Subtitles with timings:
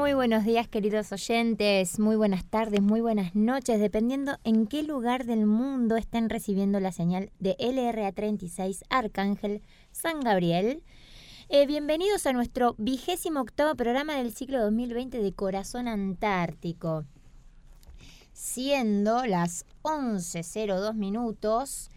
[0.00, 5.26] Muy buenos días queridos oyentes, muy buenas tardes, muy buenas noches, dependiendo en qué lugar
[5.26, 9.60] del mundo estén recibiendo la señal de LRA 36 Arcángel
[9.92, 10.82] San Gabriel.
[11.50, 17.04] Eh, bienvenidos a nuestro vigésimo octavo programa del ciclo 2020 de Corazón Antártico.
[18.32, 21.90] Siendo las 11.02 minutos,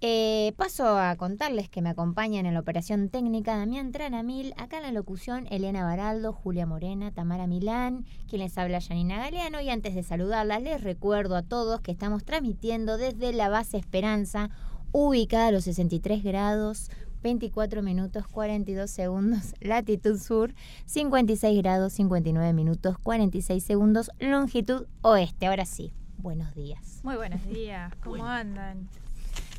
[0.00, 4.82] eh, paso a contarles que me acompañan en la operación técnica Damián Tranamil, acá en
[4.82, 9.94] la locución Elena Baraldo, Julia Morena, Tamara Milán, quien les habla Janina Galeano y antes
[9.94, 14.50] de saludarlas les recuerdo a todos que estamos transmitiendo desde la base Esperanza,
[14.92, 16.90] ubicada a los 63 grados,
[17.22, 25.46] 24 minutos 42 segundos, latitud sur, 56 grados 59 minutos 46 segundos, longitud oeste.
[25.46, 27.00] Ahora sí, buenos días.
[27.02, 28.88] Muy buenos días, ¿cómo andan?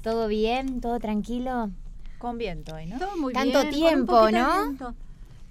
[0.06, 0.81] ¿Todo bien?
[0.81, 1.72] ¿Todo tranquilo?
[2.19, 3.00] Con viento hoy, ¿no?
[3.00, 4.94] Todo muy Tanto bien, un tiempo, ¿no?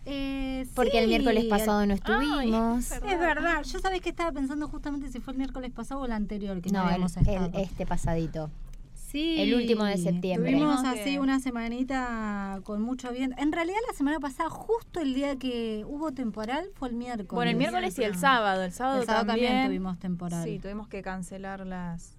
[0.07, 2.85] Eh, Porque el miércoles pasado no Ay, estuvimos.
[2.93, 6.05] es Es verdad, yo sabés que estaba pensando justamente si fue el miércoles pasado o
[6.05, 7.51] el anterior que no, no, el, habíamos el- estado.
[7.55, 8.49] este pasadito.
[8.95, 10.53] Sí, el último de septiembre.
[10.53, 13.35] Tuvimos así una semanita con mucho viento.
[13.43, 17.29] En realidad la semana pasada, justo el día que hubo temporal, fue el miércoles.
[17.33, 18.63] Bueno, el miércoles y el sábado.
[18.63, 20.45] El sábado, El sábado también, también tuvimos temporal.
[20.45, 22.17] Sí, tuvimos que cancelar las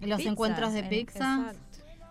[0.00, 1.36] Los pizzas, encuentros de en- pizza.
[1.48, 1.58] exacto.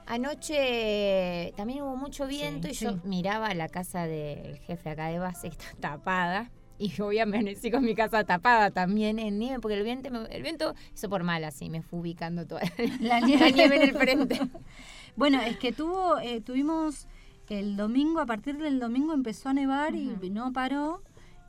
[0.08, 5.20] Anoche también hubo mucho viento Sí, y yo miraba la casa del jefe acá de
[5.20, 6.50] base está tapada.
[6.80, 10.76] Y a amanecí con mi casa tapada también en nieve, porque el viento, el viento
[10.94, 12.62] hizo por mal así, me fue ubicando toda
[13.00, 13.52] La la nieve.
[13.52, 14.40] nieve en el frente.
[15.16, 17.08] Bueno, es que tuvo, eh, tuvimos
[17.50, 21.02] el domingo, a partir del domingo empezó a nevar y no paró.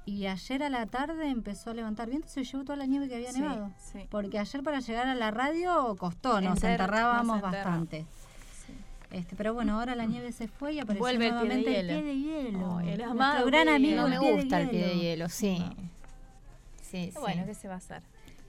[0.08, 3.16] Y ayer a la tarde empezó a levantar viento, se llevó toda la nieve que
[3.16, 3.70] había Sí, nevado.
[3.92, 4.06] sí.
[4.10, 8.06] Porque ayer para llegar a la radio costó, nos Enter- enterrábamos nos bastante.
[9.10, 11.80] Este, pero bueno, ahora la nieve se fue y apareció Vuelve el pie de nuevamente
[11.80, 12.00] el hielo.
[12.00, 12.68] pie de hielo.
[12.74, 14.02] Oh, el amado gran pie amigo.
[14.02, 15.28] No me pie gusta el pie de hielo.
[15.28, 15.58] sí.
[15.58, 15.70] No.
[16.82, 17.18] Sí, sí.
[17.20, 18.02] Bueno, ¿qué se va a hacer?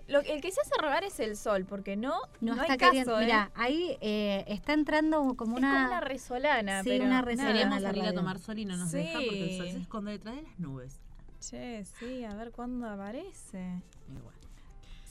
[0.08, 2.80] Lo, el que se hace robar es el sol, porque no, No, no, está hay
[2.80, 3.20] caso, queriendo.
[3.20, 3.26] ¿eh?
[3.26, 5.74] Mira, ahí eh, está entrando como Es una.
[5.74, 7.22] como una resolana, Sí, pero una nada.
[7.24, 7.52] resolana.
[7.54, 9.74] Queríamos salir a tomar sol y no nos deja porque el sol Sí.
[9.74, 10.98] se esconde detrás de las nubes.
[11.40, 13.82] Che, sí, a ver cuándo aparece.
[14.14, 14.36] Igual.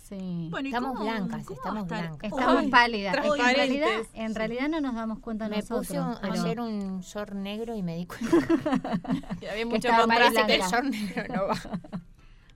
[0.09, 0.49] Sí.
[0.51, 2.19] Bueno, ¿y Estamos cómo- blancas, cómo estamos blancas.
[2.23, 3.15] Estamos Ay, pálidas.
[3.17, 5.87] Es que en realidad, en realidad no nos damos cuenta Me nosotros.
[5.87, 8.37] puse un- pero- ayer un short negro y me di cuenta
[9.43, 10.07] Y había que mucho contraste.
[10.35, 11.55] parece que el short negro no va.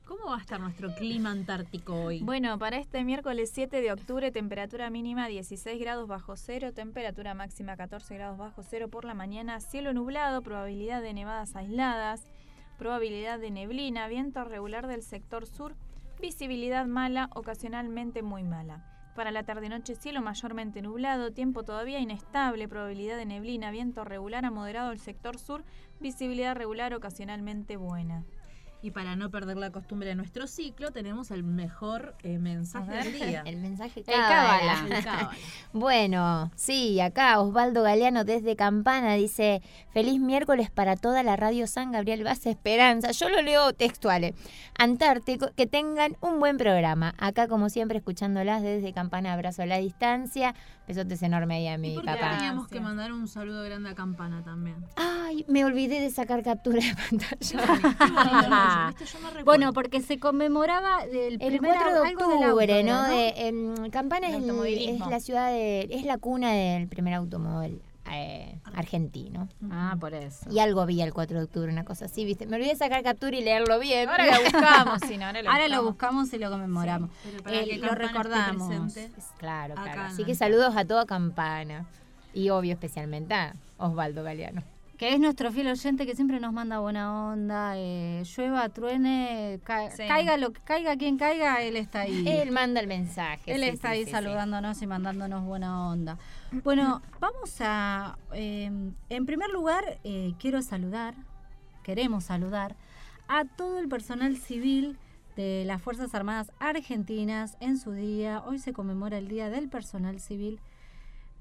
[0.06, 2.20] ¿Cómo va a estar nuestro clima antártico hoy?
[2.22, 7.76] Bueno, para este miércoles 7 de octubre, temperatura mínima 16 grados bajo cero, temperatura máxima
[7.76, 12.24] 14 grados bajo cero por la mañana, cielo nublado, probabilidad de nevadas aisladas,
[12.82, 15.76] probabilidad de neblina, viento regular del sector sur,
[16.20, 18.84] visibilidad mala, ocasionalmente muy mala.
[19.14, 24.50] Para la tarde-noche, cielo mayormente nublado, tiempo todavía inestable, probabilidad de neblina, viento regular a
[24.50, 25.62] moderado del sector sur,
[26.00, 28.24] visibilidad regular ocasionalmente buena.
[28.84, 33.12] Y para no perder la costumbre de nuestro ciclo, tenemos el mejor eh, mensaje del
[33.12, 33.42] día.
[33.46, 34.28] El mensaje cábala.
[34.28, 34.96] cábala.
[34.98, 35.30] El cábala.
[35.72, 39.62] Bueno, sí, acá Osvaldo Galeano desde Campana dice,
[39.92, 43.12] feliz miércoles para toda la radio San Gabriel Base Esperanza.
[43.12, 44.34] Yo lo leo textuales.
[44.76, 47.14] Antártico, que tengan un buen programa.
[47.18, 50.54] Acá como siempre escuchándolas desde Campana, abrazo a la distancia.
[50.88, 52.36] Besotes enormes ahí a Y mi porque papá.
[52.36, 54.84] teníamos que mandar un saludo grande a Campana también.
[54.96, 57.92] Ay, me olvidé de sacar captura de pantalla.
[58.76, 59.44] No recuerdo.
[59.44, 62.44] Bueno, porque se conmemoraba el, El primer 4 de octubre,
[62.80, 63.06] auto, ¿no?
[63.06, 67.80] era, De, em, Campana es, la ciudad de, es la cuna del primer automóvil
[68.10, 69.48] eh, argentino.
[69.70, 70.46] Ah, por eso.
[70.50, 72.46] Y algo vi el 4 de octubre, una cosa así, ¿viste?
[72.46, 74.08] Me olvidé de sacar captura y leerlo bien.
[74.08, 76.32] Ahora lo buscamos, si no, ahora lo Ahora lo buscamos.
[76.32, 77.10] y lo conmemoramos.
[77.24, 78.68] Pero para Eh, que lo recordamos.
[78.68, 79.10] presente.
[79.38, 80.02] Claro, Acá claro.
[80.12, 81.86] Así que saludos a toda Campana.
[82.34, 84.62] Y obvio, especialmente a Osvaldo Galeano.
[85.02, 87.72] Que es nuestro fiel oyente que siempre nos manda buena onda.
[87.76, 90.04] Eh, llueva, truene, ca- Sí.
[90.06, 92.22] caiga lo que caiga, quien caiga, él está ahí.
[92.24, 93.52] Él manda el mensaje.
[93.52, 96.18] Él sí, está sí, ahí saludándonos y mandándonos buena onda.
[96.62, 98.16] Bueno, vamos a...
[98.32, 98.70] eh,
[99.08, 101.16] en primer lugar, eh, quiero saludar,
[101.82, 102.76] queremos saludar
[103.26, 104.96] a todo el personal civil
[105.34, 108.40] de las Fuerzas Armadas Argentinas en su día.
[108.46, 110.60] Hoy se conmemora el Día del Personal Civil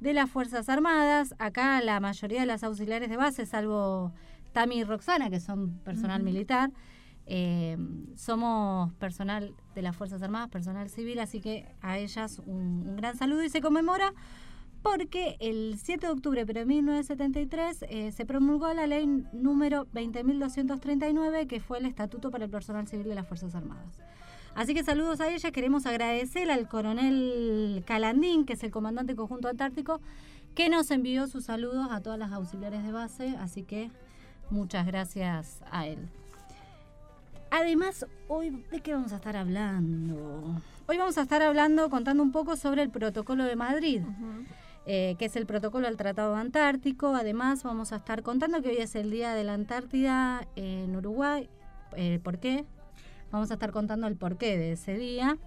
[0.02, 1.34] de las Fuerzas Armadas.
[1.40, 4.12] Acá la mayoría de las auxiliares de base, salvo
[4.52, 6.72] Tami y Roxana, que son personal militar,
[7.28, 7.78] eh,
[8.16, 13.16] somos personal de las Fuerzas Armadas, personal civil, así que a ellas un, un gran
[13.16, 14.14] saludo y se conmemora
[14.82, 21.48] porque el 7 de octubre pero de 1973 eh, se promulgó la ley número 20.239
[21.48, 24.02] que fue el Estatuto para el Personal Civil de las Fuerzas Armadas.
[24.56, 29.48] Así que saludos a ella, queremos agradecer al coronel Calandín, que es el comandante conjunto
[29.48, 30.02] antártico,
[30.56, 33.90] que nos envió sus saludos a todas las auxiliares de base, así que
[34.50, 36.10] muchas gracias a él.
[37.50, 40.62] Además, hoy, ¿de qué vamos a estar hablando?
[40.88, 44.02] Hoy vamos a estar hablando, contando un poco sobre el protocolo de Madrid,
[44.86, 47.16] eh, que es el protocolo al Tratado Antártico.
[47.16, 51.50] Además, vamos a estar contando que hoy es el Día de la Antártida en Uruguay.
[51.96, 52.66] Eh, ¿Por qué?
[53.32, 55.38] Vamos a estar contando el porqué de ese día.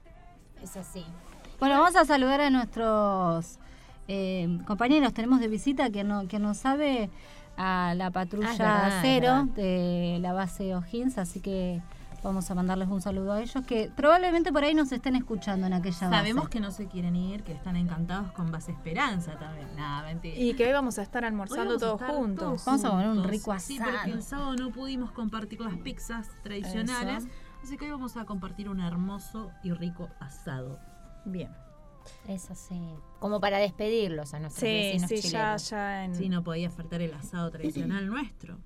[0.63, 1.05] Es así.
[1.59, 3.59] Bueno, vamos a saludar a nuestros
[4.09, 5.15] eh, compañeros.
[5.15, 7.09] Tenemos de visita que no, que nos sabe
[7.57, 11.81] a la patrulla Ah, cero de la base O'Higgins, así que
[12.25, 15.73] vamos a mandarles un saludo a ellos que probablemente por ahí nos estén escuchando en
[15.73, 16.17] aquella base.
[16.19, 19.67] Sabemos que no se quieren ir, que están encantados con Base Esperanza también.
[19.77, 20.37] Nada, mentira.
[20.37, 22.45] Y que hoy vamos a estar almorzando a todos estar juntos.
[22.45, 23.93] todos Vamos a comer un rico Sí, asado.
[23.97, 27.27] porque el sábado no pudimos compartir las pizzas tradicionales.
[27.63, 30.79] Así que hoy vamos a compartir un hermoso y rico asado.
[31.25, 31.51] Bien.
[32.27, 32.75] Es así.
[33.21, 35.23] Como para despedirlos a nuestros Sí, vecinos sí, ya,
[35.57, 35.71] chilenos.
[35.71, 36.15] ya en...
[36.17, 38.59] Sí, no podía faltar el asado tradicional nuestro.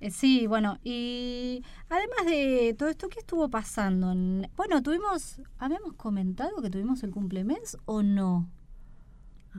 [0.00, 4.12] Eh, sí, bueno, y además de todo esto, ¿qué estuvo pasando?
[4.12, 8.50] En- Bueno, tuvimos, habíamos comentado que tuvimos el cumplemes o no.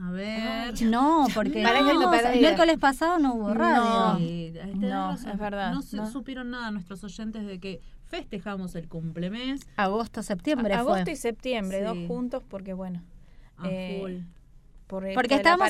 [0.00, 0.80] A ver.
[0.82, 4.16] No, porque no, el miércoles pasado no hubo radio.
[4.18, 5.30] Sí, tenés No, razón.
[5.32, 6.08] es verdad, No, se- no.
[6.10, 11.12] supieron nada nuestros oyentes de que festejamos el cumplemes Agosto, septiembre Agosto fue.
[11.12, 11.84] y septiembre, Sí.
[11.84, 13.02] dos juntos, porque bueno.
[13.58, 14.12] a eh, full.
[14.86, 15.68] por esto Porque estábamos,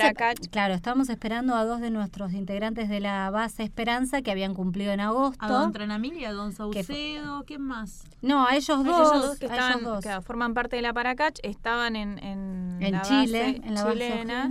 [0.50, 4.92] claro, estábamos esperando a dos de nuestros integrantes de la base Esperanza que habían cumplido
[4.92, 5.45] en agosto.
[5.45, 8.04] A don Tranamil y a don Saucedo, ¿quién más?
[8.23, 10.00] No, a ellos dos, ellos dos que a estaban, ellos dos.
[10.02, 13.85] claro, forman parte de la Paracach, estaban en, en, en la Chile, base en la
[13.85, 14.50] base chilena.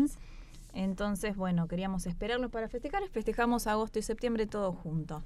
[0.73, 3.01] Entonces, bueno, queríamos esperarlos para festejar.
[3.09, 5.23] Festejamos agosto y septiembre todos juntos.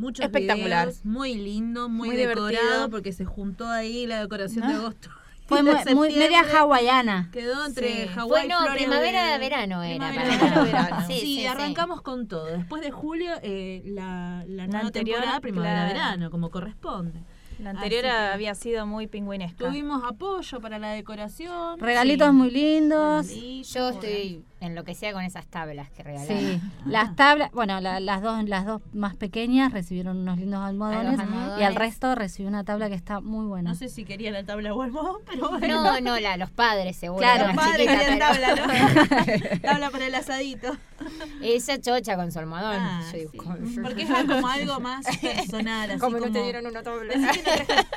[0.00, 0.88] Muchos Espectacular.
[0.88, 2.90] videos, muy lindo, muy, Muy decorado, divertido.
[2.90, 4.70] porque se juntó ahí la decoración ¿No?
[4.70, 5.10] de agosto.
[5.46, 7.28] Fue muy, muy- media hawaiana.
[7.32, 8.08] Quedó entre Sí.
[8.14, 11.06] Hawái, Bueno, Florida, primavera, de- verano era, primavera, verano.
[11.08, 11.46] Sí, Sí, sí, sí.
[11.46, 12.46] arrancamos con todo.
[12.46, 16.30] Después de julio, eh, la, la nueva anterior, temporada primavera-verano, claro.
[16.30, 17.20] como corresponde.
[17.58, 19.66] La anterior Así que había sido muy pingüinesca.
[19.66, 21.78] Tuvimos apoyo para la decoración.
[21.80, 22.32] Regalitos sí.
[22.32, 23.26] muy lindos.
[23.74, 26.38] Yo estoy enloquecida con esas tablas que regalaron.
[26.38, 31.18] Sí, las tablas, bueno, la- las dos las dos más pequeñas recibieron unos lindos almohadones,
[31.58, 33.70] y al resto recibió una tabla que está muy buena.
[33.70, 35.82] No sé si quería la tabla o almohadón, pero bueno.
[35.82, 37.20] No, no, la, los padres seguro.
[37.22, 39.60] Claro, la Los padres querían pero- tabla, ¿no?
[39.62, 40.76] tabla para el asadito.
[41.42, 42.76] Esa chocha con su almohadón.
[42.78, 43.38] Ah, Yo digo, sí.
[43.38, 46.26] con- Porque es como algo más personal, así Como como...
[46.26, 47.14] no te dieron una tabla.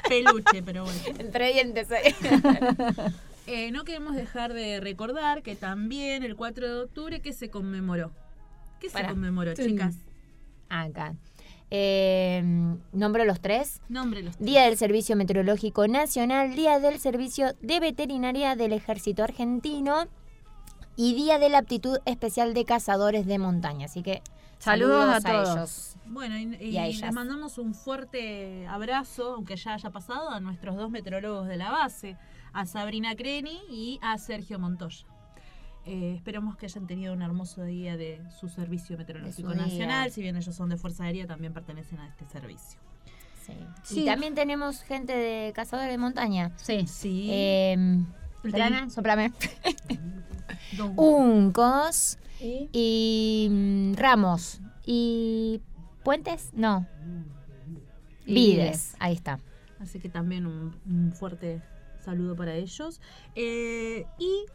[0.08, 1.00] Que no peluche, pero bueno.
[1.20, 2.16] Entre dientes ahí.
[3.48, 8.12] Eh, no queremos dejar de recordar que también el 4 de octubre que se conmemoró.
[8.80, 9.96] ¿Qué se conmemoró, chicas?
[10.70, 11.16] Acá.
[11.70, 12.42] Eh,
[12.92, 13.82] nombro los tres.
[13.90, 14.38] Nómbrelos.
[14.40, 20.08] Día del Servicio Meteorológico Nacional, Día del Servicio de Veterinaria del Ejército Argentino
[20.96, 23.86] y Día de la Aptitud Especial de Cazadores de Montaña.
[23.86, 24.22] Así que
[24.60, 25.56] Saludos saludos, a todos.
[25.58, 25.96] ellos.
[26.06, 27.14] Bueno, y, y Y a les ellas.
[27.14, 32.18] mandamos un fuerte abrazo, aunque ya haya pasado, a nuestros dos meteorólogos de la base,
[32.54, 35.06] a Sabrina Creni y a Sergio Montoya.
[35.86, 40.12] Eh, esperamos que hayan tenido un hermoso día de su servicio meteorológico su nacional.
[40.12, 42.80] Si bien ellos son de Fuerza Aérea, también pertenecen a este servicio.
[43.46, 43.54] Sí.
[43.84, 44.02] Sí.
[44.02, 46.54] Y también tenemos gente de Cazadores de Montaña.
[46.56, 46.88] Sí.
[46.88, 47.28] Sí.
[47.30, 47.76] Eh,
[48.88, 49.34] soplame.
[50.96, 54.62] Uncos Y y mm, Ramos.
[54.86, 55.62] ¿Y
[56.04, 56.52] Puentes?
[56.54, 56.88] No.
[58.26, 58.56] Y Vides.
[58.56, 58.96] Vides.
[59.00, 59.40] Ahí está.
[59.80, 61.62] Así que también un, un fuerte
[62.04, 63.02] saludo para ellos.
[63.36, 64.46] Eh, y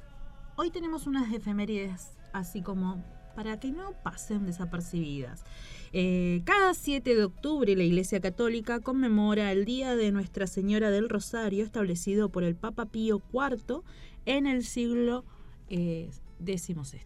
[0.57, 3.03] hoy tenemos unas efemérides así como
[3.35, 5.45] para que no pasen desapercibidas.
[5.93, 11.09] Eh, cada 7 de octubre la Iglesia Católica conmemora el Día de Nuestra Señora del
[11.09, 13.83] Rosario establecido por el Papa Pío IV
[14.27, 15.25] en el siglo
[15.71, 16.11] eh,
[16.45, 17.01] XVI.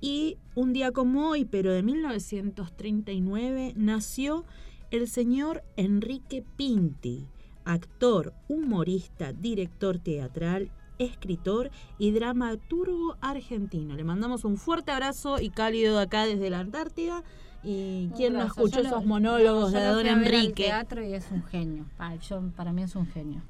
[0.00, 4.44] Y un día como hoy, pero de 1939, nació
[4.90, 7.26] el señor Enrique Pinti,
[7.68, 13.94] actor, humorista, director teatral, escritor y dramaturgo argentino.
[13.94, 17.22] Le mandamos un fuerte abrazo y cálido acá desde la Antártida.
[17.62, 20.64] ¿Y quién no escuchó esos monólogos no, de don Enrique?
[20.64, 21.84] teatro y es un genio.
[22.28, 23.42] Yo- para mí es un genio.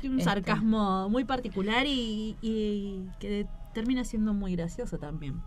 [0.00, 0.30] Tiene un Este.
[0.30, 5.40] sarcasmo muy particular y, y que termina siendo muy gracioso también.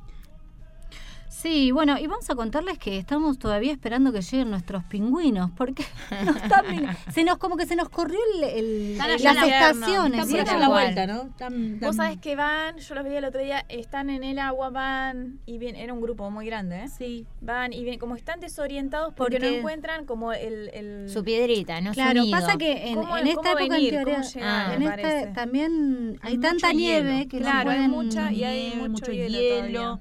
[1.40, 5.86] Sí, bueno, y vamos a contarles que estamos todavía esperando que lleguen nuestros pingüinos, porque
[6.26, 8.18] no están ping- se nos como que se nos corrió
[8.56, 10.28] el, las estaciones.
[10.28, 11.22] Están por la vuelta, ¿no?
[11.24, 14.40] Están- Vos están- sabés que van, yo los vi el otro día, están en el
[14.40, 16.88] agua, van y bien, era un grupo muy grande, ¿eh?
[16.88, 17.28] Sí.
[17.42, 20.72] Van y bien, como están desorientados porque, Porque- no encuentran como el...
[20.74, 21.92] el Su piedrita, ¿no?
[21.92, 22.32] Su Claro, nido.
[22.40, 23.94] pasa que en, ¿Cómo- en esta cómo época venir?
[23.94, 25.28] en teoría, ¿Cómo llegar, en me esta parece?
[25.36, 27.30] también hay, Hay tanta nieve hielo.
[27.30, 29.38] que Claro, no hay pueden, mucha y hay mucho, hielo.
[29.38, 30.00] hielo.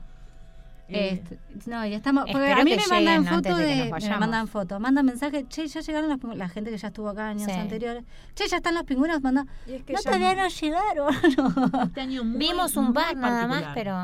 [0.89, 2.25] Este, no, y estamos.
[2.31, 5.49] Porque a mí me mandan fotos de me mandan fotos, mandan mensajes.
[5.49, 6.39] Che, ya llegaron las pingüinos.
[6.39, 7.51] La gente que ya estuvo acá años Sí.
[7.51, 8.05] anteriores.
[8.35, 9.21] Che, ya están los pingüinos.
[9.23, 9.47] Manda.
[9.67, 11.15] Y es que No, ya todavía no llegaron.
[11.89, 13.97] este año muy, Vimos un par nada más, pero.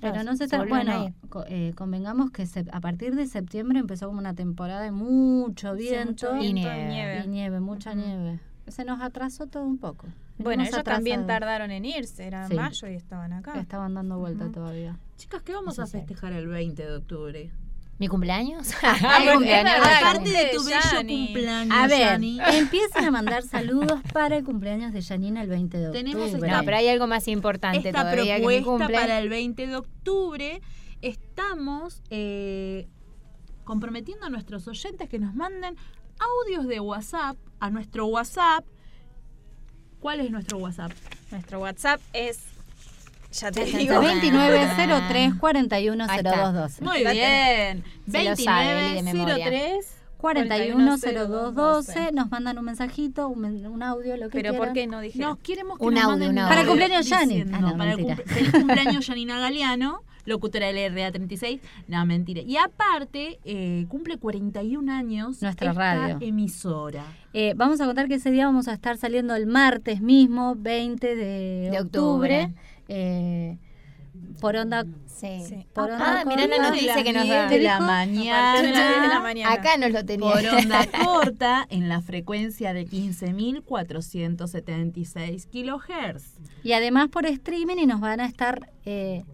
[0.00, 0.60] Pero no se está.
[0.60, 4.82] a Bueno, co- eh, convengamos que se- a partir de septiembre empezó como una temporada
[4.82, 7.22] de mucho Sí, viento y nieve.
[7.24, 8.38] y nieve, mucha nieve.
[8.70, 10.06] Se nos atrasó todo un poco.
[10.38, 12.54] Bueno, ellos también tardaron en irse, era Sí.
[12.54, 13.58] mayo y estaban acá.
[13.60, 14.98] Estaban dando vuelta todavía.
[15.16, 17.50] Chicas, ¿qué vamos Eso a festejar el 20 de octubre?
[17.98, 18.70] ¿Mi cumpleaños?
[18.82, 19.18] Ah,
[20.00, 24.92] Aparte de tu bello cumpleaños, A ver, Yani, empiecen a mandar saludos para el cumpleaños
[24.92, 26.04] de Janina el 20 de octubre.
[26.04, 28.94] Tenemos No, pero hay algo más importante esta todavía propuesta cumple.
[28.94, 30.60] para el 20 de octubre.
[31.02, 32.86] Estamos eh,
[33.64, 35.74] comprometiendo a nuestros oyentes que nos manden
[36.18, 38.64] audios de WhatsApp a nuestro WhatsApp.
[40.00, 40.92] ¿Cuál es nuestro WhatsApp?
[41.30, 42.40] Nuestro WhatsApp es...
[43.32, 43.92] Ya te Ya está, digo.
[43.92, 46.82] ya 2903 410212.
[46.84, 47.84] Muy bien.
[48.10, 49.34] Se lo sabe, Eli, de memoria.
[49.34, 54.56] 2903 410212 nos mandan un mensajito, un, men- un audio, lo que Pero quieran.
[54.56, 55.30] ¿por qué no dijeron?
[55.30, 56.48] Nos queremos que Un nos audio, manden un audio.
[56.48, 58.16] Para el cumpleaños diciendo, Ah, no, para el mentira.
[58.16, 61.58] cumple- feliz cumpleaños Janina Galeano, locutora del RA36.
[61.88, 62.42] No, mentira.
[62.42, 66.18] Y aparte, eh, cumple 41 años Nuestra esta radio.
[66.20, 67.04] emisora.
[67.32, 71.16] Eh, vamos a contar que ese día vamos a estar saliendo el martes mismo, 20
[71.16, 72.44] de, De octubre.
[72.44, 72.48] octubre.
[72.88, 73.58] eh,
[74.40, 74.84] por onda.
[75.06, 75.42] Sí.
[75.48, 75.66] Sí.
[75.72, 76.70] Por Ah, onda mirá la corta.
[76.70, 77.48] noticia que nos da.
[77.48, 78.50] de la mañana.
[78.50, 79.52] A partir de las 10 de la mañana.
[79.52, 80.30] Acá nos lo tenía.
[80.30, 86.38] Por onda corta en la frecuencia de 15.476 kilohertz.
[86.62, 89.24] Y además por streaming y nos van a estar eh,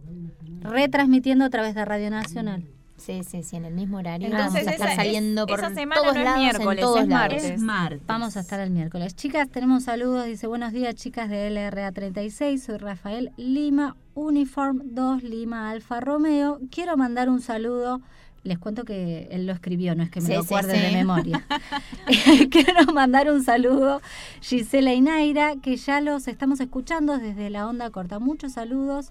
[0.64, 2.64] retransmitiendo a través de Radio Nacional.
[2.96, 4.28] Sí, sí, sí, en el mismo horario.
[4.28, 6.80] Entonces, vamos a estar esa- saliendo por esa semana todos no es lados, miércoles, en
[6.84, 7.20] todos es lados.
[7.32, 7.44] martes.
[7.50, 8.06] Es martes.
[8.06, 9.14] Vamos a estar el miércoles.
[9.16, 10.24] Chicas, tenemos saludos.
[10.26, 12.58] Dice, buenos días, chicas de LRA36.
[12.58, 16.60] Soy Rafael Lima, Uniform 2 Lima Alfa Romeo.
[16.70, 18.00] Quiero mandar un saludo.
[18.44, 20.80] Les cuento que él lo escribió, no es que me Sí, lo sí, acuerde sí.
[20.86, 21.44] de memoria.
[22.50, 24.00] Quiero mandar un saludo,
[24.40, 28.18] Gisela y Naira, que ya los estamos escuchando desde la onda corta.
[28.18, 29.10] Muchos saludos.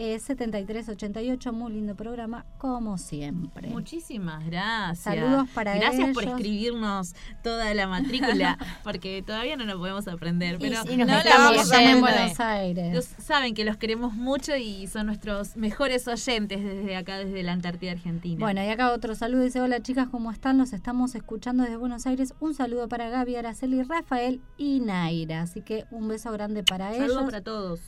[0.00, 3.68] Eh, 7388, muy lindo programa, como siempre.
[3.68, 5.00] Muchísimas gracias.
[5.00, 10.54] Saludos para Gracias por escribirnos toda la matrícula, porque todavía no lo podemos aprender.
[10.54, 12.00] Y Pero nos no la vamos a en.
[12.00, 12.92] Buenos Aires.
[12.92, 17.50] Ellos saben que los queremos mucho y son nuestros mejores oyentes desde acá, desde la
[17.50, 18.38] Antártida Argentina.
[18.38, 19.42] Bueno, y acá otro saludo.
[19.42, 20.58] Dice, hola chicas, ¿cómo están?
[20.58, 22.34] Los estamos escuchando desde Buenos Aires.
[22.38, 25.42] Un saludo para Gaby, Araceli, Rafael y Naira.
[25.42, 27.24] Así que un beso grande para saludos ellos.
[27.24, 27.80] para todos.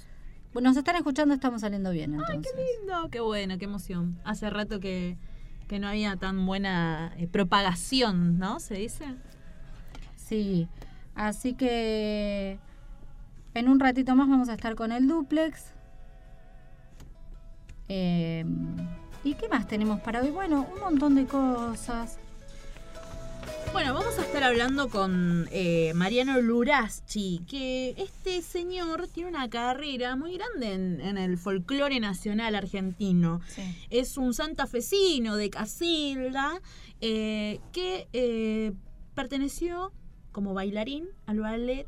[0.53, 2.53] Bueno, nos están escuchando, estamos saliendo bien entonces.
[2.81, 4.19] Lindo, qué bueno, qué emoción.
[4.25, 5.17] Hace rato que,
[5.69, 8.59] que no había tan buena eh, propagación, ¿no?
[8.59, 9.05] ¿Se dice?
[10.17, 10.69] Sí,
[11.15, 12.59] así que
[13.55, 15.73] en un ratito más vamos a estar con el duplex.
[17.89, 18.45] Eh,
[19.23, 20.31] ¿Y qué más tenemos para hoy?
[20.31, 22.19] Bueno, un montón de cosas.
[23.73, 30.17] Bueno, vamos a estar hablando con eh, Mariano Luraschi, que este señor tiene una carrera
[30.17, 33.41] muy grande en, en el folclore nacional argentino.
[33.89, 36.61] Es un santafesino de Casilda
[37.01, 38.73] eh, que eh,
[39.15, 39.93] perteneció
[40.33, 41.87] como bailarín al ballet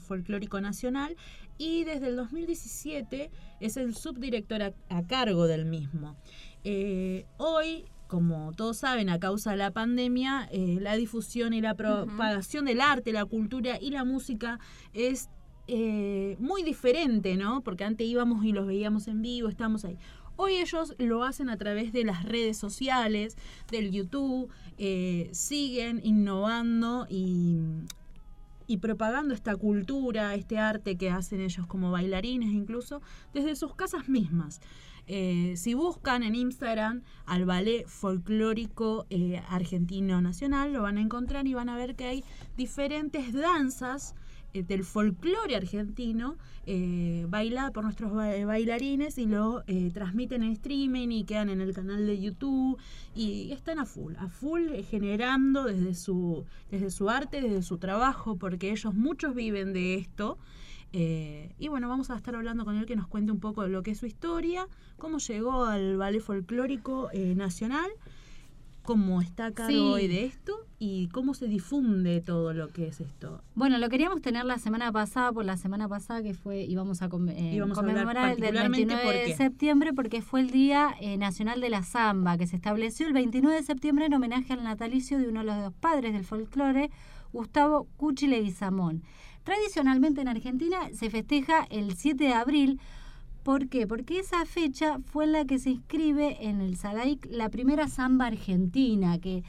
[0.00, 1.16] folclórico nacional
[1.58, 6.16] y desde el 2017 es el subdirector a, a cargo del mismo.
[7.36, 12.64] Hoy, como todos saben, a causa de la pandemia, eh, la difusión y la propagación
[12.64, 14.58] del arte, la cultura y la música
[14.94, 15.28] es
[15.68, 17.60] eh, muy diferente, ¿no?
[17.60, 19.98] Porque antes íbamos y los veíamos en vivo, estábamos ahí.
[20.36, 23.36] Hoy ellos lo hacen a través de las redes sociales,
[23.70, 27.58] del YouTube, eh, siguen innovando y,
[28.66, 33.02] y propagando esta cultura, este arte que hacen ellos como bailarines incluso,
[33.34, 34.60] desde sus casas mismas.
[35.10, 41.46] Eh, si buscan en Instagram al ballet folclórico eh, argentino nacional, lo van a encontrar
[41.46, 42.24] y van a ver que hay
[42.58, 44.14] diferentes danzas
[44.52, 51.08] eh, del folclore argentino eh, bailada por nuestros ba- bailarines y lo transmiten en streaming
[51.10, 52.78] y quedan en el canal de YouTube
[53.14, 58.36] y están a full, a full generando desde su, desde su arte, desde su trabajo,
[58.36, 60.36] porque ellos muchos viven de esto.
[60.92, 63.68] Eh, y bueno, vamos a estar hablando con él que nos cuente un poco de
[63.68, 67.90] lo que es su historia, cómo llegó al ballet folclórico eh, nacional,
[68.82, 69.76] cómo está a cargo Sí.
[69.78, 73.42] hoy de esto y cómo se difunde todo lo que es esto.
[73.54, 77.10] Bueno, lo queríamos tener la semana pasada, por la semana pasada que fue, íbamos a,
[77.10, 80.40] com- eh, Íbamos a hablar conmemorar el del particularmente 29 por de septiembre porque fue
[80.40, 84.54] el Día Nacional de la Zamba, que se estableció el 29 de septiembre en homenaje
[84.54, 86.90] al natalicio de uno de los dos padres del folclore,
[87.30, 89.02] Gustavo Cuchi Leguizamón.
[89.52, 92.78] Tradicionalmente en Argentina se festeja el 7 de abril.
[93.42, 93.86] ¿Por qué?
[93.86, 99.18] Porque esa fecha fue la que se inscribe en el SADAIC la primera samba argentina,
[99.18, 99.42] que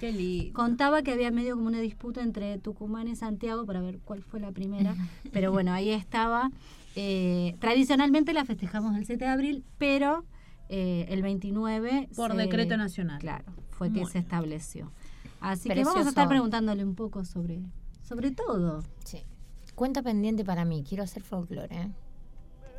[0.54, 4.40] contaba que había medio como una disputa entre Tucumán y Santiago para ver cuál fue
[4.40, 4.96] la primera.
[5.34, 6.50] Pero bueno, ahí estaba.
[6.96, 10.24] Eh, tradicionalmente la festejamos el 7 de abril, pero
[10.70, 12.08] eh, el 29...
[12.16, 13.20] Por se- decreto nacional.
[13.20, 14.94] Claro, fue que se estableció.
[15.42, 17.60] Así que vamos a estar preguntándole un poco sobre,
[18.02, 18.82] sobre todo.
[19.04, 19.24] Sí.
[19.80, 21.74] Cuenta pendiente para mí, quiero hacer folclore.
[21.74, 21.88] ¿eh?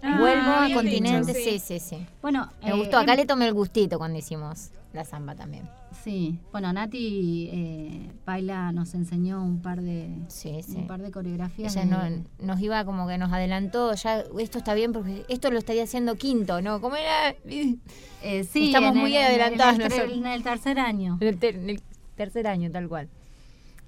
[0.02, 2.06] Ah, Vuelvo a continente, dicho, sí, sí, sí.
[2.20, 5.66] Bueno, Me eh, gustó, acá em- le tomé el gustito cuando hicimos la samba también.
[6.04, 10.76] Sí, bueno, Nati eh, baila, nos enseñó un par de, Sí, sí.
[10.76, 11.74] un par de coreografías.
[11.74, 15.50] Ella de- no- nos iba como que nos adelantó, ya esto está bien porque esto
[15.50, 16.82] lo estaría haciendo quinto, ¿no?
[16.82, 17.30] ¿Cómo era?
[17.46, 20.12] Eh, sí, Estamos muy el- adelantados En el, nosotros.
[20.18, 21.16] en el tercer año.
[21.18, 21.82] En el, ter- en el
[22.14, 23.08] tercer año, tal cual.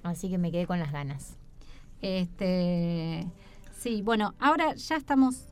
[0.01, 1.37] Así que me quedé con las ganas.
[2.03, 3.25] Este,
[3.71, 5.47] sí, bueno, ahora ya estamos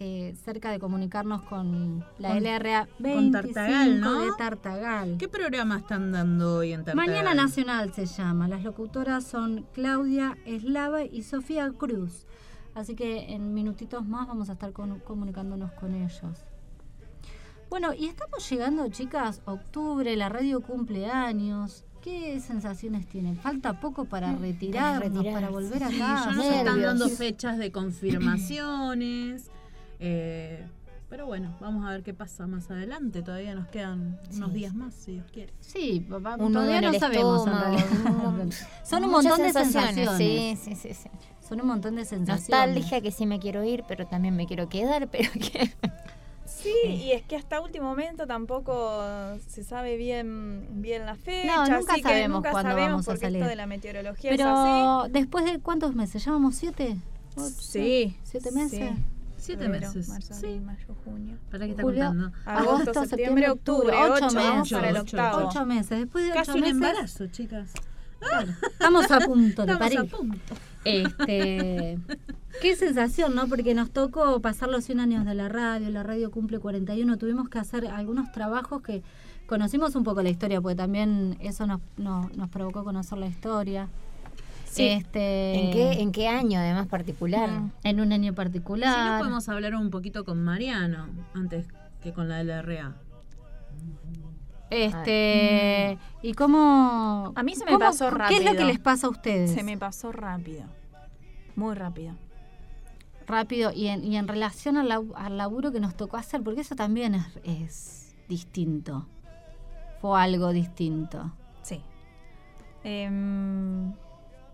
[0.00, 4.20] eh, cerca de comunicarnos con la Con- LRA con 25 Tartagal, ¿no?
[4.22, 5.16] de Tartagal.
[5.18, 7.06] ¿Qué programa están dando hoy en Tartagal?
[7.08, 8.48] Mañana Nacional se llama.
[8.48, 12.26] Las locutoras son Claudia Eslava y Sofía Cruz.
[12.74, 16.22] Así que en minutitos más vamos a estar con- comunicándonos con ellos.
[17.68, 21.84] Bueno, y estamos llegando, chicas, octubre, la radio cumple años.
[22.02, 23.36] ¿Qué sensaciones tienen?
[23.36, 25.50] Falta poco para retirarnos, para, retirarse.
[25.52, 26.24] volver Sí, acá.
[26.26, 29.50] ya nos están dando fechas de confirmaciones.
[30.00, 30.66] eh,
[31.08, 33.20] pero bueno, vamos a ver qué pasa más adelante.
[33.22, 34.54] Todavía nos quedan unos Sí.
[34.56, 35.52] días más, si Dios quiere.
[35.60, 37.46] Sí, papá, Un nudo todavía no sabemos.
[37.46, 37.76] estómago,
[38.84, 40.16] Son un montón de sensaciones.
[40.16, 41.08] Sí, sí, sí, sí.
[41.46, 42.48] Son un montón de sensaciones.
[42.48, 45.70] Nostalgia que sí me quiero ir, pero también me quiero quedar, pero que...
[46.62, 49.02] Sí, y es que hasta último momento tampoco
[49.48, 53.08] se sabe bien bien la fecha, No, nunca así que sabemos nunca cuándo sabemos vamos
[53.08, 53.36] a porque salir.
[53.38, 56.96] esto de la meteorología es Pero después de cuántos meses, ¿llevamos siete?
[57.36, 57.54] así.
[57.58, 58.16] Sí.
[58.24, 58.90] ¿Siete meses?
[58.94, 59.02] Sí.
[59.38, 60.08] Siete Febrero, meses.
[60.08, 61.36] Marzo, abril, mayo, junio.
[61.50, 62.32] ¿Para qué está Julio, contando?
[62.44, 64.72] Agosto, septiembre, octubre, ocho ocho, meses.
[64.72, 65.48] para el Ocho, octavo.
[65.48, 65.98] Ocho meses.
[65.98, 66.74] Después de Casi ocho un meses.
[66.76, 67.70] embarazo, chicas.
[68.20, 69.98] Claro, estamos a punto de Estamos parir.
[69.98, 70.54] a punto.
[70.84, 71.98] Este,
[72.60, 73.46] qué sensación, ¿no?
[73.48, 77.48] Porque nos tocó pasar los 100 años de la radio, la radio cumple 41, tuvimos
[77.48, 79.02] que hacer algunos trabajos que
[79.46, 83.88] conocimos un poco la historia, porque también eso nos, nos, nos provocó conocer la historia.
[84.64, 84.88] Sí.
[84.88, 87.50] Este, ¿En qué, ¿En qué año además particular?
[87.84, 89.18] En un año Si no particular.
[89.18, 91.66] podemos hablar un poquito con Mariano antes
[92.02, 92.94] que con la LRA.
[94.70, 97.32] Este, ¿y cómo?
[97.36, 98.66] A mí se me pasó ¿Qué es lo que rápido.
[98.68, 99.52] les pasa a ustedes?
[99.52, 100.62] Se me pasó rápido.
[101.56, 102.14] Muy rápido.
[103.32, 106.76] Rápido y en, y en relación al, al laburo que nos tocó hacer, porque eso
[106.76, 109.06] también es, es distinto.
[110.00, 111.32] Fue algo distinto.
[111.62, 111.80] Sí.
[112.84, 113.92] Em,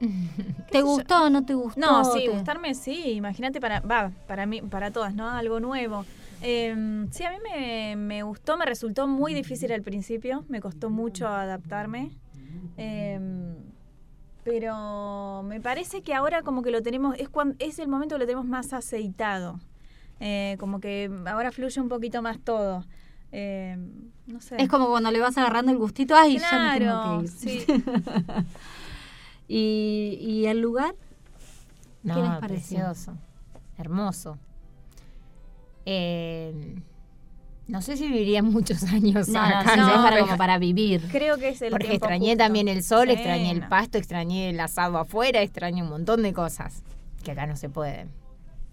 [0.70, 1.80] ¿Te gustó o no te gustó?
[1.80, 3.12] No, sí, ¿Te- gustarme sí.
[3.12, 5.28] Imagínate para, va, para mí, para todas, ¿no?
[5.28, 6.04] Algo nuevo.
[6.40, 10.88] Em, sí, a mí me, me gustó, me resultó muy difícil al principio, me costó
[10.88, 12.12] mucho adaptarme.
[12.76, 13.56] Em,
[14.48, 18.20] pero me parece que ahora como que lo tenemos, es cuando, es el momento que
[18.20, 19.60] lo tenemos más aceitado.
[20.20, 22.84] Eh, como que ahora fluye un poquito más todo.
[23.30, 24.56] Em, no sé.
[24.58, 27.30] Es como cuando le vas agarrando el gustito, ay, ya me tengo Claro, que ir.
[27.30, 27.66] sí.
[29.48, 30.94] y, ¿Y el lugar?
[32.02, 32.78] No, ¿Qué les pareció?
[32.78, 33.16] precioso.
[33.76, 34.38] Hermoso.
[35.84, 36.74] Eh,
[37.68, 39.94] no sé si viviría muchos años No, acá, no, ¿no?
[39.94, 41.02] es para, como para vivir.
[41.10, 42.38] Creo que es el Porque tiempo extrañé justo.
[42.44, 46.32] también el sol, Sí, extrañé el pasto, extrañé el asado afuera, extrañé un montón de
[46.32, 46.82] cosas
[47.24, 48.08] que acá no se pueden.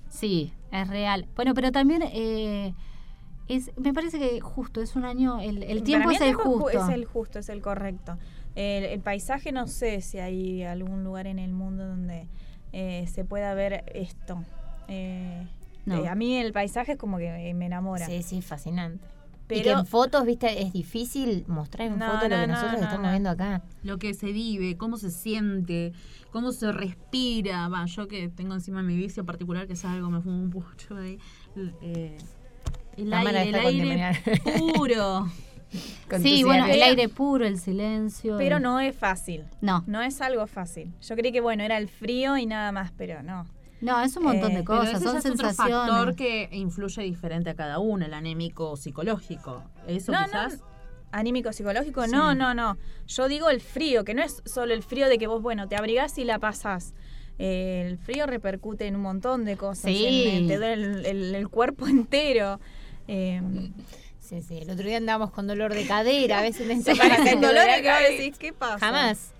[0.10, 1.28] Sí, es real.
[1.36, 2.74] Bueno, pero también eh,
[3.50, 6.36] es, me parece que justo, es un año, el, el Para tiempo mí es el
[6.36, 6.70] ju- justo.
[6.70, 8.18] Es el justo, es el correcto.
[8.56, 12.28] El, el paisaje, no sé si hay algún lugar en el mundo donde
[12.72, 14.42] eh, se pueda ver esto.
[14.88, 15.46] Eh,
[15.86, 15.96] No.
[16.04, 18.06] eh, a mí el paisaje es como que me enamora.
[18.08, 19.06] Sí, sí, fascinante.
[19.06, 22.54] y que Pero en fotos, viste, es difícil mostrar en No, fotos lo que no,
[22.54, 23.12] nosotros no, estamos no.
[23.12, 23.62] viendo acá.
[23.84, 25.94] Lo que se vive, cómo se siente,
[26.32, 27.68] cómo se respira.
[27.68, 30.98] Va, yo que tengo encima mi vicio particular, que es algo, me fumo un pucho
[30.98, 31.20] ahí.
[31.82, 32.18] eh,
[32.98, 35.28] el Cámara, aire, el aire puro.
[36.22, 38.38] Sí, bueno, el aire puro, el silencio.
[38.38, 39.44] pero el- no es fácil.
[39.62, 40.94] No, No es algo fácil.
[41.02, 43.46] Yo creí que, bueno, era el frío y nada más, pero no.
[43.82, 45.88] No, es un montón Eh, de Pero cosas, ese son es otro sensaciones.
[45.92, 49.64] factor que influye diferente a cada uno, el anémico psicológico.
[49.88, 50.60] Eso No, quizás.
[50.60, 50.66] no.
[51.12, 52.12] Anímico, psicológico, Sí.
[52.12, 52.78] no, no, no.
[53.08, 55.76] Yo digo el frío, que no es solo el frío de que vos, bueno, te
[55.78, 56.94] abrigás y la pasás.
[57.38, 59.92] Eh, el frío repercute en un montón de cosas.
[59.92, 60.24] Sí.
[60.28, 62.60] en- te duele el, el- el cuerpo entero.
[63.08, 63.42] Eh,
[64.20, 64.58] Sí, sí.
[64.58, 68.00] El otro día andábamos con dolor de cadera, a veces necesitas parecen dolor que vos
[68.18, 68.80] decís, ¿qué pasa?
[68.80, 69.35] Jamás.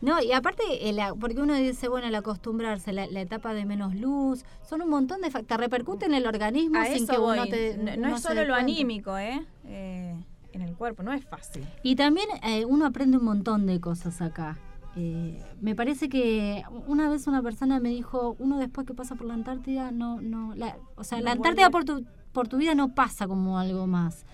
[0.00, 3.66] No, y aparte, el a- porque uno dice, bueno, el acostumbrarse, la, la etapa de
[3.66, 7.38] menos luz, son un montón de factores, repercute en el organismo A sin que voy.
[7.38, 7.76] uno te.
[7.98, 9.44] no, es solo lo anímico, ¿eh?
[9.66, 10.14] Eh,
[10.52, 11.64] En el cuerpo, no es fácil.
[11.82, 14.58] Y también eh, uno aprende un montón de cosas acá.
[14.96, 19.26] Eh, me parece que una vez una persona me dijo, uno después que pasa por
[19.26, 22.74] la Antártida, no, no, la, o sea, No la Antártida por tu, por tu vida
[22.74, 24.24] no pasa como algo más.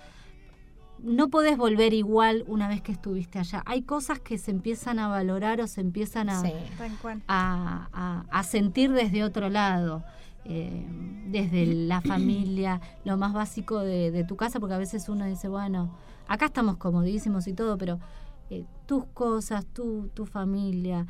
[1.06, 3.62] No podés volver igual una vez que estuviste allá.
[3.64, 6.52] Hay cosas que se empiezan a valorar o se empiezan a, Sí.
[7.28, 10.02] A, a- a sentir desde otro lado,
[10.44, 10.84] eh,
[11.28, 15.48] desde la familia, lo más básico de, de tu casa, porque a veces uno dice,
[15.48, 15.94] bueno,
[16.28, 18.00] acá estamos comodísimos y todo, pero
[18.50, 21.06] eh, tus cosas, tu, tu familia,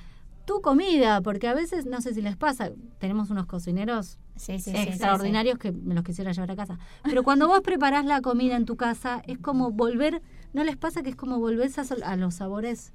[0.47, 4.71] tu comida, porque a veces, no sé si les pasa, tenemos unos cocineros Sí, sí,
[4.71, 8.21] sí, sí, extraordinarios que me los quisiera llevar a casa, pero cuando vos preparás la
[8.21, 12.17] comida en tu casa, es como volver, ¿no les pasa que es como volvés a,
[12.17, 12.93] los sabores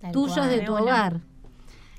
[0.00, 0.50] Tal tuyos cual.
[0.50, 1.20] de tu hogar?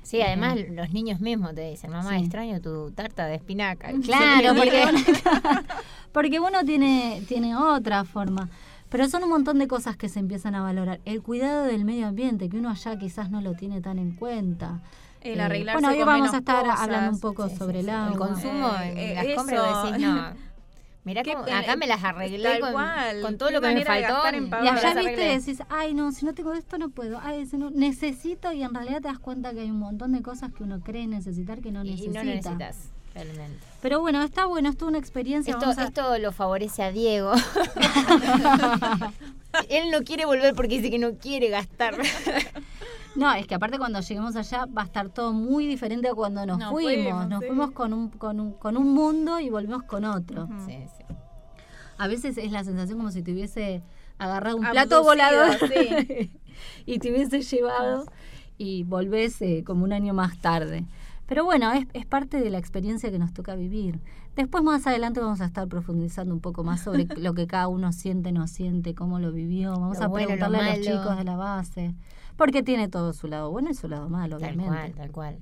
[0.02, 2.16] Sí, además los niños mismos te dicen, mamá, Sí.
[2.24, 3.92] extraño tu tarta de espinaca.
[4.04, 4.82] Claro, porque
[6.12, 8.48] porque uno tiene, tiene otra forma.
[8.92, 11.00] Pero son un montón de cosas que se empiezan a valorar.
[11.06, 14.80] El cuidado del medio ambiente, que uno allá quizás no lo tiene tan en cuenta.
[15.22, 16.80] El Eh, arreglarse bueno, hoy con vamos menos a estar cosas.
[16.80, 17.84] hablando un poco Sí, sobre sí.
[17.84, 18.12] el agua.
[18.12, 20.52] El consumo, Eh, en las eh, compras decís, no.
[21.04, 24.22] Mirá cómo, acá me las arreglé con, cual, con todo lo que me faltó.
[24.62, 27.70] Y allá viste decís, ay no, si no tengo esto no puedo, ay si no,
[27.70, 30.78] necesito y en realidad te das cuenta que hay un montón de cosas que uno
[30.80, 32.22] cree necesitar que no Y necesita.
[32.22, 33.58] no necesitas, realmente.
[33.82, 35.52] Pero bueno, está bueno, es toda una experiencia.
[35.52, 37.32] Esto, a- esto lo favorece a Diego.
[39.68, 41.96] Él no quiere volver porque dice que no quiere gastar.
[43.14, 46.46] No, es que aparte cuando lleguemos allá va a estar todo muy diferente a cuando
[46.46, 47.04] nos fuimos.
[47.04, 47.46] fuimos, Nos sí.
[47.48, 50.48] fuimos con un, con, un, con un mundo y volvemos con otro.
[50.66, 51.04] Sí, sí.
[51.98, 53.82] a veces es la sensación como si te hubiese
[54.16, 55.58] agarrado un plato volador
[56.86, 58.06] y te hubiese llevado
[58.56, 60.86] y volvés eh, como un año más tarde.
[61.32, 64.00] Pero bueno, es, es parte de la experiencia que nos toca vivir.
[64.36, 67.90] Después más adelante vamos a estar profundizando un poco más sobre lo que cada uno
[67.92, 69.70] siente, no siente, cómo lo vivió.
[69.70, 71.94] Vamos Lo a bueno, lo preguntarle a los chicos de la base.
[72.36, 74.76] Porque tiene todo su lado bueno y su lado malo, Tal obviamente.
[74.76, 75.38] cual, tal cual.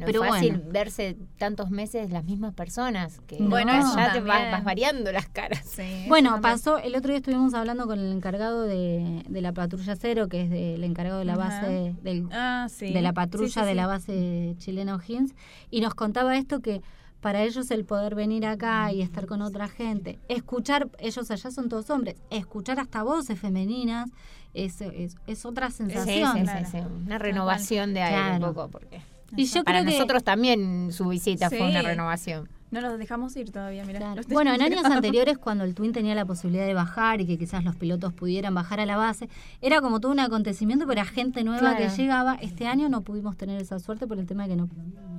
[0.00, 0.72] No Pero es fácil bueno.
[0.72, 3.20] verse tantos meses las mismas personas.
[3.26, 5.76] Que Bueno, ya te vas, variando las caras.
[6.08, 10.28] Bueno, pasó, el otro día estuvimos hablando con el encargado de, de la patrulla cero,
[10.28, 12.92] que es el encargado de la base del, Ah, sí.
[12.92, 13.74] de la patrulla sí, de sí.
[13.74, 15.34] la base chilena O'Higgins,
[15.70, 16.82] y nos contaba esto que
[17.20, 21.68] para ellos el poder venir acá y estar con otra gente, escuchar, ellos allá son
[21.68, 24.08] todos hombres, escuchar hasta voces femeninas
[24.54, 26.38] es, es, es otra sensación.
[26.38, 28.68] sí, sí, sí, Una renovación de aire un poco.
[28.70, 29.02] Porque
[29.36, 32.48] Y yo para creo que- nosotros también su visita fue una renovación.
[32.70, 34.14] No los dejamos ir todavía, mira.
[34.28, 37.64] Bueno, en años anteriores, cuando el Twin tenía la posibilidad de bajar y que quizás
[37.64, 39.28] los pilotos pudieran bajar a la base,
[39.60, 41.78] era como todo un acontecimiento para gente nueva Claro.
[41.78, 42.34] que llegaba.
[42.36, 44.68] Este año no pudimos tener esa suerte por el tema de que no,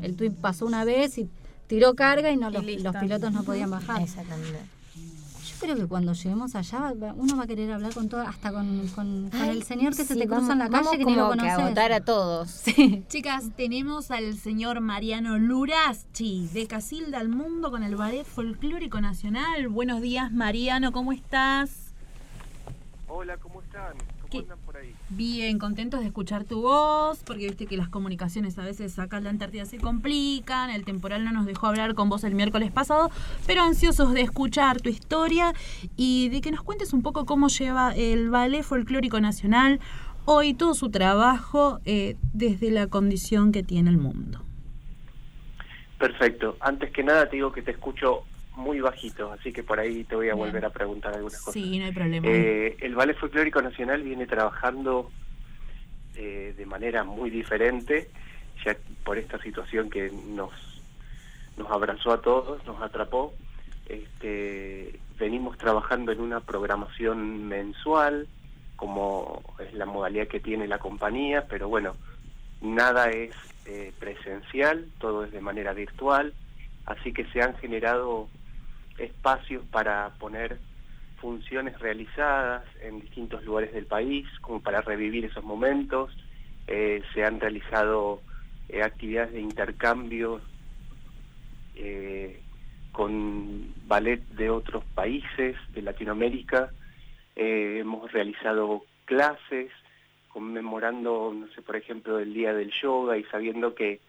[0.02, 1.30] el Twin pasó una vez y
[1.67, 4.02] tiró carga y no Y los, los pilotos no podían bajar.
[4.02, 4.60] Exactamente.
[5.62, 8.88] Creo que cuando lleguemos allá, va- uno va a querer hablar con todo, hasta con,
[8.95, 11.15] con- con Ay, el señor que se te cruza vamos- en la calle que ni
[11.15, 11.91] lo como que conoces.
[11.91, 12.50] a todos.
[12.50, 13.04] Sí.
[13.10, 19.67] Chicas, tenemos al señor Mariano Luraschi de Casilda al Mundo con el Ballet Folclórico Nacional.
[19.69, 21.93] Buenos días, Mariano, ¿cómo estás?
[23.08, 23.93] Hola, ¿cómo están?
[24.21, 24.38] ¿Cómo ¿Qué?
[24.39, 24.71] andan por?
[25.13, 29.26] Bien, contentos de escuchar tu voz, porque viste que las comunicaciones a veces acá en
[29.26, 33.12] la Antártida se complican, el temporal no nos dejó hablar con vos el miércoles pasado,
[33.45, 35.54] pero ansiosos de escuchar tu historia
[35.97, 39.82] y de que nos cuentes un poco cómo lleva el Ballet Folclórico Nacional
[40.24, 44.39] hoy todo su trabajo eh, desde la condición que tiene el mundo.
[46.00, 46.56] Perfecto.
[46.62, 48.24] Antes que nada te digo que te escucho
[48.62, 51.54] muy bajito, así que por ahí te voy a volver a preguntar algunas cosas.
[51.54, 52.28] Sí, no hay problema.
[52.28, 55.10] Eh, el Ballet Folclórico Nacional viene trabajando
[56.15, 58.10] eh, de manera muy diferente,
[58.63, 60.52] ya por esta situación que nos,
[61.58, 63.34] nos abrazó a todos, nos atrapó.
[63.88, 68.28] Este, venimos trabajando en una programación mensual,
[68.76, 71.95] como es la modalidad que tiene la compañía, pero bueno,
[72.62, 76.34] nada es eh, presencial, todo es de manera virtual,
[76.86, 78.28] así que se han generado
[79.02, 80.58] espacios para poner
[81.22, 86.12] funciones realizadas en distintos lugares del país, como para revivir esos momentos.
[86.68, 88.22] Eh, se han realizado
[88.70, 90.42] eh, actividades de intercambio
[91.76, 92.42] eh,
[92.92, 96.72] con ballet de otros países de Latinoamérica.
[97.36, 99.72] Hemos realizado clases
[100.30, 104.00] conmemorando, no sé, por ejemplo, el Día del Yoga y sabiendo que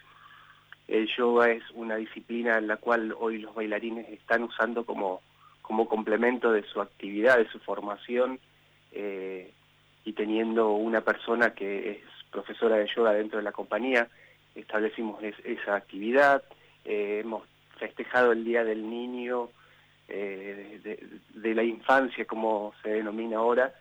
[0.89, 5.23] el yoga es una disciplina en la cual hoy los bailarines están usando como,
[5.63, 8.39] como complemento de su actividad, de su formación,
[8.93, 9.53] eh,
[10.05, 11.99] y teniendo una persona que es
[12.31, 14.09] profesora de yoga dentro de la compañía,
[14.55, 16.43] establecimos es- esa actividad,
[16.85, 17.45] eh, hemos
[17.79, 19.49] festejado el Día del Niño,
[20.09, 23.73] eh, de, de- la infancia, como se denomina ahora,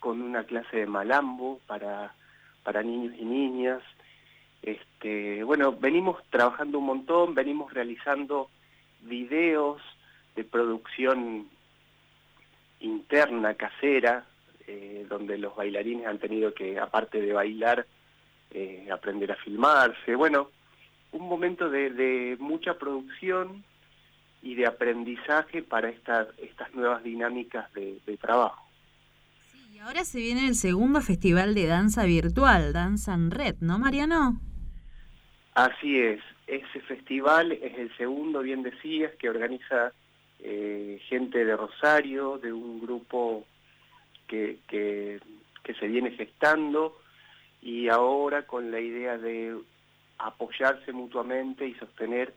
[0.00, 2.12] con una clase de malambo para,
[2.62, 3.82] para niños y niñas.
[4.64, 8.48] Este, bueno, venimos trabajando un montón, venimos realizando
[9.02, 9.82] videos
[10.34, 11.48] de producción
[12.80, 14.24] interna, casera,
[14.66, 17.86] eh, donde los bailarines han tenido que, aparte de bailar,
[18.52, 20.14] eh, aprender a filmarse.
[20.14, 20.50] Bueno,
[21.12, 23.62] un momento de, mucha producción
[24.42, 28.66] y de aprendizaje para esta- estas nuevas dinámicas de, de trabajo.
[29.72, 34.40] Y ahora se viene el segundo festival de danza virtual, Danza en Red, ¿no, Mariano?
[35.54, 39.92] Así es, ese festival es el segundo, bien decías, que organiza
[40.40, 43.44] eh, gente de Rosario, de un grupo
[44.26, 45.20] que,
[45.78, 46.98] se viene gestando
[47.62, 49.56] y ahora con la idea de
[50.18, 52.34] apoyarse mutuamente y sostener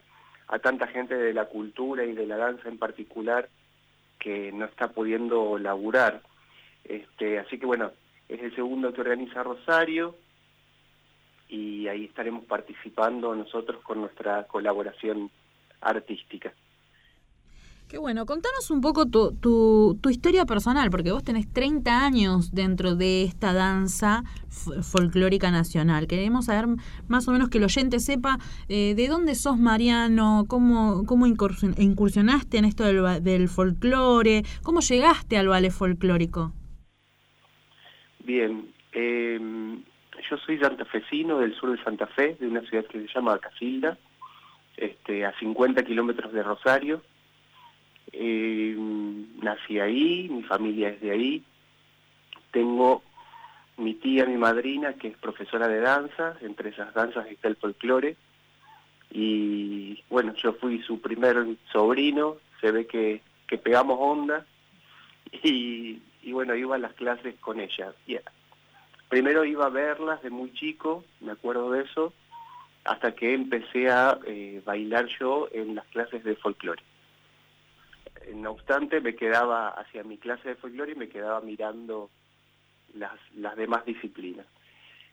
[0.48, 3.50] a tanta gente de la cultura y de la danza en particular
[4.20, 6.22] que no está pudiendo laburar.
[6.84, 7.92] Este, así que bueno,
[8.30, 10.16] es el segundo que organiza Rosario
[11.50, 15.30] y ahí estaremos participando nosotros con nuestra colaboración
[15.82, 16.54] artística.
[17.88, 22.52] Qué bueno, contanos un poco tu, tu, tu historia personal, porque vos tenés 30 años
[22.54, 24.26] dentro de esta danza
[24.82, 26.06] folclórica nacional.
[26.06, 26.68] Queremos saber
[27.08, 31.80] más o menos que el oyente sepa eh, de dónde sos Mariano, cómo, cómo incursion-
[31.80, 36.52] incursionaste en esto del, del folclore, cómo llegaste al ballet folclórico.
[38.26, 39.80] Bien, eh,
[40.30, 43.98] yo soy santafesino del sur de Santa Fe, de una ciudad que se llama Casilda,
[44.76, 47.02] este, a 50 kilómetros de Rosario.
[48.12, 48.76] Eh,
[49.42, 51.44] nací ahí, mi familia es de ahí.
[52.52, 53.04] Tengo
[53.78, 58.16] mi tía, mi madrina, que es profesora de danza, entre esas danzas está el folclore.
[59.12, 64.46] Y bueno, yo fui su primer sobrino, se ve que, que pegamos onda
[65.44, 67.94] y, y bueno, iba a las clases con ella.
[69.10, 72.14] Primero iba a verlas de muy chico, me acuerdo de eso,
[72.84, 76.82] hasta que empecé a eh, bailar yo en las clases de folclore.
[78.34, 82.10] No obstante, me quedaba hacia mi clase de folclore y me quedaba mirando
[82.94, 83.20] las,
[83.56, 84.46] demás disciplinas.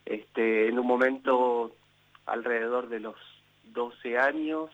[0.05, 1.75] Este, en un momento,
[2.25, 3.15] alrededor de los
[3.65, 4.69] 12 años,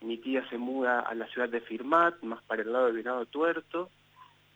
[0.00, 3.26] mi tía se muda a la ciudad de Firmat, más para el lado del Venado
[3.26, 3.90] Tuerto,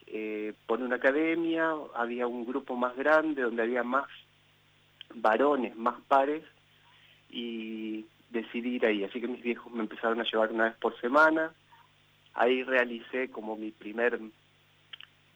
[0.06, 4.08] eh, pone una academia, había un grupo más grande donde había más
[5.14, 6.44] varones, más pares,
[7.30, 9.04] y decidí ir ahí.
[9.04, 11.52] Así que mis viejos me empezaron a llevar una vez por semana.
[12.34, 14.20] Ahí realicé como mi primer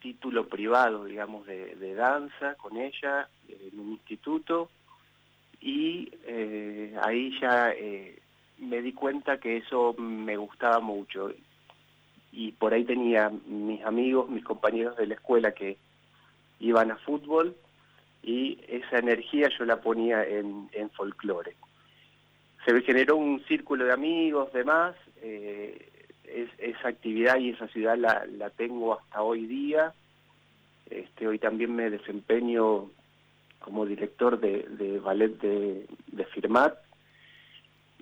[0.00, 4.70] título privado, digamos, de, danza con ella en un instituto
[5.60, 8.20] y eh, ahí ya eh,
[8.58, 11.32] me di cuenta que eso me gustaba mucho
[12.38, 15.76] y por ahí tenía mis amigos, mis compañeros de la escuela que
[16.60, 17.56] iban a fútbol
[18.22, 21.56] y esa energía yo la ponía en, en folclore.
[22.64, 25.90] Se generó un círculo de amigos, demás, eh,
[26.58, 29.92] esa actividad y esa ciudad la, la tengo hasta hoy día.
[30.90, 32.88] Este, hoy también me desempeño
[33.58, 36.78] como director de, de ballet de, de Firmat.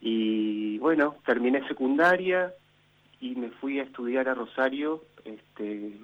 [0.03, 2.53] Y bueno, terminé secundaria,
[3.27, 5.99] y me fui a estudiar a Rosario este,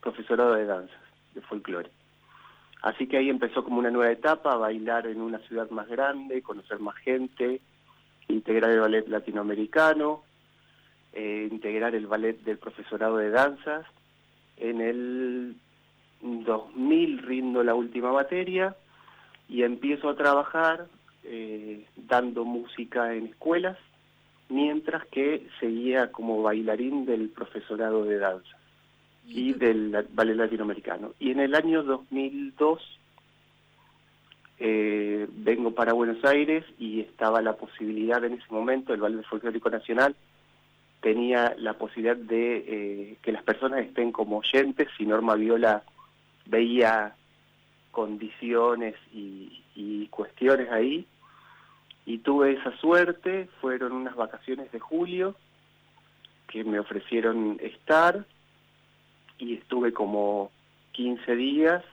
[0.00, 1.00] profesorado de danzas,
[1.34, 1.90] de folclore.
[2.82, 6.78] Así que ahí empezó como una nueva etapa, bailar en una ciudad más grande, conocer
[6.78, 7.60] más gente,
[8.28, 10.22] integrar el ballet latinoamericano,
[11.12, 13.84] eh, integrar el ballet del profesorado de danzas.
[14.56, 15.56] En el
[16.22, 18.76] 2000 rindo la última materia
[19.48, 20.86] y empiezo a trabajar
[21.24, 23.76] eh, dando música en escuelas
[24.50, 28.56] mientras que seguía como bailarín del profesorado de danza
[29.26, 31.12] y del ballet latinoamericano.
[31.18, 33.00] Y en el año 2002
[34.58, 39.70] eh, vengo para Buenos Aires y estaba la posibilidad en ese momento, el Ballet Folclórico
[39.70, 40.14] Nacional
[41.00, 45.82] tenía la posibilidad de eh, que las personas estén como oyentes, si Norma Viola
[46.44, 47.14] veía
[47.90, 51.06] condiciones y, y cuestiones ahí,
[52.06, 55.36] y tuve esa suerte, fueron unas vacaciones de julio
[56.48, 58.24] que me ofrecieron estar
[59.38, 60.50] y estuve como
[60.92, 61.84] 15 días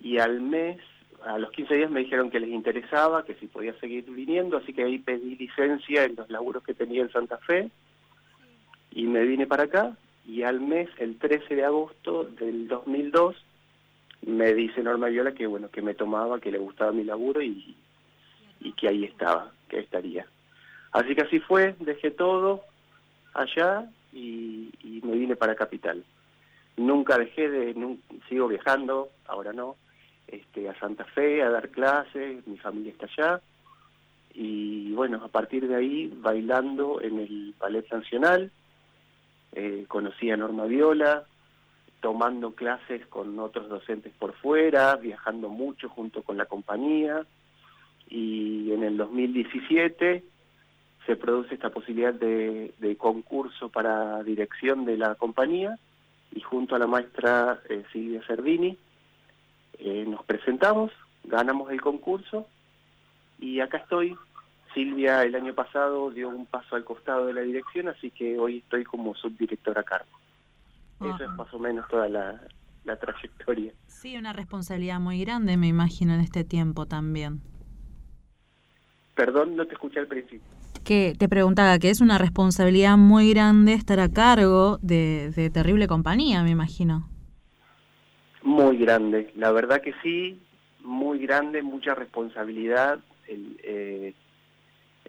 [0.00, 0.78] y al mes,
[1.24, 4.72] a los 15 días me dijeron que les interesaba, que si podía seguir viniendo, así
[4.72, 7.70] que ahí pedí licencia en los laburos que tenía en Santa Fe
[8.90, 9.96] y me vine para acá
[10.26, 13.36] y al mes, el 13 de agosto del 2002,
[14.26, 17.74] me dice Norma Viola que bueno, que me tomaba, que le gustaba mi laburo y
[18.60, 20.26] y que ahí estaba, que estaría.
[20.92, 22.62] Así que así fue, dejé todo
[23.34, 24.70] allá y,
[25.02, 26.04] me vine para Capital.
[26.76, 27.96] Nunca dejé de,
[28.28, 29.76] sigo viajando, ahora no,
[30.26, 33.40] este, a Santa Fe a dar clases, mi familia está allá.
[34.34, 38.50] Y bueno, a partir de ahí, bailando en el Ballet Nacional,
[39.52, 41.24] eh, conocí a Norma Viola,
[42.00, 47.26] tomando clases con otros docentes por fuera, viajando mucho junto con la compañía
[48.08, 50.24] y en el 2017
[51.06, 55.78] se produce esta posibilidad de, concurso para dirección de la compañía
[56.32, 58.76] y junto a la maestra eh, Silvia Servini
[59.78, 60.90] eh, nos presentamos,
[61.24, 62.46] ganamos el concurso
[63.38, 64.16] y acá estoy.
[64.74, 68.58] Silvia el año pasado dio un paso al costado de la dirección, así que hoy
[68.58, 70.10] estoy como subdirectora a cargo.
[71.00, 72.40] Eso es más o menos toda la,
[72.84, 73.72] la trayectoria.
[73.86, 77.40] Sí, una responsabilidad muy grande, me imagino, en este tiempo también.
[79.18, 80.46] Perdón, no te escuché al principio.
[80.84, 86.44] Que te preguntaba que es una responsabilidad muy grande estar a cargo de, terrible compañía,
[86.44, 87.08] me imagino.
[88.42, 90.40] Muy grande, la verdad que sí,
[90.84, 93.00] muy grande, mucha responsabilidad.
[93.26, 94.14] El, eh,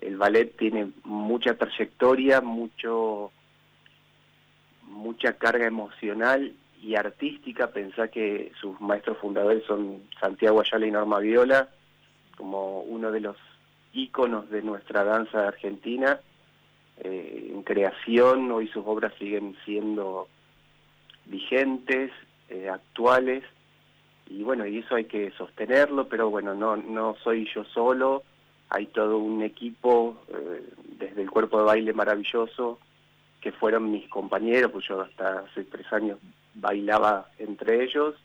[0.02, 3.32] el ballet tiene mucha trayectoria, mucho
[4.88, 7.68] mucha carga emocional y artística.
[7.68, 11.70] Pensá que sus maestros fundadores son Santiago Ayala y Norma Viola,
[12.36, 13.38] como uno de los
[13.94, 16.20] íconos de nuestra danza argentina
[17.02, 20.28] eh, en creación, hoy sus obras siguen siendo
[21.26, 22.12] vigentes,
[22.50, 23.44] eh, actuales,
[24.30, 28.24] y bueno, y eso hay que sostenerlo, pero bueno, no, no soy yo solo,
[28.70, 30.62] hay todo un equipo, eh,
[31.00, 32.80] desde el cuerpo de baile maravilloso,
[33.40, 36.20] que fueron mis compañeros, pues yo hasta hace tres años
[36.56, 38.16] bailaba entre ellos,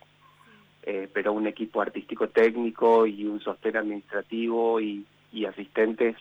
[1.14, 6.16] pero un equipo artístico técnico y un sostén administrativo y, y asistentes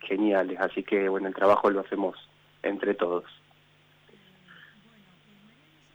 [0.00, 0.58] geniales.
[0.60, 2.16] Así que bueno, el trabajo lo hacemos
[2.62, 3.24] entre todos.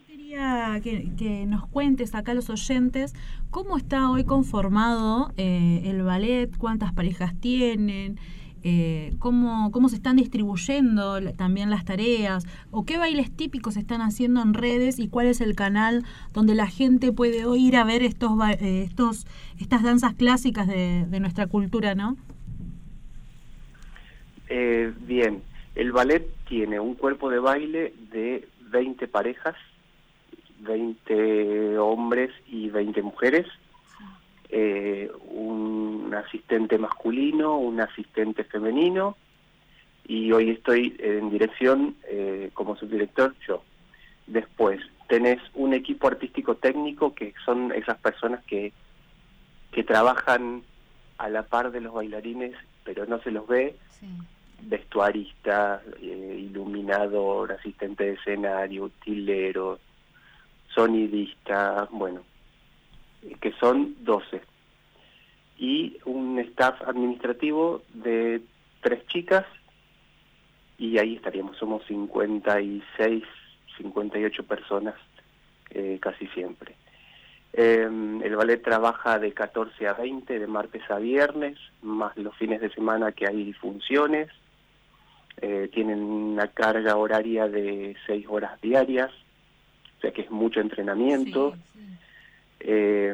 [0.05, 3.15] Quería que, nos cuentes acá los oyentes
[3.49, 8.19] cómo está hoy conformado eh, el ballet, cuántas parejas tienen,
[8.61, 14.01] eh, cómo, cómo se están distribuyendo también las tareas, o qué bailes típicos se están
[14.01, 16.03] haciendo en redes y cuál es el canal
[16.33, 19.25] donde la gente puede ir a ver estos, eh, estos
[19.59, 22.17] estas danzas clásicas de, de nuestra cultura, ¿no?
[24.49, 25.43] Eh, bien,
[25.75, 29.55] el ballet tiene un cuerpo de baile de 20 parejas,
[30.61, 33.45] 20 hombres y 20 mujeres,
[34.49, 39.15] eh, un asistente masculino, un asistente femenino,
[40.07, 43.61] y hoy estoy en dirección eh, como subdirector yo.
[44.25, 48.73] Después tenés un equipo artístico técnico que son esas personas que,
[49.71, 50.63] que trabajan
[51.19, 53.75] a la par de los bailarines, pero no se los ve,
[54.61, 59.79] vestuarista, eh, iluminador, asistente de escenario, utilero,
[60.73, 62.21] sonidista, bueno,
[63.41, 64.41] que son 12.
[65.57, 68.41] Y un staff administrativo de
[68.81, 69.45] tres chicas,
[70.77, 73.23] y ahí estaríamos, somos 56,
[73.77, 74.95] 58 personas
[75.71, 76.75] eh, casi siempre.
[77.53, 77.89] Eh,
[78.23, 82.69] el ballet trabaja de 14 a 20, de martes a viernes, más los fines de
[82.69, 84.29] semana que hay funciones.
[85.41, 89.11] Eh, tienen una carga horaria de 6 horas diarias,
[89.97, 91.55] o sea que es mucho entrenamiento.
[92.59, 93.13] Eh,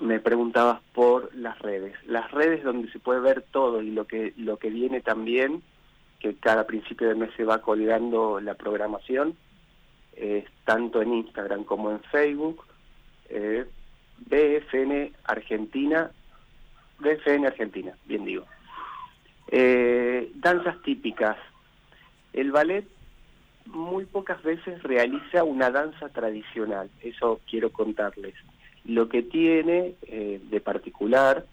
[0.00, 1.94] me preguntabas por las redes.
[2.06, 5.62] Las redes donde se puede ver todo y lo que, lo que viene también,
[6.20, 9.36] que cada principio de mes se va colgando la programación,
[10.64, 12.64] tanto en Instagram como en Facebook,
[13.28, 13.66] eh,
[14.26, 16.10] BFN Argentina,
[16.98, 18.44] BFN Argentina, bien digo.
[19.50, 21.36] Eh, danzas típicas.
[22.32, 22.86] El ballet
[23.66, 28.34] muy pocas veces realiza una danza tradicional, eso quiero contarles.
[28.84, 31.44] Lo que tiene eh, de particular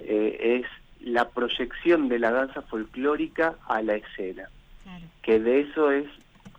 [0.00, 4.48] eh, es la proyección de la danza folclórica a la escena,
[5.22, 6.06] que de eso es,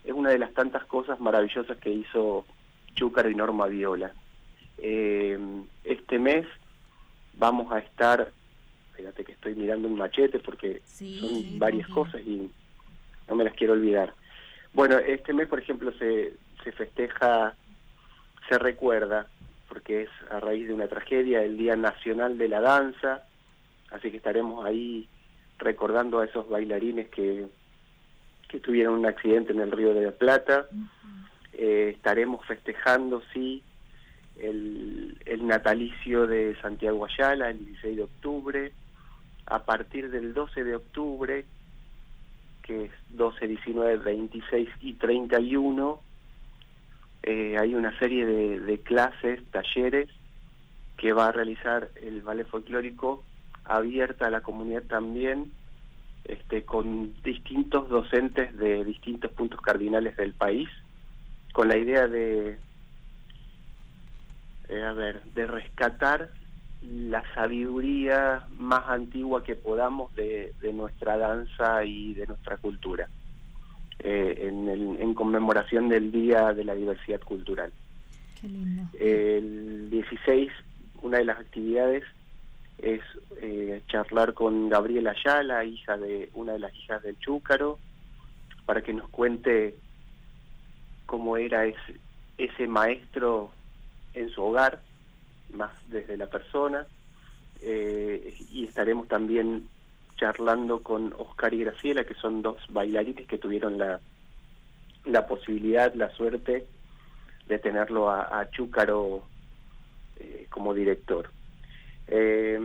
[0.04, 2.46] es una de las tantas cosas maravillosas que hizo
[2.96, 4.12] Chúcaro y Norma Viola.
[4.78, 6.46] Este mes
[7.38, 8.32] vamos a estar,
[8.96, 12.50] fíjate que estoy mirando un machete porque son varias cosas y
[13.28, 14.14] no me las quiero olvidar.
[14.74, 16.34] Bueno, este mes, por ejemplo, se,
[16.64, 17.56] se festeja,
[18.50, 19.28] se recuerda,
[19.68, 23.24] porque es a raíz de una tragedia, el Día Nacional de la Danza,
[23.92, 25.08] así que estaremos ahí
[25.60, 27.48] recordando a esos bailarines que,
[28.50, 30.68] que tuvieron un accidente en el Río de la Plata.
[31.54, 33.64] Eh, estaremos festejando, sí,
[34.40, 38.72] el, el natalicio de Santiago Ayala, el 16 de octubre.
[39.46, 41.46] A partir del 12 de octubre,
[42.64, 46.02] que es 12, 19, 26 y 31,
[47.24, 50.10] eh, hay una serie de, clases, talleres,
[50.98, 53.24] que va a realizar el ballet folclórico
[53.66, 55.52] abierta a la comunidad también,
[56.26, 60.70] este, con distintos docentes de distintos puntos cardinales del país,
[61.54, 62.58] con la idea de,
[64.70, 66.30] eh, a ver, de rescatar
[66.92, 73.08] la sabiduría más antigua que podamos de, de nuestra danza y de nuestra cultura,
[74.00, 77.72] eh, en, el- en conmemoración del Día de la Diversidad Cultural.
[78.42, 78.84] Qué lindo.
[79.00, 80.52] El 16,
[81.02, 82.04] una de las actividades
[82.80, 83.02] es
[83.42, 87.80] eh, charlar con Gabriela Ayala, hija de una de las hijas del Chúcaro,
[88.66, 89.76] para que nos cuente
[91.06, 91.96] cómo era ese,
[92.38, 93.52] ese maestro
[94.14, 94.82] en su hogar,
[95.54, 96.86] más desde la persona,
[97.62, 99.68] eh, y estaremos también
[100.18, 104.00] charlando con Oscar y Graciela, que son dos bailarines que tuvieron la,
[105.06, 106.66] la posibilidad, la suerte
[107.48, 109.24] de tenerlo a, a Chúcaro
[110.20, 111.30] eh, como director.
[112.08, 112.60] Eh,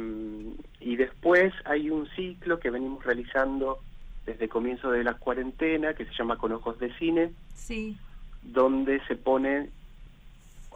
[0.81, 3.79] y después hay un ciclo que venimos realizando
[4.27, 7.97] desde el comienzo de la cuarentena, que se llama Con Ojos de Cine, Sí.
[8.43, 9.71] donde se pone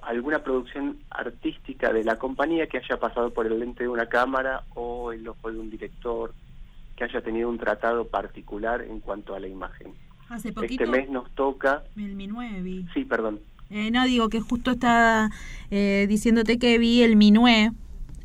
[0.03, 4.65] alguna producción artística de la compañía que haya pasado por el lente de una cámara
[4.75, 6.35] o el ojo de un director,
[6.97, 9.95] que haya tenido un tratado particular en cuanto a la imagen.
[10.29, 11.85] Hace poquito, Este mes nos toca...
[11.97, 12.87] el Minué vi.
[12.95, 13.41] Sí, perdón.
[13.71, 15.31] Eh, no, digo que justo está
[15.71, 17.71] eh, diciéndote que vi el Minué,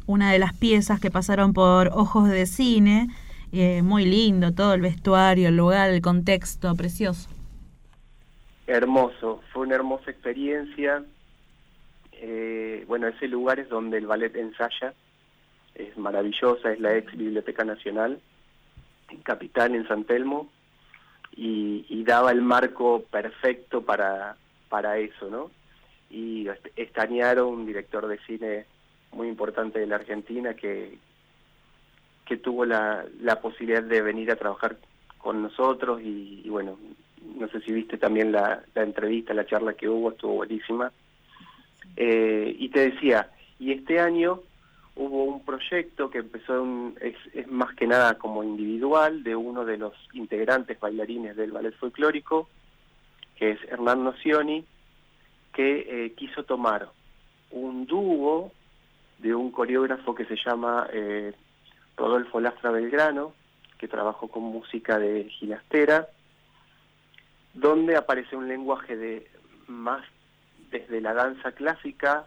[0.05, 3.07] una de las piezas que pasaron por Ojos de Cine,
[3.51, 7.29] eh, muy lindo, todo el vestuario, el lugar, el contexto, precioso.
[8.67, 11.03] Hermoso, fue una hermosa experiencia.
[12.19, 14.93] Eh, bueno, ese lugar es donde el ballet ensaya,
[15.75, 18.19] es maravillosa, es la ex Biblioteca Nacional,
[19.09, 20.49] en Capital, en San Telmo,
[21.35, 24.37] y, daba el marco perfecto para,
[24.69, 25.51] para eso, ¿no?
[26.09, 26.47] Y
[26.77, 28.65] Estañaro, un director de cine
[29.11, 30.97] muy importante de la Argentina, que,
[32.25, 34.77] que tuvo la, la posibilidad de venir a trabajar
[35.17, 36.77] con nosotros y, bueno,
[37.35, 40.91] no sé si viste también la, entrevista, la charla que hubo, estuvo buenísima.
[41.97, 44.41] Eh, y te decía, y este año
[44.95, 49.77] hubo un proyecto que empezó, un, es, más que nada como individual, de uno de
[49.77, 52.49] los integrantes bailarines del ballet folclórico,
[53.35, 54.63] que es Hernán Nocioni,
[55.53, 56.87] que eh, quiso tomar
[57.49, 58.51] un dúo
[59.17, 61.33] de un coreógrafo que se llama eh,
[61.95, 63.33] Rodolfo Lastra Belgrano,
[63.79, 66.09] que trabajó con música de ginastera,
[67.55, 69.27] donde aparece un lenguaje de
[69.67, 70.03] más
[70.71, 72.25] desde la danza clásica,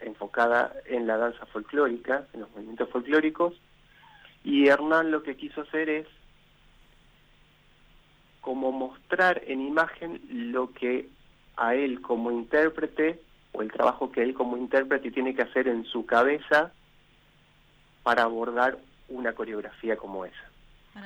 [0.00, 3.54] enfocada en la danza folclórica, en los movimientos folclóricos,
[4.44, 6.06] y Hernán lo que quiso hacer es
[8.40, 10.20] como mostrar en imagen
[10.52, 11.08] lo que
[11.56, 13.20] a él como intérprete,
[13.52, 16.72] o el trabajo que él como intérprete tiene que hacer en su cabeza
[18.02, 20.50] para abordar una coreografía como esa.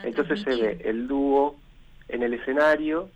[0.04, 1.56] Entonces se ve el dúo
[2.08, 3.10] en el escenario,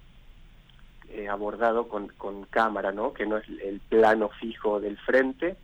[1.11, 3.13] eh, abordado con, con cámara, ¿no?
[3.13, 5.57] que no es el plano fijo del frente,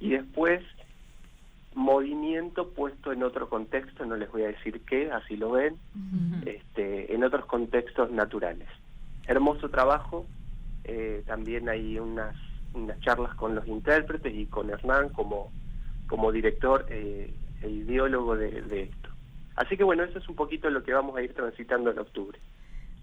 [0.00, 0.62] y después
[1.74, 5.76] movimiento puesto en otro contexto, no les voy a decir qué, así lo ven,
[6.46, 8.68] este, en otros contextos naturales.
[9.26, 10.26] Hermoso trabajo,
[10.84, 12.36] eh, también hay unas,
[12.74, 15.50] unas charlas con los intérpretes y con Hernán como,
[16.06, 19.08] como director eh, e ideólogo de, de esto.
[19.56, 22.38] Así que bueno, eso es un poquito lo que vamos a ir transitando en octubre.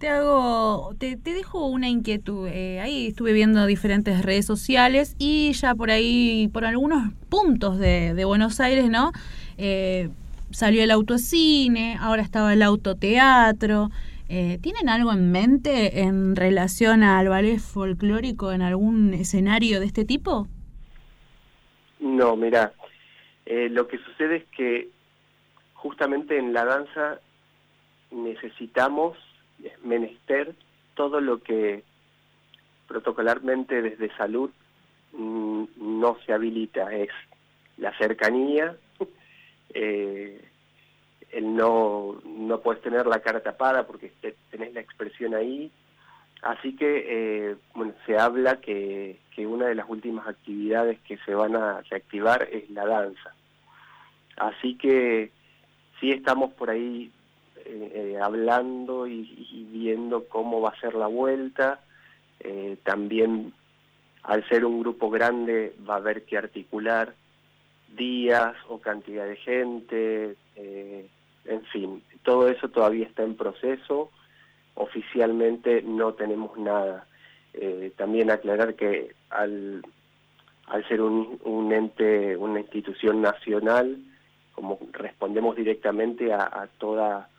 [0.01, 2.47] Te hago, te, te dejo una inquietud.
[2.47, 8.15] Eh, ahí estuve viendo diferentes redes sociales y ya por ahí, por algunos puntos de,
[8.15, 9.11] de Buenos Aires, ¿no?
[9.59, 10.09] Eh,
[10.49, 13.91] salió el autocine, ahora estaba el autoteatro.
[14.27, 20.03] Eh, ¿Tienen algo en mente en relación al ballet folclórico en algún escenario de este
[20.03, 20.47] tipo?
[21.99, 22.73] No, mira,
[23.45, 24.89] eh, lo que sucede es que
[25.75, 27.19] justamente en la danza
[28.09, 29.15] necesitamos
[29.63, 30.55] es menester
[30.95, 31.83] todo lo que
[32.87, 34.49] protocolarmente desde salud
[35.13, 37.09] mm, no se habilita, es
[37.77, 38.75] la cercanía,
[39.73, 40.41] eh,
[41.31, 44.11] el no, no puedes tener la cara tapada porque
[44.49, 45.71] tenés la expresión ahí,
[46.41, 51.33] así que eh, bueno, se habla que, que una de las últimas actividades que se
[51.33, 53.33] van a reactivar es la danza.
[54.35, 55.31] Así que
[55.99, 57.11] sí estamos por ahí
[57.65, 61.81] eh, eh, hablando y, viendo cómo va a ser la vuelta.
[62.39, 63.53] Eh, también,
[64.23, 67.13] al ser un grupo grande, va a haber que articular
[67.95, 74.11] días o cantidad de gente, en fin, todo eso todavía está en proceso.
[74.75, 77.05] Oficialmente no tenemos nada.
[77.97, 79.83] También aclarar que al,
[80.67, 83.97] al ser un, ente, una institución nacional,
[84.53, 87.30] como respondemos directamente a toda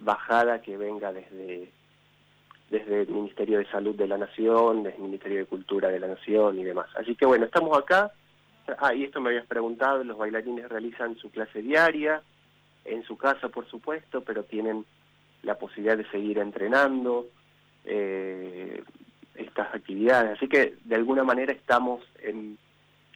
[0.00, 1.70] bajada que venga desde,
[2.70, 6.08] desde el Ministerio de Salud de la Nación, desde el Ministerio de Cultura de la
[6.08, 6.88] Nación y demás.
[6.96, 8.12] Así que bueno, estamos acá.
[8.78, 12.22] Ah, y esto me habías preguntado, los bailarines realizan su clase diaria,
[12.84, 14.84] en su casa por supuesto, pero tienen
[15.42, 17.26] la posibilidad de seguir entrenando
[17.84, 18.82] eh,
[19.34, 20.36] estas actividades.
[20.36, 22.58] Así que de alguna manera estamos en,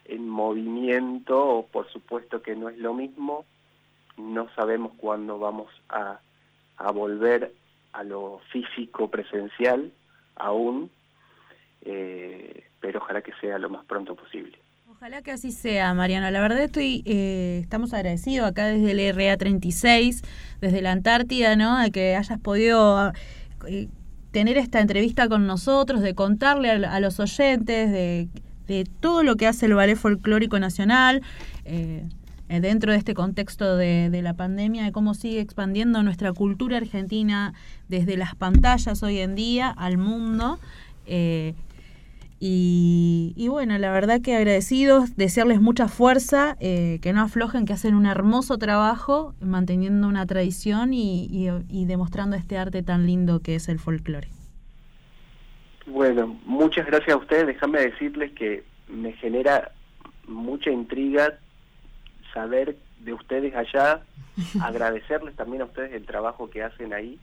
[0.05, 3.45] en movimiento, por supuesto que no es lo mismo,
[4.17, 6.19] no sabemos cuándo vamos a
[6.77, 7.53] a volver
[7.93, 9.91] a lo físico presencial
[10.35, 10.91] aún,
[11.81, 14.57] eh, pero ojalá que sea lo más pronto posible.
[14.97, 16.31] Ojalá que así sea, Mariano.
[16.31, 20.25] La verdad estoy, eh, estamos agradecidos acá desde el RA36,
[20.61, 21.79] desde la Antártida, ¿no?
[21.79, 23.11] De que hayas podido
[23.67, 23.87] eh,
[24.31, 28.29] tener esta entrevista con nosotros, de contarle a, a los oyentes de,
[28.67, 31.21] de, todo lo que hace el Ballet Folclórico Nacional.
[31.65, 32.07] Eh,
[32.47, 36.77] eh, dentro de este contexto de, de, la pandemia, de cómo sigue expandiendo nuestra cultura
[36.77, 37.53] argentina
[37.89, 40.59] desde las pantallas hoy en día al mundo.
[41.07, 41.55] Eh,
[42.39, 47.73] y, y, bueno, la verdad que agradecidos, desearles mucha fuerza, eh, que no aflojen, que
[47.73, 53.39] hacen un hermoso trabajo manteniendo una tradición y, y, y demostrando este arte tan lindo
[53.39, 54.27] que es el folclore.
[55.87, 57.47] Bueno, muchas gracias a ustedes.
[57.47, 59.71] Déjame decirles que me genera
[60.27, 61.39] mucha intriga
[62.35, 64.01] saber de ustedes allá,
[64.61, 67.17] agradecerles también a ustedes el trabajo que hacen ahí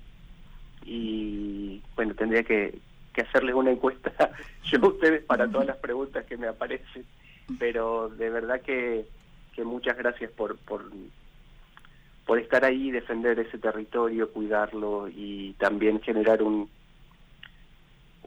[0.84, 2.78] y bueno, tendría que,
[3.12, 4.32] que hacerles una encuesta
[4.64, 7.04] yo a ustedes para todas las preguntas que me aparecen,
[7.60, 9.06] pero de verdad que,
[9.54, 10.90] que muchas gracias por, por,
[12.26, 16.68] por estar ahí, defender ese territorio, cuidarlo y también generar un,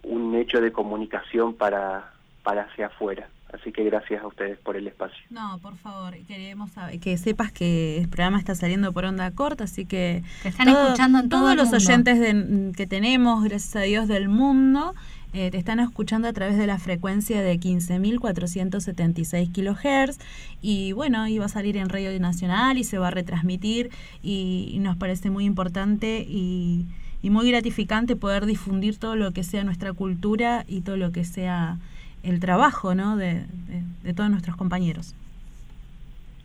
[0.04, 2.14] un hecho de comunicación para,
[2.44, 3.28] para hacia afuera.
[3.54, 5.18] Así que gracias a ustedes por el espacio.
[5.30, 9.64] No, por favor, queremos saber- que sepas que el programa está saliendo por onda corta,
[9.66, 13.76] así que Te están escuchando en todo todos el los oyentes de- que tenemos, gracias
[13.76, 14.94] a Dios del mundo,
[15.34, 20.18] eh, te están escuchando a través de la frecuencia de 15.476 kilohertz
[20.62, 23.90] y bueno, iba a salir en Radio Nacional y se va a retransmitir
[24.24, 26.86] y, y nos parece muy importante y,
[27.22, 31.24] y muy gratificante poder difundir todo lo que sea nuestra cultura y todo lo que
[31.26, 31.78] sea
[32.26, 33.16] el trabajo ¿no?
[33.18, 35.14] de, de- de todos nuestros compañeros.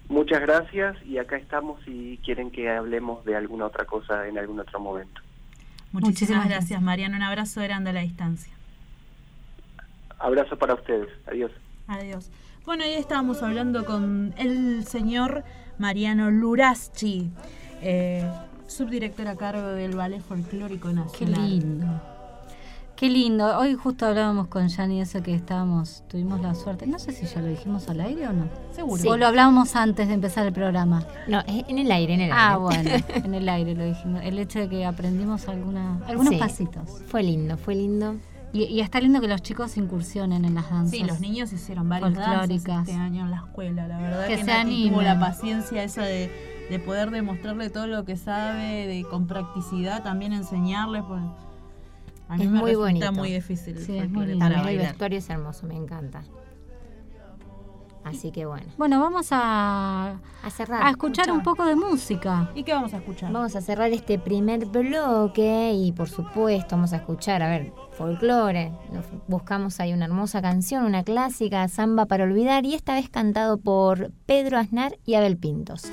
[0.08, 4.58] Muchas gracias y acá estamos si quieren que hablemos de alguna otra cosa en algún
[4.60, 5.20] otro momento.
[5.92, 7.16] Muchísimas, Muchísimas gracias, Mariano.
[7.16, 8.52] Un abrazo grande a la distancia.
[10.18, 11.08] Abrazo para ustedes.
[11.26, 11.50] Adiós.
[11.88, 12.30] Adiós.
[12.66, 15.44] Bueno, ahí estábamos hablando con el señor
[15.78, 17.30] Mariano Luraschi,
[17.80, 18.28] eh,
[18.66, 21.50] subdirector a cargo del Ballet Folclórico Qué Nacional.
[21.50, 22.00] lindo.
[23.00, 23.56] Qué lindo.
[23.58, 26.86] Hoy justo hablábamos con Yani eso que estábamos, tuvimos la suerte.
[26.86, 28.44] No sé si ya lo dijimos al aire o no.
[28.72, 29.10] Seguro.
[29.10, 31.02] O lo hablábamos antes de empezar el programa.
[31.26, 32.36] No, en el aire, en el aire.
[32.38, 34.20] Ah, bueno, en el aire lo dijimos.
[34.22, 36.38] El hecho de que aprendimos alguna, algunos Sí.
[36.38, 37.02] pasitos.
[37.06, 38.16] Fue lindo, fue lindo.
[38.52, 40.90] Y, y está lindo que los chicos incursionen en las danzas.
[40.90, 43.88] Sí, los niños hicieron varias danzas este año en la escuela.
[43.88, 44.92] La verdad Que que, se animen.
[44.92, 46.30] tuvo la paciencia esa de,
[46.68, 51.02] de poder demostrarle todo lo que sabe, de con practicidad también enseñarles.
[51.08, 51.22] Pues,
[52.30, 53.12] a mí Es me muy resulta bonito.
[53.12, 53.76] muy difícil.
[53.76, 54.44] el Sí, es muy lindo.
[54.48, 56.22] También el vestuario es hermoso, me encanta.
[58.02, 58.64] Así que bueno.
[58.78, 60.82] Bueno, vamos a, a cerrar.
[60.82, 62.50] a escuchar un poco de música.
[62.54, 63.30] ¿Y qué vamos a escuchar?
[63.30, 68.72] Vamos a cerrar este primer bloque y por supuesto vamos a escuchar, a ver, folclore.
[69.28, 74.10] Buscamos ahí una hermosa canción, una clásica, Samba para olvidar y esta vez cantado por
[74.24, 75.92] Pedro Aznar y Abel Pintos.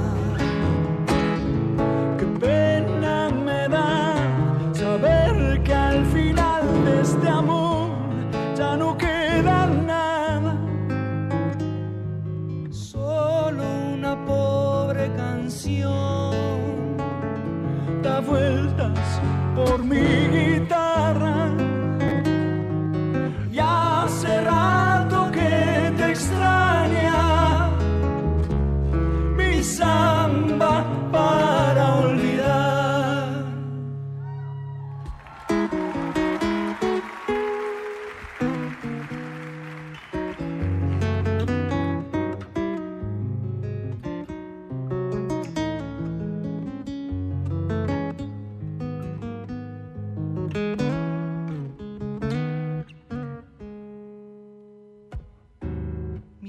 [2.41, 4.15] Pena me da
[4.73, 7.91] saber que al final de este amor
[8.57, 10.55] ya no queda nada.
[12.71, 13.63] Solo
[13.93, 16.31] una pobre canción
[18.01, 19.21] da vueltas
[19.55, 21.49] por mi guitarra.
[23.51, 27.69] Y hace rato que te extraña
[29.37, 29.61] mi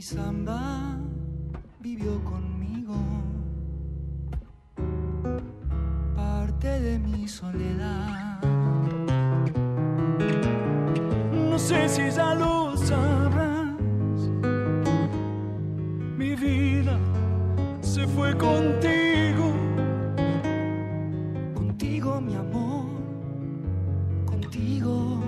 [0.03, 0.98] Mi samba
[1.78, 2.96] vivió conmigo,
[6.16, 8.42] parte de mi soledad.
[11.32, 13.78] No sé si ya lo sabrás,
[16.18, 16.98] mi vida
[17.80, 19.53] se fue contigo,
[21.55, 22.86] contigo mi amor,
[24.26, 25.20] contigo.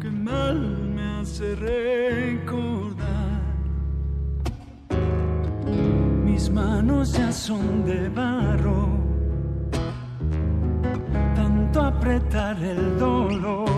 [0.00, 0.58] Que mal
[0.96, 2.23] me hace recordar.
[6.44, 8.86] Mis manos ya son de barro,
[11.34, 13.73] tanto apretar el dolor.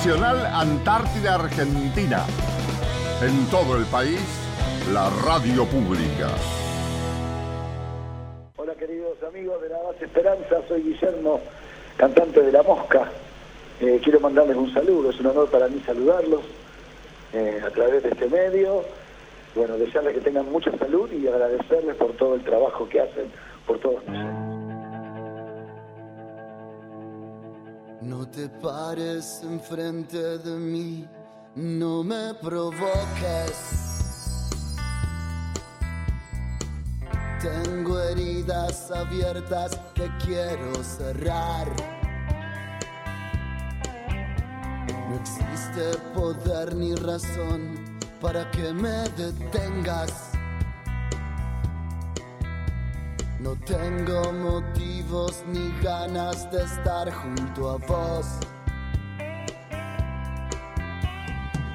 [0.00, 2.24] Nacional Antártida Argentina.
[3.20, 4.18] En todo el país,
[4.94, 6.30] la radio pública.
[8.56, 11.42] Hola queridos amigos de la base Esperanza, soy Guillermo,
[11.98, 13.10] cantante de La Mosca.
[13.78, 16.44] Eh, quiero mandarles un saludo, es un honor para mí saludarlos
[17.34, 18.82] eh, a través de este medio.
[19.54, 23.30] Bueno, desearles que tengan mucha salud y agradecerles por todo el trabajo que hacen
[23.66, 24.49] por todos nosotros.
[28.02, 31.06] No te pares enfrente de mí,
[31.54, 33.90] no me provoques.
[37.42, 41.68] Tengo heridas abiertas que quiero cerrar.
[44.88, 50.29] No existe poder ni razón para que me detengas.
[53.42, 58.26] No tengo motivos ni ganas de estar junto a vos.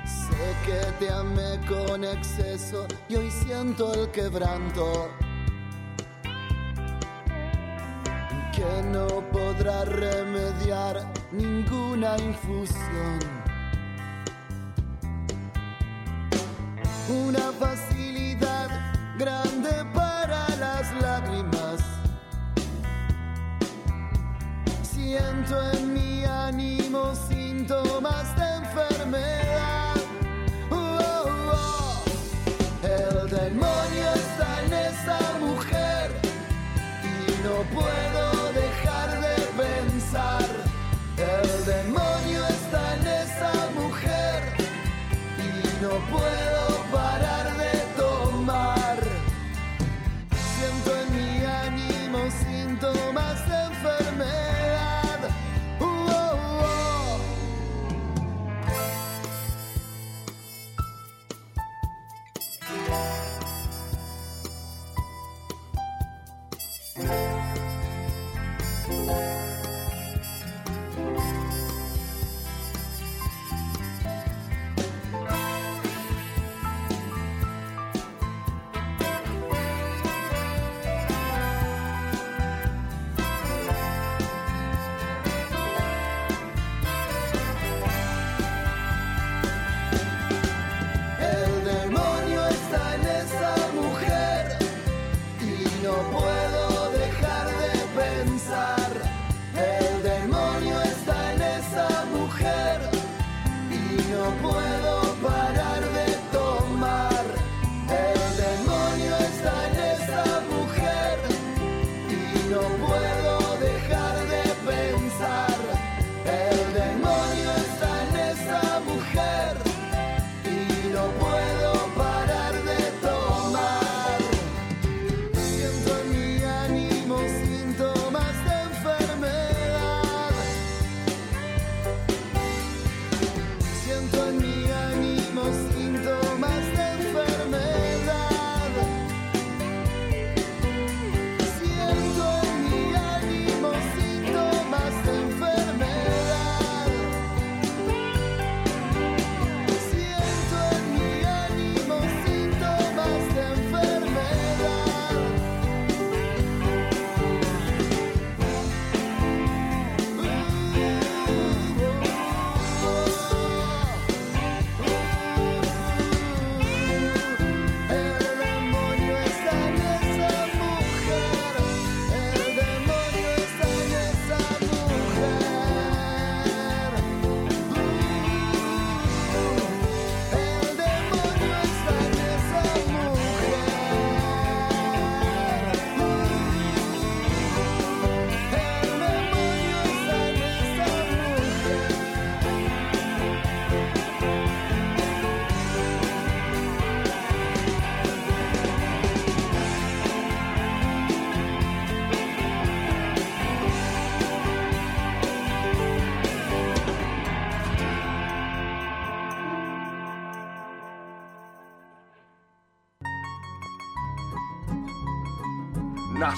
[0.05, 5.09] Sé que te amé con exceso y hoy siento el quebranto.
[8.53, 13.19] Que no podrá remediar ninguna infusión.
[17.09, 18.69] Una facilidad
[19.17, 19.54] grande
[25.15, 29.74] Siento en mi ánimo síntomas de enfermedad.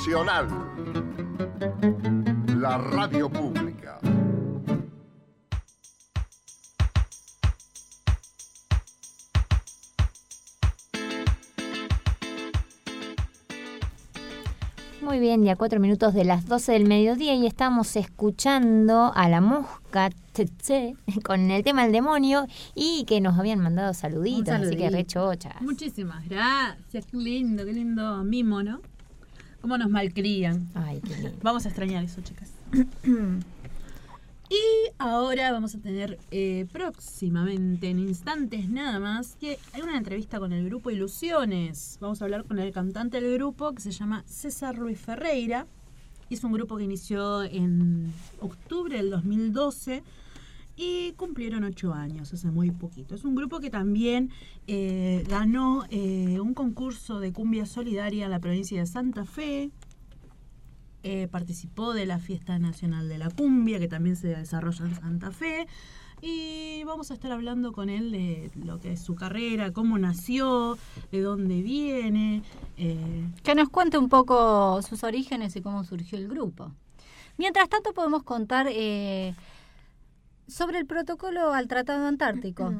[0.07, 0.47] Nacional,
[2.57, 3.99] la radio pública.
[15.01, 19.41] Muy bien, ya cuatro minutos de las 12 del mediodía y estamos escuchando a la
[19.41, 20.09] mosca
[21.25, 25.61] con el tema del demonio y que nos habían mandado saluditos, así que re chochas.
[25.61, 28.79] Muchísimas gracias, qué lindo, qué lindo mimo, ¿no?
[29.61, 30.67] Cómo nos malcrían.
[30.73, 31.37] Ay, qué lindo.
[31.41, 32.51] Vamos a extrañar eso, chicas.
[34.49, 40.39] y ahora vamos a tener eh, próximamente, en instantes nada más, que hay una entrevista
[40.39, 41.97] con el grupo Ilusiones.
[41.99, 45.67] Vamos a hablar con el cantante del grupo que se llama César Ruiz Ferreira.
[46.29, 50.03] Es un grupo que inició en octubre del 2012
[50.77, 53.15] y cumplieron ocho años, hace muy poquito.
[53.15, 54.29] Es un grupo que también
[54.67, 59.71] eh, ganó eh, un concurso de cumbia solidaria en la provincia de Santa Fe.
[61.01, 65.31] Eh, participó de la Fiesta Nacional de la Cumbia, que también se desarrolla en Santa
[65.31, 65.67] Fe.
[66.21, 70.77] Y vamos a estar hablando con él de lo que es su carrera, cómo nació,
[71.11, 72.43] de dónde viene.
[72.75, 76.71] Que nos cuente un poco sus orígenes y cómo surgió el grupo.
[77.37, 78.67] Mientras tanto podemos contar
[80.47, 82.73] sobre el protocolo al Tratado Antártico.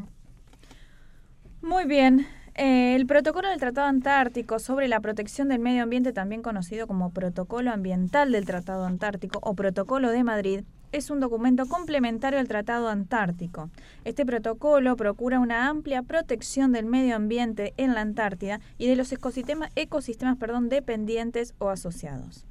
[1.62, 2.26] Muy bien.
[2.56, 7.12] Eh, el protocolo del Tratado Antártico sobre la protección del medio ambiente, también conocido como
[7.12, 12.88] Protocolo Ambiental del Tratado Antártico o Protocolo de Madrid, es un documento complementario al Tratado
[12.88, 13.70] Antártico.
[14.06, 19.12] Este protocolo procura una amplia protección del medio ambiente en la Antártida y de los
[19.12, 22.46] ecosistemas, ecosistemas perdón, dependientes o asociados.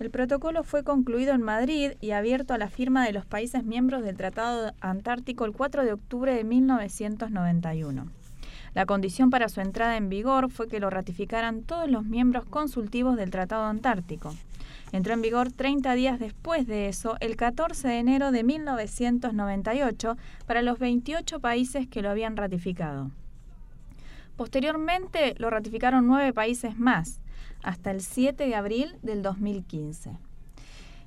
[0.00, 4.02] El protocolo fue concluido en Madrid y abierto a la firma de los países miembros
[4.02, 8.08] del Tratado Antártico el 4 de octubre de 1991.
[8.74, 13.16] La condición para su entrada en vigor fue que lo ratificaran todos los miembros consultivos
[13.16, 14.34] del Tratado Antártico.
[14.90, 20.16] Entró en vigor 30 días después de eso, el 14 de enero de 1998,
[20.46, 23.12] para los 28 países que lo habían ratificado.
[24.36, 27.20] Posteriormente lo ratificaron nueve países más,
[27.64, 30.16] hasta el 7 de abril del 2015.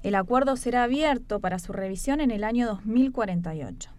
[0.03, 3.91] El acuerdo será abierto para su revisión en el año 2048.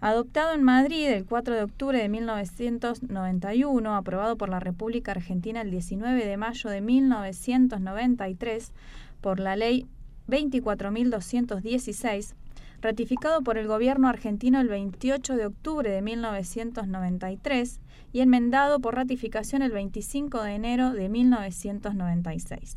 [0.00, 5.70] Adoptado en Madrid el 4 de octubre de 1991, aprobado por la República Argentina el
[5.70, 8.72] 19 de mayo de 1993
[9.20, 9.86] por la Ley
[10.28, 12.34] 24.216,
[12.80, 17.80] ratificado por el gobierno argentino el 28 de octubre de 1993
[18.12, 22.76] y enmendado por ratificación el 25 de enero de 1996.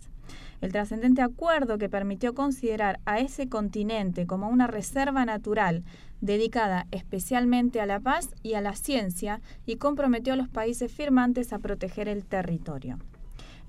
[0.62, 5.84] El trascendente acuerdo que permitió considerar a ese continente como una reserva natural
[6.22, 11.54] dedicada especialmente a la paz y a la ciencia y comprometió a los países firmantes
[11.54, 13.00] a proteger el territorio.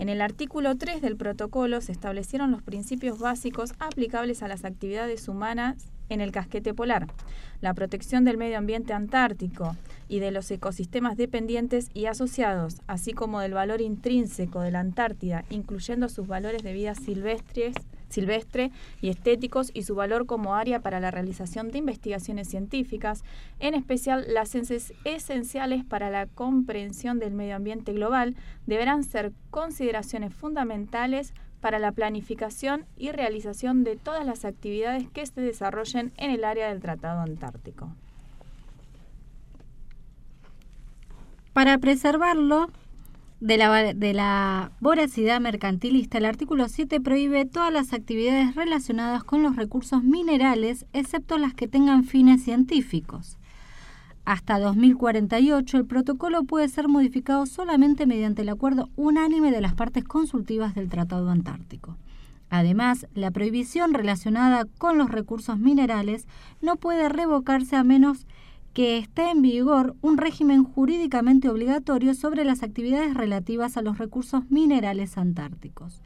[0.00, 5.28] En el artículo 3 del protocolo se establecieron los principios básicos aplicables a las actividades
[5.28, 5.76] humanas
[6.08, 7.06] en el casquete polar,
[7.60, 9.76] la protección del medio ambiente antártico
[10.08, 15.44] y de los ecosistemas dependientes y asociados, así como del valor intrínseco de la Antártida,
[15.50, 17.74] incluyendo sus valores de vida silvestres,
[18.10, 23.24] silvestre y estéticos y su valor como área para la realización de investigaciones científicas,
[23.58, 28.36] en especial las esenciales para la comprensión del medio ambiente global,
[28.66, 35.40] deberán ser consideraciones fundamentales para la planificación y realización de todas las actividades que se
[35.40, 37.90] desarrollen en el área del Tratado Antártico.
[41.52, 42.70] Para preservarlo
[43.40, 49.42] de la, de la voracidad mercantilista, el artículo 7 prohíbe todas las actividades relacionadas con
[49.42, 53.38] los recursos minerales, excepto las que tengan fines científicos.
[54.26, 60.04] Hasta 2048, el protocolo puede ser modificado solamente mediante el acuerdo unánime de las partes
[60.04, 61.96] consultivas del Tratado Antártico.
[62.50, 66.26] Además, la prohibición relacionada con los recursos minerales
[66.60, 68.26] no puede revocarse a menos
[68.84, 75.18] esté en vigor un régimen jurídicamente obligatorio sobre las actividades relativas a los recursos minerales
[75.18, 76.02] antárticos.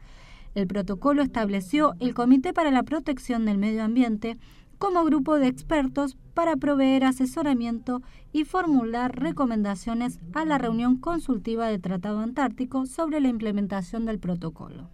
[0.55, 4.37] El protocolo estableció el Comité para la Protección del Medio Ambiente
[4.77, 8.01] como grupo de expertos para proveer asesoramiento
[8.31, 14.89] y formular recomendaciones a la reunión consultiva del Tratado Antártico sobre la implementación del protocolo.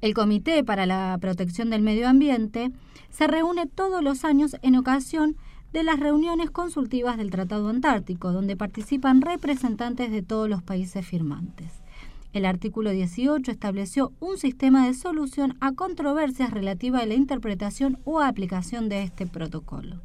[0.00, 2.70] El Comité para la Protección del Medio Ambiente
[3.08, 5.36] se reúne todos los años en ocasión
[5.76, 11.70] de las reuniones consultivas del Tratado Antártico, donde participan representantes de todos los países firmantes.
[12.32, 18.20] El artículo 18 estableció un sistema de solución a controversias relativas a la interpretación o
[18.20, 20.00] aplicación de este protocolo.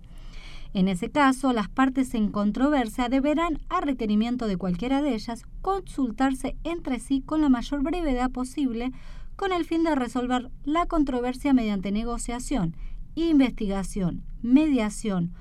[0.73, 6.57] En ese caso, las partes en controversia deberán, a requerimiento de cualquiera de ellas, consultarse
[6.65, 8.91] entre sí con la mayor brevedad posible
[9.37, 12.75] con el fin de resolver la controversia mediante negociación,
[13.15, 15.31] investigación, mediación,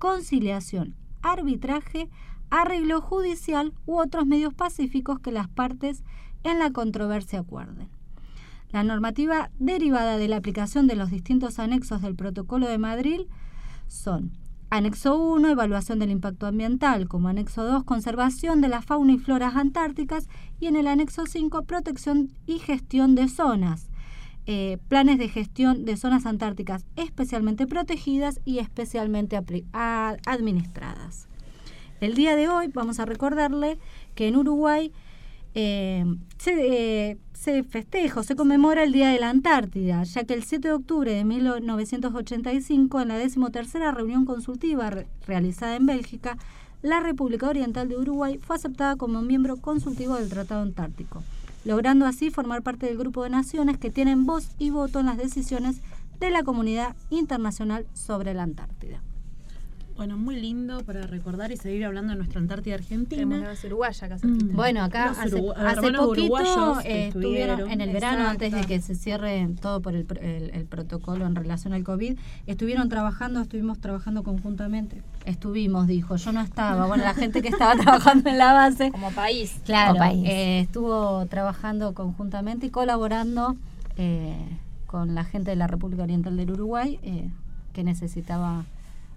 [0.00, 2.08] conciliación, arbitraje,
[2.48, 6.02] arreglo judicial u otros medios pacíficos que las partes
[6.42, 7.88] en la controversia acuerden.
[8.70, 13.20] La normativa derivada de la aplicación de los distintos anexos del Protocolo de Madrid
[13.88, 14.32] son
[14.70, 19.56] Anexo 1, evaluación del impacto ambiental, como anexo 2, conservación de la fauna y floras
[19.56, 20.28] antárticas,
[20.60, 23.89] y en el anexo 5, protección y gestión de zonas,
[24.46, 29.38] eh, planes de gestión de zonas antárticas especialmente protegidas y especialmente
[29.72, 31.28] administradas.
[32.00, 33.78] El día de hoy vamos a recordarle
[34.14, 34.92] que en Uruguay
[35.54, 36.04] eh,
[36.38, 40.68] se, eh, se festeja, se conmemora el Día de la Antártida, ya que el 7
[40.68, 44.90] de octubre de 1985, en la decimotercera reunión consultiva
[45.26, 46.38] realizada en Bélgica,
[46.82, 51.22] la República Oriental de Uruguay fue aceptada como miembro consultivo del Tratado Antártico,
[51.64, 55.18] logrando así formar parte del grupo de naciones que tienen voz y voto en las
[55.18, 55.80] decisiones
[56.18, 59.02] de la comunidad internacional sobre la Antártida.
[60.00, 63.52] Bueno, muy lindo para recordar y seguir hablando de nuestra Antártida Argentina.
[63.66, 64.56] uruguaya acá mm.
[64.56, 69.82] Bueno, acá hace, poquito eh, estuvieron en el verano, antes de que se cierre todo
[69.82, 70.06] por el,
[70.54, 75.02] el, protocolo en relación al COVID, estuvieron trabajando, estuvimos trabajando conjuntamente.
[75.26, 76.86] Estuvimos, dijo, yo no estaba.
[76.86, 78.90] Bueno, la gente que estaba trabajando en la base.
[78.92, 79.60] Como país.
[79.66, 83.54] Claro, eh, estuvo trabajando conjuntamente y colaborando
[83.98, 84.48] eh,
[84.86, 86.98] con la gente de la República Oriental del Uruguay
[87.74, 88.64] que necesitaba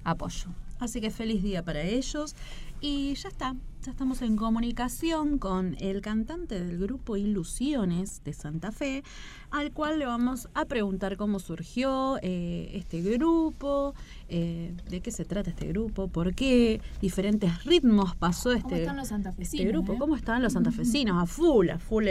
[0.04, 0.50] apoyo.
[0.84, 2.36] Así que feliz día para ellos.
[2.82, 8.74] Y ya está, ya estamos en comunicación con el cantante del grupo Ilusiones de Santa
[8.74, 9.02] Fe,
[9.50, 13.96] al cual le vamos a preguntar cómo surgió eh, este grupo,
[14.28, 18.98] eh, de qué se trata este grupo, por qué diferentes ritmos pasó este, ¿Cómo están
[19.22, 19.98] los este grupo, eh?
[19.98, 22.08] cómo están los santafesinos, a full, a full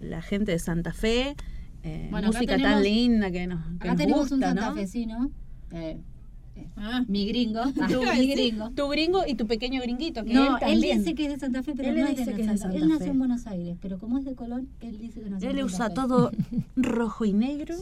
[0.00, 1.36] la gente de Santa Fe.
[2.10, 5.30] música tan linda que nos, que acá tenemos un santafesino.
[6.76, 7.02] Ah.
[7.08, 8.70] mi gringo, tu, mi gringo.
[8.70, 11.72] Tu gringo y tu pequeño gringuito, que no, él, dice que es de Santa Fe,
[11.76, 12.76] pero él no es de, Santa Fe.
[12.76, 15.62] Él nació en Buenos Aires, pero como es de Colón, él dice que nació Él
[15.62, 16.30] usa todo
[16.76, 17.74] rojo y negro,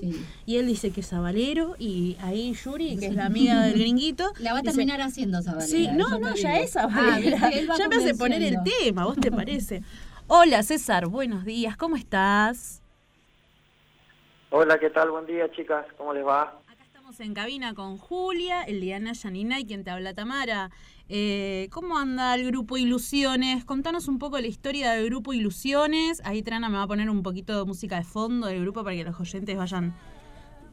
[0.47, 4.33] y él dice que es sabalero, y ahí Yuri, que es la amiga del gringuito...
[4.39, 5.67] La va a terminar haciendo sabalera.
[5.67, 7.39] Sí, no, no, ya es sabalera.
[7.43, 9.83] Ah, ya me hace poner el tema, ¿vos te parece?
[10.27, 12.81] Hola César, buenos días, ¿cómo estás?
[14.51, 15.11] Hola, ¿qué tal?
[15.11, 16.64] Buen día, chicas, ¿cómo les va?
[17.21, 20.71] En cabina con Julia, Eliana Yanina y quien te habla Tamara.
[21.09, 23.65] Eh, ¿Cómo anda el grupo Ilusiones?
[23.65, 26.23] Contanos un poco la historia del grupo Ilusiones.
[26.25, 28.97] Ahí Trana me va a poner un poquito de música de fondo del grupo para
[28.97, 29.95] que los oyentes vayan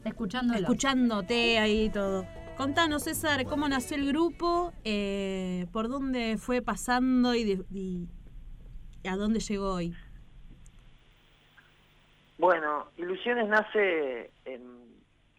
[0.04, 0.60] Escuchándolo.
[0.60, 2.26] escuchándote ahí todo.
[2.56, 8.08] Contanos, César, cómo nació el grupo, eh, por dónde fue pasando y, y
[9.08, 9.94] a dónde llegó hoy.
[12.38, 14.81] Bueno, Ilusiones nace en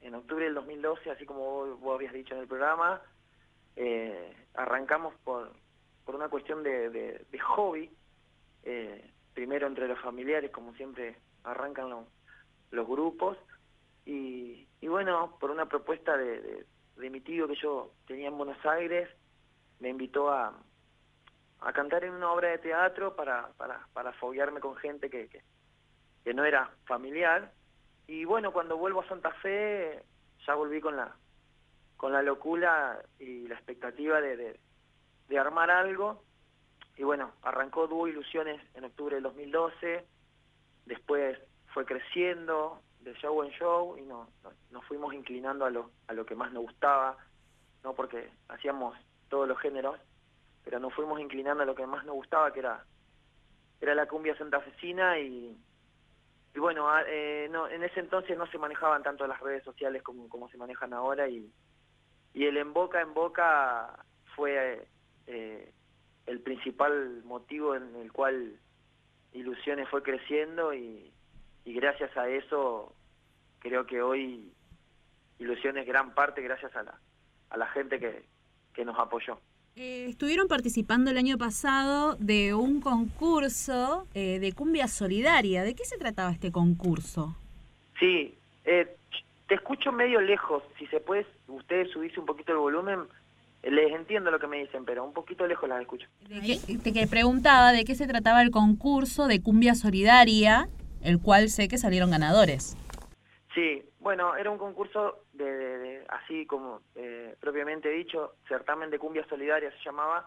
[0.04, 3.02] en octubre del 2012, así como vos, habías dicho en el programa,
[3.76, 5.52] eh, arrancamos por,
[6.06, 7.90] por una cuestión de, de, hobby,
[8.64, 12.06] eh, primero entre los familiares, como siempre arrancan
[12.72, 13.38] los grupos,
[14.06, 16.66] y, y, bueno, por una propuesta de,
[16.98, 19.10] de, mi tío que yo tenía en Buenos Aires,
[19.80, 20.54] me invitó a,
[21.62, 25.30] a cantar en una obra de teatro para, para, para foguearme con gente que,
[26.24, 27.54] que no era familiar,
[28.08, 30.04] y bueno, cuando vuelvo a Santa Fe,
[30.46, 31.16] ya volví con la,
[31.98, 34.60] con la locura y la expectativa de,
[35.30, 36.24] de, armar algo.
[36.98, 40.06] Y bueno, arrancó Dúo Ilusiones en octubre del 2012,
[40.86, 41.40] después
[41.74, 44.30] fue creciendo de show en show y no,
[44.70, 47.18] nos fuimos inclinando a lo, a lo que más nos gustaba,
[47.84, 48.96] no porque hacíamos
[49.28, 50.00] todos los géneros,
[50.64, 52.86] pero nos fuimos inclinando a lo que más nos gustaba, que era,
[53.82, 55.58] era la cumbia santafesina y,
[56.56, 60.30] y bueno, ah, eh, en ese entonces no se manejaban tanto las redes sociales como,
[60.30, 61.52] como se manejan ahora y,
[62.34, 64.88] y el en boca en boca fue
[65.26, 65.74] eh,
[66.28, 68.60] el principal motivo en el cual
[69.32, 71.12] Ilusiones fue creciendo y,
[71.66, 72.94] y gracias a eso
[73.60, 74.54] creo que hoy
[75.40, 77.00] Ilusiones gran parte gracias a la,
[77.50, 78.26] a la gente que,
[78.74, 79.40] que nos apoyó.
[79.76, 85.64] Eh, estuvieron participando el año pasado de un concurso eh, de cumbia solidaria.
[85.64, 87.36] ¿De qué se trataba este concurso?
[88.00, 88.96] Sí, eh,
[89.48, 90.62] te escucho medio lejos.
[90.78, 93.00] Si se puede, ustedes subirse un poquito el volumen.
[93.64, 96.08] Les entiendo lo que me dicen, pero un poquito lejos las escucho.
[96.30, 100.68] De que, preguntaba de qué se trataba el concurso de cumbia solidaria,
[101.02, 102.78] el cual sé que salieron ganadores.
[103.56, 109.72] Sí, bueno, era un concurso de, así como eh, propiamente dicho, certamen de cumbia solidaria
[109.72, 110.26] se llamaba,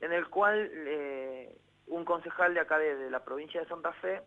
[0.00, 4.22] en el cual eh, un concejal de acá de, la provincia de Santa Fe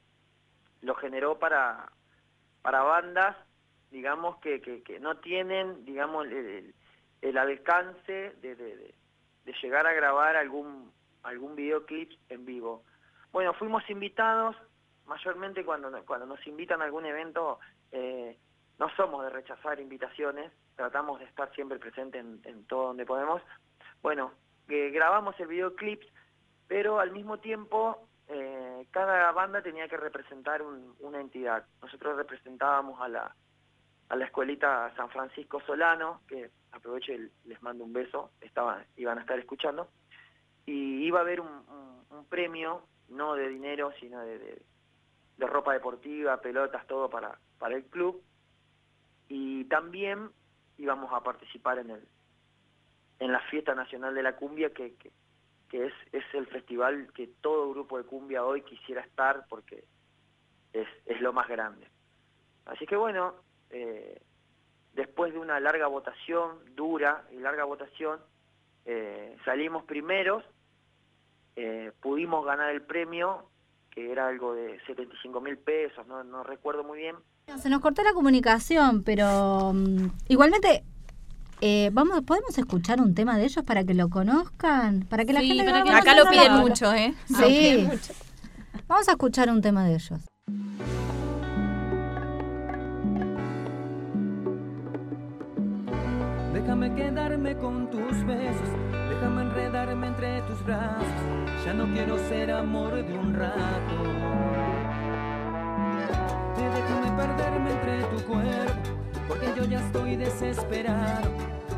[0.82, 1.92] lo generó para,
[2.62, 3.36] para bandas,
[3.92, 6.74] digamos, que, que, no tienen, digamos, el,
[7.22, 10.92] el- alcance de- de llegar a grabar algún,
[11.24, 12.84] algún videoclip en vivo.
[13.32, 14.56] Bueno, fuimos invitados,
[15.06, 17.60] mayormente cuando, cuando nos invitan a algún evento,
[17.92, 18.38] eh,
[18.82, 23.40] no somos de rechazar invitaciones, tratamos de estar siempre presentes en, todo donde podemos.
[24.02, 24.32] Bueno,
[24.70, 26.02] eh, grabamos el videoclip,
[26.68, 31.64] pero al mismo tiempo eh, cada banda tenía que representar un- una entidad.
[31.82, 33.36] Nosotros representábamos a la,
[34.10, 38.32] a la escuelita San Francisco Solano, que aprovecho y les mando un beso,
[38.98, 39.90] iban a estar escuchando,
[40.66, 44.62] y iba a haber un premio, no de dinero, sino de, de-
[45.38, 48.22] de ropa deportiva, pelotas, todo para, para el club,
[49.34, 50.30] y también
[50.78, 52.08] íbamos a participar en el
[53.20, 54.96] en la fiesta nacional de la cumbia que,
[55.70, 59.86] que, es, es el festival que todo grupo de cumbia hoy quisiera estar porque
[60.74, 61.88] es, es lo más grande.
[62.66, 63.36] Así que bueno,
[63.70, 64.20] eh,
[64.96, 68.20] después de una larga votación, dura y larga votación,
[68.86, 70.44] eh, salimos primeros,
[71.56, 73.52] eh, pudimos ganar el premio,
[73.92, 77.16] que era algo de 75 mil pesos, no, no recuerdo muy bien.
[77.62, 80.84] Se nos cortó la comunicación, pero mm, igualmente
[81.60, 85.42] eh, vamos, podemos escuchar un tema de ellos para que lo conozcan, para que la
[85.42, 87.14] Sí, gente para no- que- no- acá lo piden mucho, ¿eh?
[87.30, 87.44] Lo Sí.
[87.46, 88.14] piden mucho.
[88.88, 90.20] Vamos a escuchar un tema de ellos.
[96.54, 98.70] Déjame quedarme con tus besos,
[99.10, 101.06] déjame enredarme entre tus brazos.
[101.66, 104.51] Ya no quiero ser amor de un rato.
[107.10, 108.74] Perderme entre tu cuerpo,
[109.28, 111.30] porque yo ya estoy desesperado.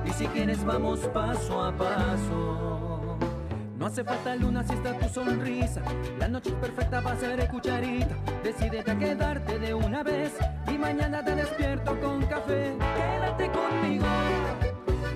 [0.06, 3.18] Y si quieres vamos paso a paso.
[3.78, 5.82] No hace falta luna si está tu sonrisa.
[6.20, 8.16] La noche es perfecta para ser cucharita.
[8.44, 10.34] Decídete a quedarte de una vez
[10.68, 12.74] y mañana te despierto con café.
[12.96, 14.06] Quédate conmigo.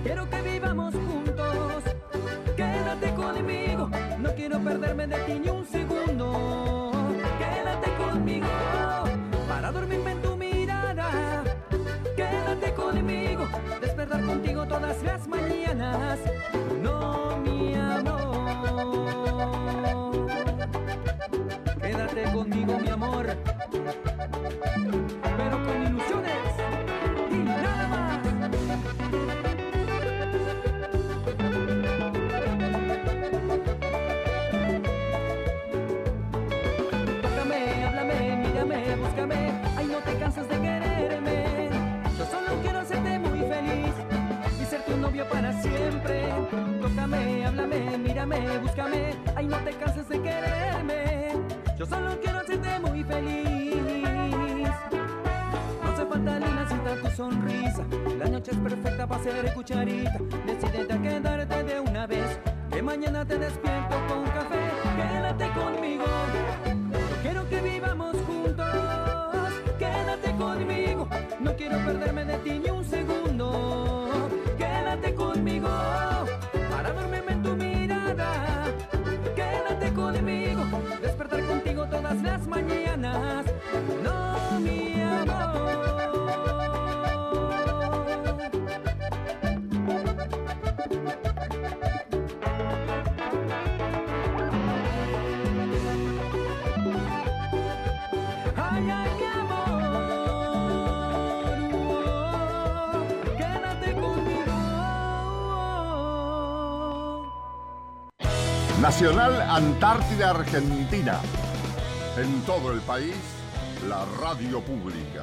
[0.02, 1.84] Quiero que vivamos juntos.
[2.56, 3.90] Quédate conmigo.
[4.18, 6.77] No quiero perderme de ti ni un segundo.
[9.68, 11.44] Para dormirme en tu mirada.
[12.16, 13.46] Quédate conmigo.
[13.82, 16.18] Despertar contigo todas las mañanas.
[16.82, 18.30] No, mi amor.
[21.82, 23.26] Quédate conmigo, mi amor.
[48.26, 49.14] Mírame, búscame.
[49.36, 51.32] Ay, no te canses de quererme.
[51.78, 53.76] Yo solo quiero hacerte muy feliz.
[55.82, 57.84] No hace falta si está tu sonrisa.
[58.18, 60.18] La noche es perfecta para ser cucharita.
[60.46, 62.40] Decídete a quedarte de una vez.
[62.70, 64.58] Que mañana te despierto con café.
[64.96, 66.04] Quédate conmigo.
[67.22, 68.66] Quiero que vivamos juntos.
[69.78, 71.08] Quédate conmigo.
[71.40, 74.07] No quiero perderme de ti ni un segundo.
[82.48, 83.46] Mañanas.
[84.02, 85.38] No, amor.
[98.56, 99.82] Ay, ay, mi amor.
[102.06, 103.04] oh,
[103.36, 104.56] Quédate conmigo.
[108.80, 111.20] Nacional Antártida Argentina.
[112.18, 113.14] En todo el país,
[113.88, 115.22] la radio pública.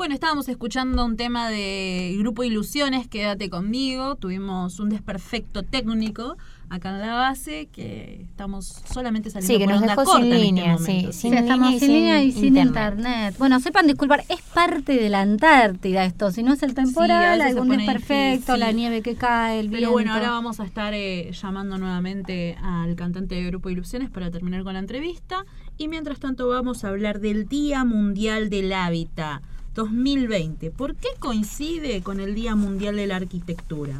[0.00, 4.16] Bueno, estábamos escuchando un tema de Grupo Ilusiones, Quédate conmigo.
[4.16, 6.38] Tuvimos un desperfecto técnico
[6.70, 10.22] acá en la base que estamos solamente saliendo Sí, que por nos onda dejó corta
[10.22, 11.12] sin en este línea, momento.
[11.12, 12.66] sí, sin Sí, estamos sin línea y sin internet.
[12.94, 13.34] internet.
[13.38, 16.30] Bueno, sepan disculpar, es parte de la Antártida esto.
[16.30, 18.60] Si no es el Sí, temporal, se algún desperfecto, difícil.
[18.60, 19.80] la nieve que cae, el viento.
[19.88, 24.30] Pero bueno, ahora vamos a estar eh, llamando nuevamente al cantante de Grupo Ilusiones para
[24.30, 25.44] terminar con la entrevista.
[25.76, 29.42] Y mientras tanto vamos a hablar del Día Mundial del Hábitat
[29.80, 30.70] 2020.
[30.70, 33.96] ¿Por qué coincide con el Día Mundial de la Arquitectura?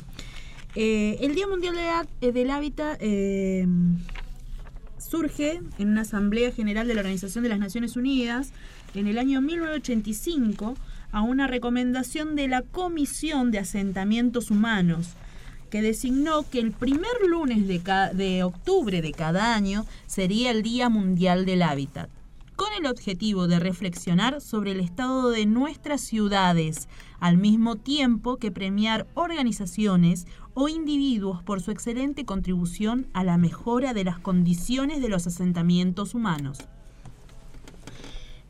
[0.74, 1.74] Eh, el Día Mundial
[2.20, 3.66] eh, del Hábitat eh,
[4.98, 8.52] surge en una Asamblea General de la Organización de las Naciones Unidas
[8.94, 10.76] en el año 1985
[11.12, 15.14] a una recomendación de la Comisión de Asentamientos Humanos,
[15.70, 21.46] que designó que el primer lunes de octubre de cada año sería el Día Mundial
[21.46, 22.10] del Hábitat
[22.60, 28.50] con el objetivo de reflexionar sobre el estado de nuestras ciudades, al mismo tiempo que
[28.50, 35.08] premiar organizaciones o individuos por su excelente contribución a la mejora de las condiciones de
[35.08, 36.58] los asentamientos humanos.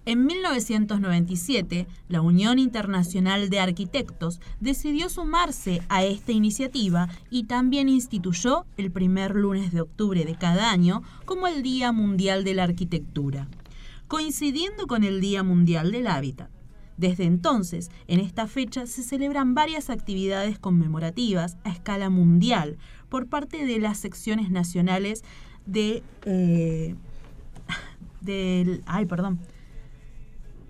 [0.06, 8.64] En 1997, la Unión Internacional de Arquitectos decidió sumarse a esta iniciativa y también instituyó
[8.76, 13.46] el primer lunes de octubre de cada año como el Día Mundial de la Arquitectura
[14.10, 16.50] coincidiendo con el Día Mundial del Hábitat.
[16.96, 22.76] Desde entonces, en esta fecha se celebran varias actividades conmemorativas a escala mundial
[23.08, 25.22] por parte de las secciones nacionales
[25.64, 26.96] de, eh,
[28.84, 29.38] ay, perdón,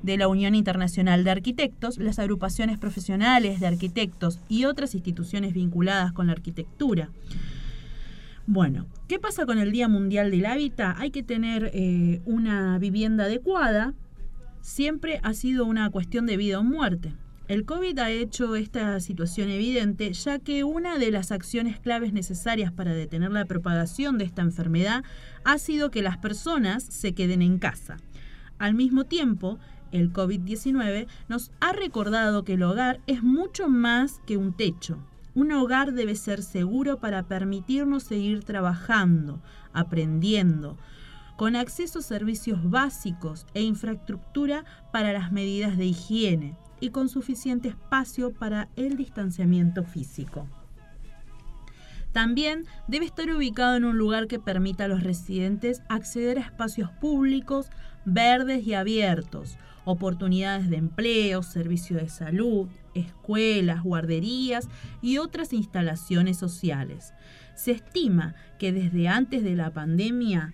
[0.02, 6.12] de la Unión Internacional de Arquitectos, las agrupaciones profesionales de arquitectos y otras instituciones vinculadas
[6.12, 7.08] con la arquitectura.
[8.46, 10.96] Bueno, ¿qué pasa con el Día Mundial del Hábitat?
[11.00, 13.92] Hay que tener eh, una vivienda adecuada.
[14.60, 17.12] Siempre ha sido una cuestión de vida o muerte.
[17.48, 22.70] El COVID ha hecho esta situación evidente, ya que una de las acciones claves necesarias
[22.70, 25.02] para detener la propagación de esta enfermedad
[25.42, 27.96] ha sido que las personas se queden en casa.
[28.60, 29.58] Al mismo tiempo,
[29.90, 34.98] el COVID-19 nos ha recordado que el hogar es mucho más que un techo,
[35.40, 39.40] un hogar debe ser seguro para permitirnos seguir trabajando,
[39.72, 40.76] aprendiendo,
[41.36, 47.68] con acceso a servicios básicos e infraestructura para las medidas de higiene y con suficiente
[47.68, 50.46] espacio para el distanciamiento físico.
[52.12, 56.90] También debe estar ubicado en un lugar que permita a los residentes acceder a espacios
[56.90, 57.70] públicos,
[58.04, 59.56] verdes y abiertos,
[59.86, 64.68] oportunidades de empleo, servicios de salud, escuelas, guarderías
[65.02, 67.14] y otras instalaciones sociales.
[67.54, 70.52] Se estima que desde antes de la pandemia,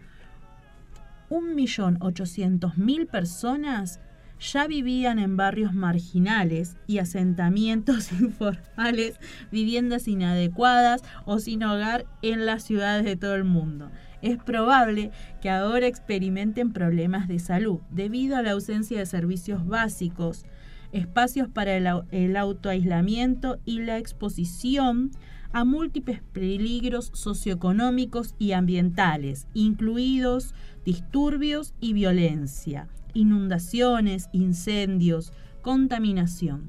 [1.31, 4.01] 1.800.000 personas
[4.39, 9.19] ya vivían en barrios marginales y asentamientos informales,
[9.51, 13.91] viviendas inadecuadas o sin hogar en las ciudades de todo el mundo
[14.23, 15.11] es probable
[15.41, 20.45] que ahora experimenten problemas de salud debido a la ausencia de servicios básicos,
[20.93, 25.11] espacios para el, autoaislamiento y la exposición
[25.53, 30.55] a múltiples peligros socioeconómicos y ambientales, incluidos
[30.85, 35.33] disturbios y violencia, inundaciones, incendios,
[35.63, 36.67] contaminación.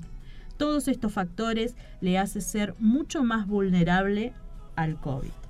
[0.57, 4.33] Todos estos factores le hacen ser mucho más vulnerable
[4.75, 5.46] al COVID.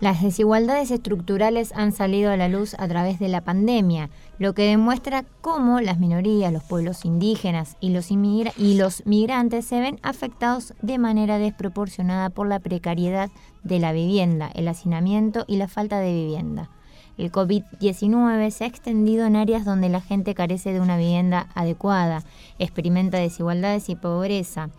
[0.00, 4.62] Las desigualdades estructurales han salido a la luz a través de la pandemia, lo que
[4.62, 11.38] demuestra cómo las minorías, los pueblos indígenas y los, migrantes se ven afectados de manera
[11.38, 13.28] desproporcionada por la precariedad
[13.64, 16.70] de la vivienda, el hacinamiento y la falta de vivienda.
[17.16, 22.22] El COVID-19 se ha extendido en áreas donde la gente carece de una vivienda adecuada,
[22.60, 24.70] experimenta desigualdades y pobreza.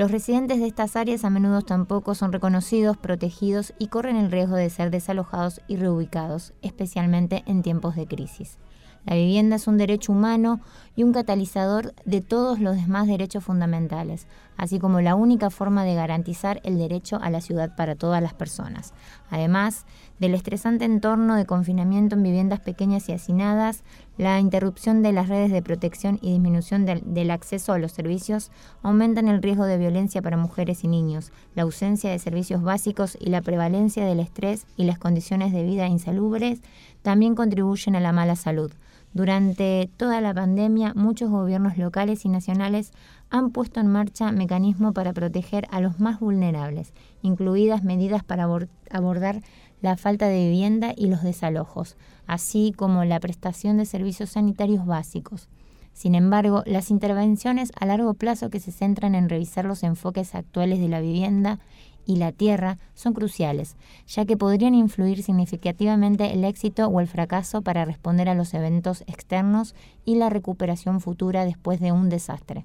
[0.00, 4.56] Los residentes de estas áreas a menudo tampoco son reconocidos, protegidos y corren el riesgo
[4.56, 8.56] de ser desalojados y reubicados, especialmente en tiempos de crisis.
[9.04, 10.60] La vivienda es un derecho humano
[10.96, 15.94] y un catalizador de todos los demás derechos fundamentales, así como la única forma de
[15.94, 18.94] garantizar el derecho a la ciudad para todas las personas.
[19.30, 19.84] Además
[20.18, 23.84] del estresante entorno de confinamiento en viviendas pequeñas y hacinadas,
[24.20, 28.50] la interrupción de las redes de protección y disminución del, acceso a los servicios
[28.82, 33.30] aumentan el riesgo de violencia para mujeres y niños, la ausencia de servicios básicos y
[33.30, 36.60] la prevalencia del estrés y las condiciones de vida insalubres
[37.00, 38.70] también contribuyen a la mala salud.
[39.14, 42.92] Durante toda la pandemia, muchos gobiernos locales y nacionales
[43.30, 46.92] han puesto en marcha mecanismos para proteger a los más vulnerables,
[47.22, 48.46] incluidas medidas para
[48.90, 49.40] abordar
[49.80, 51.96] la falta de vivienda y los desalojos,
[52.30, 55.48] así como la prestación de servicios sanitarios básicos.
[55.92, 60.78] Sin embargo, las intervenciones a largo plazo que se centran en revisar los enfoques actuales
[60.78, 61.58] de la vivienda
[62.06, 63.74] y la tierra son cruciales,
[64.06, 69.00] ya que podrían influir significativamente el éxito o el fracaso para responder a los eventos
[69.08, 69.74] externos
[70.04, 72.64] y la recuperación futura después de un desastre.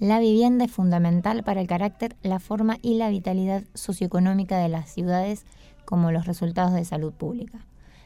[0.00, 4.90] La vivienda es fundamental para el carácter, la forma y la vitalidad socioeconómica de las
[4.90, 5.46] ciudades
[5.84, 7.64] como los resultados de salud pública.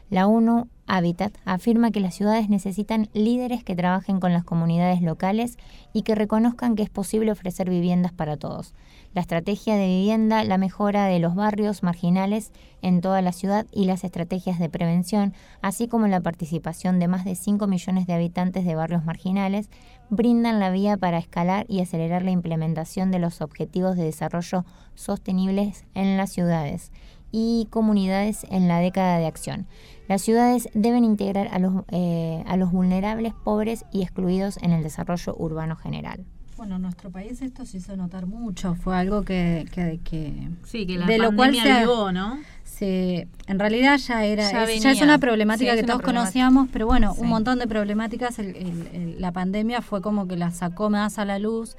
[0.09, 5.57] La ONU Habitat afirma que las ciudades necesitan líderes que trabajen con las comunidades locales
[5.91, 8.73] y que reconozcan que es posible ofrecer viviendas para todos.
[9.13, 13.83] La estrategia de vivienda, la mejora de los barrios marginales en toda la ciudad y
[13.83, 18.63] las estrategias de prevención, así como la participación de más de 5 millones de habitantes
[18.63, 19.69] de barrios marginales,
[20.09, 24.63] brindan la vía para escalar y acelerar la implementación de los objetivos de desarrollo
[24.95, 26.93] sostenibles en las ciudades
[27.31, 29.65] y comunidades en la década de acción.
[30.07, 34.81] Las ciudades deben integrar a los, eh, a los vulnerables, pobres y excluidos en el
[34.83, 36.23] desarrollo urbano general.
[36.55, 39.65] Bueno, en nuestro país esto se hizo notar mucho, fue algo que...
[39.71, 42.39] que, que sí, que la de pandemia lo cual se, avivó, ¿no?
[42.63, 46.21] Se, en realidad ya era Ya es, una problemática Sí, es que una todos problemática.
[46.23, 47.21] conocíamos, pero bueno, Sí.
[47.21, 51.19] un montón de problemáticas, el- el- el- la pandemia fue como que la sacó más
[51.19, 51.75] a la luz.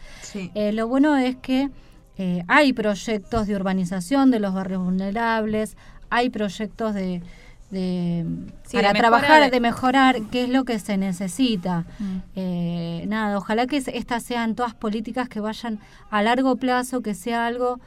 [0.54, 1.70] Eh, lo bueno es que
[2.18, 5.76] eh, hay proyectos de urbanización de los barrios vulnerables,
[6.10, 7.22] hay proyectos de,
[7.70, 8.24] de-
[8.66, 11.84] Sí, para de trabajar, de- de mejorar qué es lo que se necesita.
[11.98, 12.16] Mm.
[12.36, 15.78] Eh, nada, ojalá que es- estas sean todas políticas que vayan
[16.10, 17.78] a largo plazo, que sea algo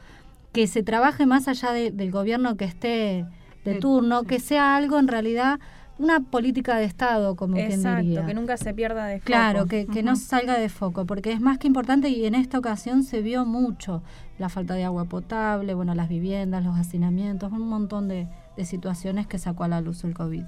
[0.52, 3.24] que se trabaje más allá de- del gobierno que esté
[3.64, 5.60] de turno, que sea algo en realidad
[5.98, 8.26] una política de Estado, como quien Exacto, diría.
[8.26, 9.26] que nunca se pierda de foco.
[9.26, 12.58] Claro, que, que no salga de foco, porque es más que importante y en esta
[12.58, 14.02] ocasión se vio mucho
[14.38, 19.26] la falta de agua potable, bueno, las viviendas, los hacinamientos, un montón de, de situaciones
[19.26, 20.44] que sacó a la luz el COVID.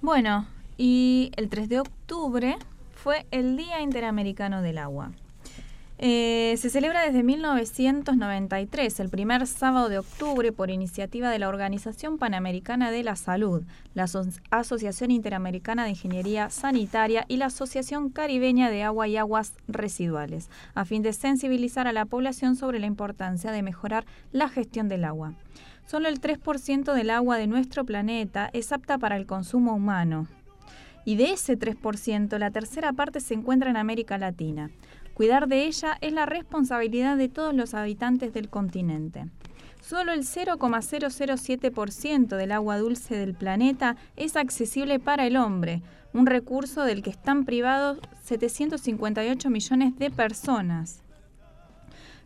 [0.00, 0.46] Bueno,
[0.76, 2.56] y el 3 de octubre
[2.94, 5.12] fue el Día Interamericano del Agua.
[5.98, 12.18] Eh, se celebra desde 1993, el primer sábado de octubre, por iniciativa de la Organización
[12.18, 13.62] Panamericana de la Salud,
[13.94, 19.52] la Aso- Asociación Interamericana de Ingeniería Sanitaria y la Asociación Caribeña de Agua y Aguas
[19.68, 24.88] Residuales, a fin de sensibilizar a la población sobre la importancia de mejorar la gestión
[24.88, 25.34] del agua.
[25.86, 30.26] Solo el 3% del agua de nuestro planeta es apta para el consumo humano.
[31.06, 34.70] Y de ese 3%, la tercera parte se encuentra en América Latina.
[35.14, 39.26] Cuidar de ella es la responsabilidad de todos los habitantes del continente.
[39.80, 45.82] Solo el 0,007% del agua dulce del planeta es accesible para el hombre,
[46.12, 51.03] un recurso del que están privados 758 millones de personas.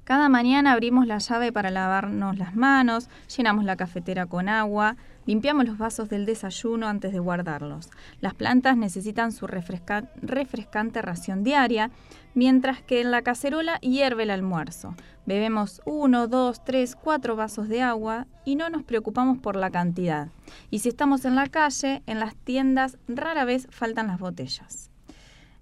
[0.09, 5.67] Cada mañana abrimos la llave para lavarnos las manos, llenamos la cafetera con agua, limpiamos
[5.67, 7.91] los vasos del desayuno antes de guardarlos.
[8.23, 11.91] Las plantas necesitan su refresca- refrescante ración diaria,
[12.33, 14.95] mientras que en la cacerola hierve el almuerzo.
[15.27, 20.29] Bebemos uno, dos, tres, cuatro vasos de agua y no nos preocupamos por la cantidad.
[20.71, 24.91] Y si estamos en la calle, en las tiendas rara vez faltan las botellas.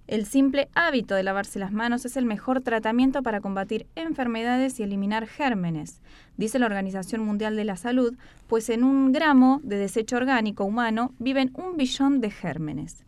[0.07, 4.83] El simple hábito de lavarse las manos es el mejor tratamiento para combatir enfermedades y
[4.83, 6.01] eliminar gérmenes,
[6.37, 8.15] dice la Organización Mundial de la Salud,
[8.47, 13.03] pues en un gramo de desecho orgánico humano viven un billón de gérmenes.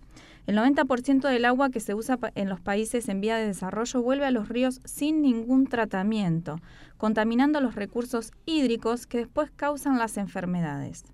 [0.45, 4.25] El 90% del agua que se usa en los países en vía de desarrollo vuelve
[4.25, 6.59] a los ríos sin ningún tratamiento,
[6.97, 11.05] contaminando los recursos hídricos que después causan las enfermedades.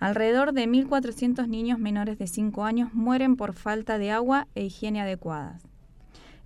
[0.00, 5.00] Alrededor de 1.400 niños menores de 5 años mueren por falta de agua e higiene
[5.00, 5.62] adecuadas.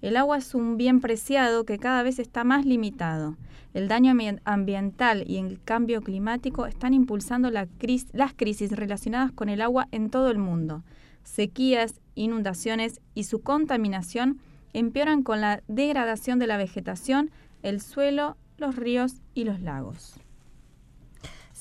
[0.00, 3.36] El agua es un bien preciado que cada vez está más limitado.
[3.74, 9.48] El daño ambi- ambiental y el cambio climático están impulsando cris- las crisis relacionadas con
[9.48, 10.82] el agua en todo el mundo.
[11.22, 14.40] Sequías, inundaciones y su contaminación
[14.72, 17.30] empeoran con la degradación de la vegetación,
[17.62, 20.14] el suelo, los ríos y los lagos.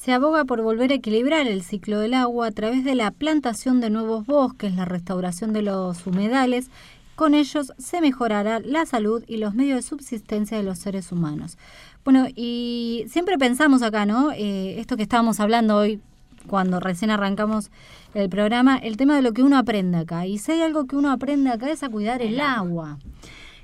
[0.03, 3.81] Se aboga por volver a equilibrar el ciclo del agua a través de la plantación
[3.81, 6.71] de nuevos bosques, la restauración de los humedales.
[7.15, 11.59] Con ellos se mejorará la salud y los medios de subsistencia de los seres humanos.
[12.03, 14.31] Bueno, y siempre pensamos acá, ¿no?
[14.31, 15.99] Eh, esto que estábamos hablando hoy,
[16.47, 17.69] cuando recién arrancamos
[18.15, 20.25] el programa, el tema de lo que uno aprende acá.
[20.25, 22.97] Y si hay algo que uno aprende acá es a cuidar el agua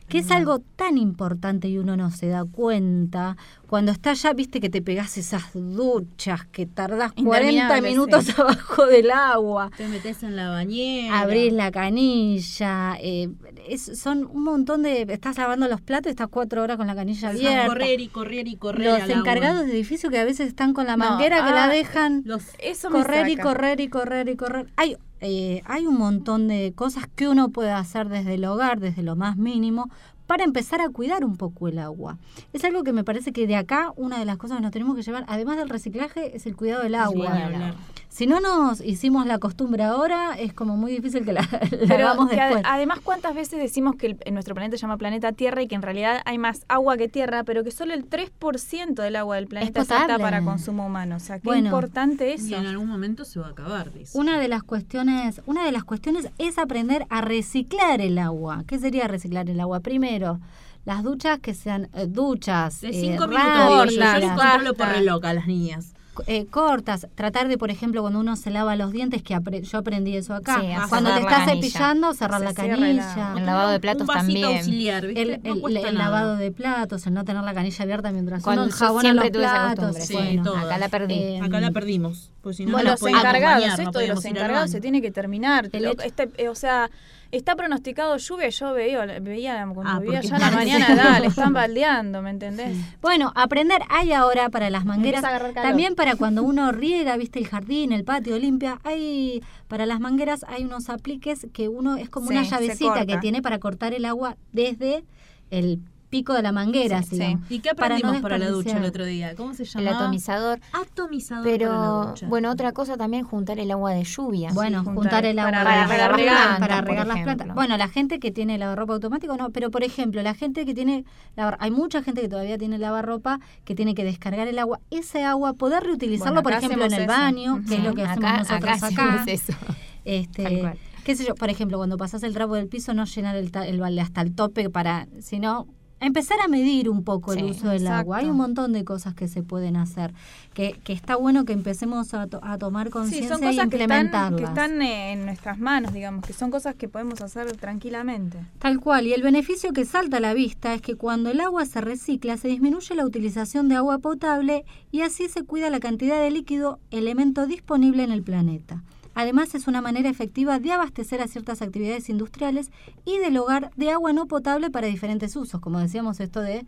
[0.08, 3.36] que es algo tan importante y uno no se da cuenta.
[3.68, 7.22] Cuando está allá, viste que te pegás esas duchas, que tardás 40
[7.52, 9.70] Interminable, minutos abajo del agua.
[9.76, 11.20] Te metes en la bañera.
[11.20, 13.30] Abrís la canilla, eh,
[13.68, 15.02] es- son un montón de...
[15.10, 17.68] Estás lavando los platos y estás cuatro horas con la canilla abierta.
[17.68, 19.18] correr y correr y correr Los al agua.
[19.20, 22.24] encargados de edificio que a veces están con la No, manguera que la ah, dejan
[22.60, 24.68] Eso me correr y correr y correr y correr.
[24.78, 29.04] Hay, eh, hay un montón de cosas que uno puede hacer desde el hogar, desde
[29.04, 29.90] lo más mínimo,
[30.28, 32.18] para empezar a cuidar un poco el agua.
[32.54, 34.96] Es algo que me parece que de acá una de las cosas que nos tenemos
[34.96, 37.76] que llevar, además del reciclaje, es el cuidado del agua.
[38.18, 42.08] Si no nos hicimos la costumbre ahora, es como muy difícil que la, la Pero
[42.08, 42.64] hagamos que después.
[42.66, 45.84] además, ¿cuántas veces decimos que el- nuestro planeta se llama planeta Tierra y que en
[45.84, 49.82] realidad hay más agua que tierra, pero que solo el 3% del agua del planeta
[49.82, 50.24] es apta potable.
[50.24, 51.18] para consumo humano?
[51.18, 51.68] O sea, qué Bueno.
[51.68, 52.48] importante eso.
[52.48, 54.18] Y en algún momento se va a acabar, dice.
[54.18, 58.64] Una de las cuestiones, una de las cuestiones es aprender a reciclar el agua.
[58.66, 59.82] ¿Qué sería reciclar el agua?
[59.82, 60.40] Primero,
[60.86, 64.88] las duchas que sean eh, duchas De eh, cinco minutos digo yo, les controlo por
[64.88, 65.94] reloj a las niñas.
[66.26, 69.78] Eh, cortas, tratar de, por ejemplo, cuando uno se lava los dientes, que apre- yo
[69.78, 73.16] aprendí eso acá, Sí, cuando te estás cepillando, cerrar Se la canilla.
[73.16, 74.46] la- El lavado de platos Un también.
[74.46, 75.22] auxiliar, ¿viste?
[75.22, 78.64] El, No el- el lavado de platos, el no tener la canilla abierta mientras Cuando
[78.64, 79.96] uno enjabona siempre los platos.
[79.98, 80.66] sí, bueno, todas.
[80.66, 81.14] acá la perdí.
[81.14, 82.32] Eh, Acá la perdimos.
[82.42, 85.70] Pues si no, Bueno, no los encargados, esto de los encargados se tiene que terminar.
[85.74, 86.90] Este, eh, o sea,
[87.32, 92.22] está pronosticado lluvia, yo veía, veía cuando Ah, vivía allá la mañana, dale, están baldeando,
[92.22, 92.78] ¿me entendés?
[93.02, 95.24] Bueno, aprender hay ahora para las mangueras,
[95.54, 100.46] también para cuando uno riega, viste el jardín, el patio limpia, hay para las mangueras
[100.48, 104.06] hay unos apliques que uno es como Sí, una llavecita que tiene para cortar el
[104.06, 105.04] agua desde
[105.50, 105.80] el
[106.10, 107.52] pico de la manguera, Sí, digamos.
[107.52, 109.36] ¿Y qué para no aprendimos para, la ducha el otro día?
[109.36, 109.98] ¿Cómo se El llama?
[109.98, 110.60] atomizador.
[110.74, 112.28] Atomizador para la Pero, ducha.
[112.28, 114.52] bueno, otra cosa también, juntar el agua de lluvia.
[114.54, 117.48] Bueno, Sí, juntar el agua para, para, regar, regar, plantas, para regar las plantas.
[117.56, 121.04] Bueno, la gente que tiene lavarropa automático no, pero por ejemplo, la gente que tiene
[121.36, 125.24] lavar- hay mucha gente que todavía tiene lavarropa que tiene que descargar el agua, ese
[125.24, 127.08] agua poder reutilizarlo Bueno, por ejemplo en el eso.
[127.12, 129.54] baño, que es lo que hacemos Acá- nosotros acá eso.
[129.54, 129.76] Tal
[130.06, 130.78] Este, cual.
[131.04, 133.80] qué sé yo, por ejemplo, cuando pasas el trapo del piso no llenar el, el
[133.80, 135.68] balde hasta el tope para, sino
[136.00, 138.18] empezar a medir un poco el Sí, uso del agua.
[138.18, 140.14] Hay un montón de cosas que se pueden hacer,
[140.54, 143.66] que, que está bueno que empecemos a, to- a tomar conciencia y cosas que están,
[144.06, 144.40] implementarlas.
[144.40, 148.40] que están en nuestras manos, digamos, que son cosas que podemos hacer tranquilamente.
[148.60, 151.66] Tal cual, y el beneficio que salta a la vista es que cuando el agua
[151.66, 156.20] se recicla se disminuye la utilización de agua potable y así se cuida la cantidad
[156.22, 158.84] de líquido, elemento disponible en el planeta.
[159.20, 162.70] Además es una manera efectiva de abastecer a ciertas actividades industriales
[163.04, 166.68] y del hogar de agua no potable para diferentes usos, como decíamos esto de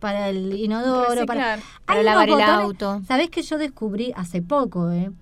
[0.00, 1.60] para el inodoro, para, Reciclar.
[1.86, 3.00] Para Hay lavar el auto.
[3.06, 5.12] ¿Sabés que yo descubrí hace poco, eh?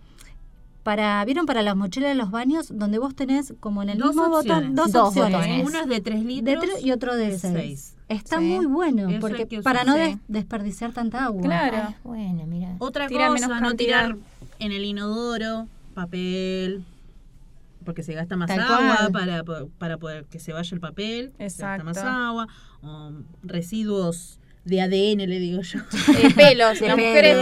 [0.82, 2.69] Para, ¿Vieron para las mochilas de los baños?
[2.77, 4.70] Donde vos tenés como en el Dos mismo opciones.
[4.70, 5.32] botón, dos, Dos opciones.
[5.35, 5.66] botones.
[5.69, 7.53] Uno es de 3 De litros y otro de de 6.
[7.55, 7.94] seis.
[8.09, 8.44] Está Sí.
[8.44, 11.43] muy bueno, Eso porque para no des- desperdiciar tanta agua.
[11.43, 11.77] Claro.
[11.81, 12.77] Ah, bueno, mira.
[12.78, 14.16] Otra Tira cosa, menos no tirar
[14.59, 16.85] en el inodoro papel,
[17.85, 19.43] porque se gasta más Tal agua para,
[19.78, 21.85] para poder que se vaya el papel, se gasta Exacto.
[21.85, 22.47] más agua,
[22.82, 23.12] o
[23.43, 25.81] residuos de ADN, le digo yo.
[26.23, 26.97] Eh, pelos, De las pelo.
[26.97, 27.36] mujeres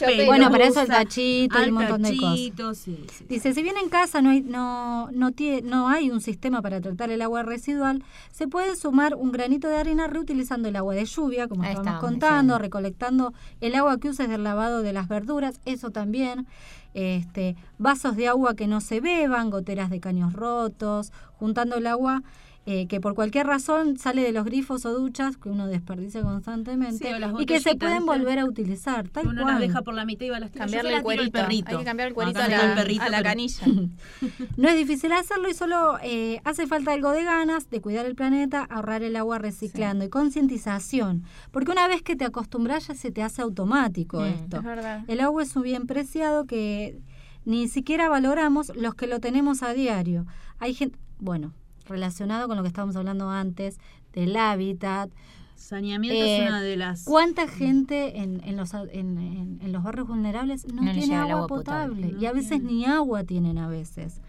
[0.00, 0.26] Pelo.
[0.26, 2.30] Bueno, para eso el tachito y un montón de cosas.
[2.30, 3.24] tachito, sí, sí.
[3.28, 6.80] Dice, si bien en casa no hay, no, no, tie- no hay un sistema para
[6.80, 8.02] tratar el agua residual,
[8.32, 12.00] se puede sumar un granito de arena reutilizando el agua de lluvia, como estábamos estábamos
[12.10, 12.58] contando, diciendo.
[12.58, 16.48] recolectando el agua que uses del lavado de las verduras, eso también.
[16.94, 22.22] Este, vasos de agua que no se beban, goteras de caños rotos, juntando el agua
[22.66, 26.96] eh, que por cualquier razón sale de los grifos o duchas que uno desperdicia constantemente
[27.14, 29.54] Sí, y que se pueden volver a utilizar, tal Uno cual.
[29.54, 30.66] las deja por la mitad y va a las tiras.
[30.70, 31.30] Cambiarle el cuerito.
[31.32, 31.70] perrito.
[31.72, 33.66] Hay que cambiar el No, cuerito a cambiarle la, al perrito, a la canilla.
[34.56, 38.14] No es difícil hacerlo y solo eh, hace falta algo de ganas, de cuidar el
[38.14, 41.24] planeta, ahorrar el agua reciclando y concientización.
[41.50, 44.56] Porque una vez que te acostumbras ya se te hace automático Mm, esto.
[44.58, 45.04] Es verdad.
[45.08, 46.98] El agua es un bien preciado que
[47.44, 50.26] ni siquiera valoramos los que lo tenemos a diario.
[50.58, 51.52] Hay gente, bueno,
[51.86, 53.78] relacionado con lo que estábamos hablando antes,
[54.12, 55.10] del hábitat.
[55.56, 57.04] Saneamiento Eh, es una de las...
[57.04, 61.46] ¿Cuánta gente en, en los, en, en- en los barrios vulnerables no, tiene agua, agua
[61.46, 61.94] potable.
[61.94, 62.12] potable?
[62.12, 62.64] No y a veces tiene.
[62.72, 64.20] ni agua tienen a veces.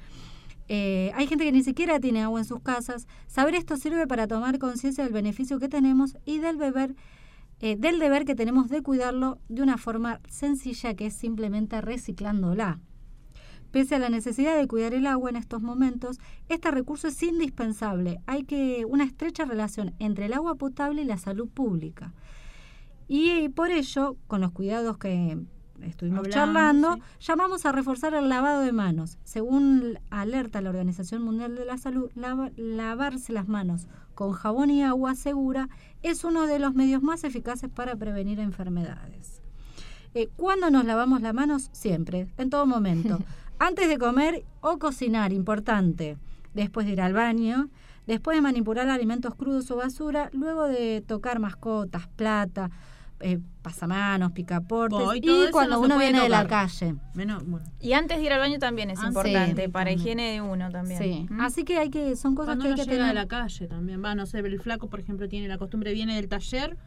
[0.68, 3.08] Eh, hay gente que ni siquiera tiene agua en sus casas.
[3.28, 6.96] Saber esto sirve para tomar conciencia del beneficio que tenemos y del beber,
[7.60, 12.80] eh, del deber que tenemos de cuidarlo de una forma sencilla que es simplemente reciclándola.
[13.72, 16.20] Pese a la necesidad de cuidar el agua en estos momentos,
[16.50, 18.20] este recurso es indispensable.
[18.26, 22.14] Hay que una estrecha relación entre el agua potable y la salud pública.
[23.08, 25.38] Y por ello, con los cuidados que
[25.82, 27.02] estuvimos charlando, sí.
[27.28, 29.18] llamamos a reforzar el lavado de manos.
[29.26, 34.82] Según alerta la Organización Mundial de la Salud, lava- lavarse las manos con jabón y
[34.84, 35.68] agua segura
[36.02, 39.42] es uno de los medios más eficaces para prevenir enfermedades.
[40.14, 41.70] Eh, ¿Cuándo nos lavamos las manos?
[41.74, 43.20] Siempre, en todo momento.
[43.60, 46.18] Antes de comer o cocinar, importante.
[46.54, 47.70] Después de ir al baño,
[48.08, 52.70] después de manipular alimentos crudos o basura, luego de tocar mascotas, plata,
[53.22, 56.96] eh, pasamanos, picaportes Oh, y todo y cuando no uno viene de la calle.
[57.14, 57.66] Menos, bueno.
[57.80, 60.00] Y antes de ir al baño también es Ah, sí, importante, para también.
[60.00, 61.02] higiene de uno también.
[61.02, 61.26] Sí.
[61.30, 61.40] ¿Mm?
[61.42, 63.16] Así que hay que, son cosas Cuando que hay uno que llega tener.
[63.16, 64.04] de la calle también.
[64.04, 66.78] Va, no sé, el flaco, por ejemplo, tiene la costumbre, viene del taller,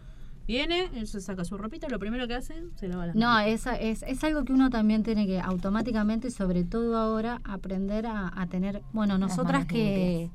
[0.49, 3.49] Viene, él se saca su ropita, lo primero que hacen, se lava las No, manos.
[3.49, 8.33] es, es, es algo que uno también tiene que automáticamente, sobre todo ahora, aprender a,
[8.35, 10.31] a tener, bueno, Las nosotras que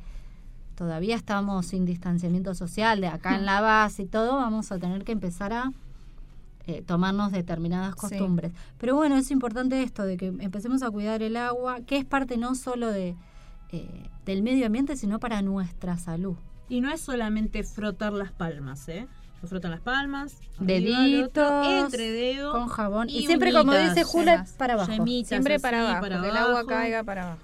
[0.76, 5.04] todavía estamos sin distanciamiento social, de acá en la base y todo, vamos a tener
[5.04, 5.72] que empezar a
[6.68, 8.02] eh, tomarnos determinadas Sí.
[8.02, 8.54] costumbres.
[8.78, 12.38] Pero bueno, es importante esto, de que empecemos a cuidar el agua, que es parte
[12.38, 13.16] no solo de,
[13.72, 16.36] eh, del medio ambiente, sino para nuestra salud.
[16.70, 19.08] Y no es solamente frotar las palmas, ¿eh?
[19.44, 23.10] Se frotan las palmas, Deditos, entre dedos, con jabón.
[23.10, 24.90] Y siempre, como dice Julia, para abajo.
[24.90, 27.42] yemitas Siempre así, para abajo, para que el agua caiga para abajo.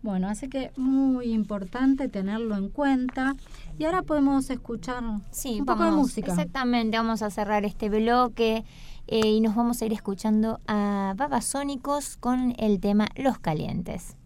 [0.00, 3.36] Bueno, así que muy importante tenerlo en cuenta.
[3.78, 6.30] Y ahora podemos escuchar Sí, un poco de música.
[6.30, 8.64] Exactamente, vamos a cerrar este bloque
[9.06, 14.16] eh, y nos vamos a ir escuchando a Babasónicos con el tema Los Calientes.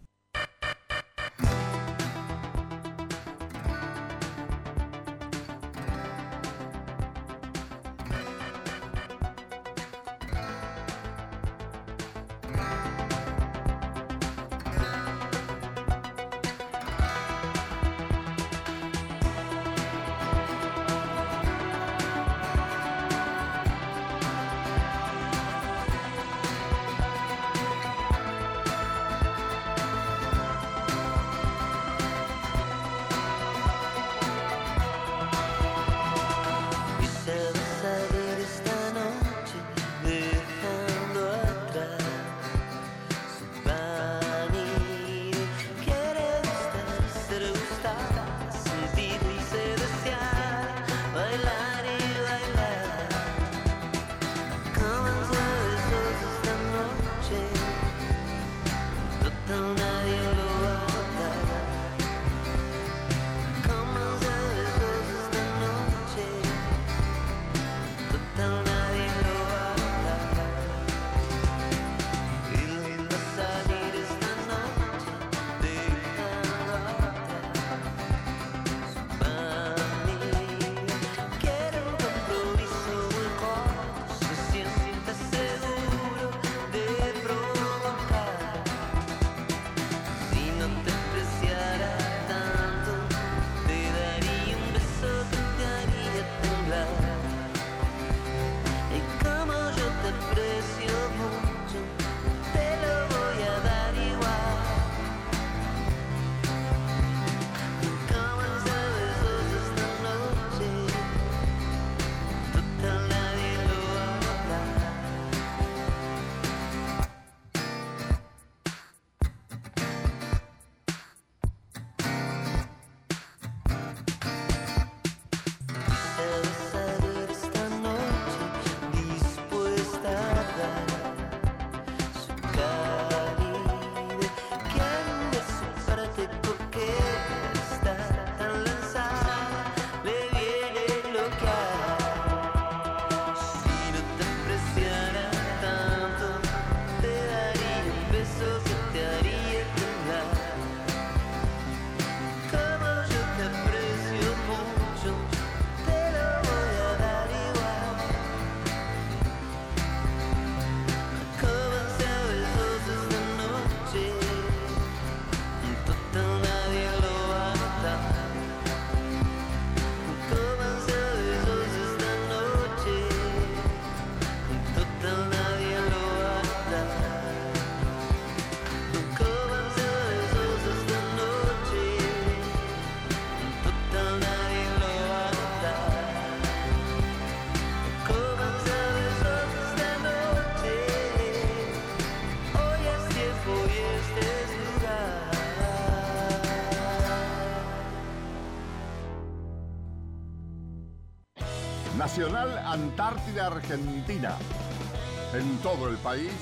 [205.63, 206.33] Todo el país,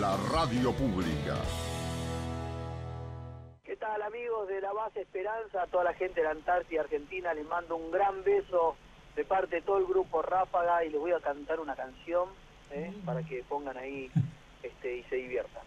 [0.00, 1.36] la radio pública.
[3.64, 5.62] ¿Qué tal amigos de la base Esperanza?
[5.62, 8.76] A toda la gente de la Antártida Argentina les mando un gran beso
[9.14, 12.30] de parte de todo el grupo Ráfaga y les voy a cantar una canción
[12.70, 12.94] ¿eh?
[13.04, 14.10] para que pongan ahí
[14.62, 15.62] este, y se diviertan.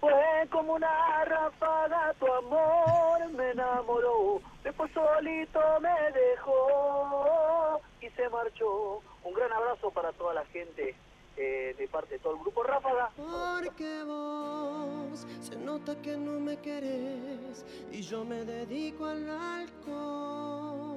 [0.00, 9.00] Fue como una ráfaga, tu amor me enamoró, después solito me dejó y se marchó.
[9.22, 10.96] Un gran abrazo para toda la gente
[11.36, 13.10] eh, de parte de todo el grupo Ráfaga.
[13.16, 20.96] Porque vos se nota que no me querés y yo me dedico al alcohol.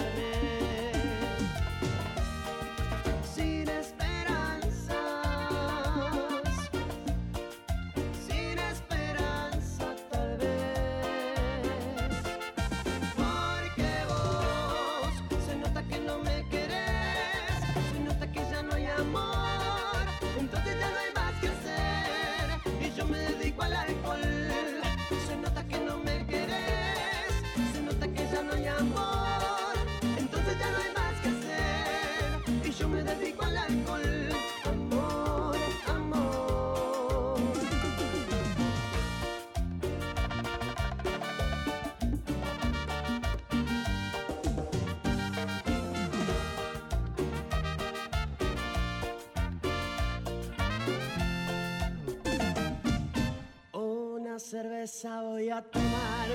[54.51, 56.27] cerveza voy a tomar,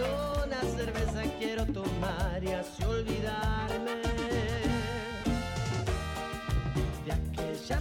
[0.46, 4.00] una cerveza quiero tomar y así olvidarme
[7.04, 7.78] de aquella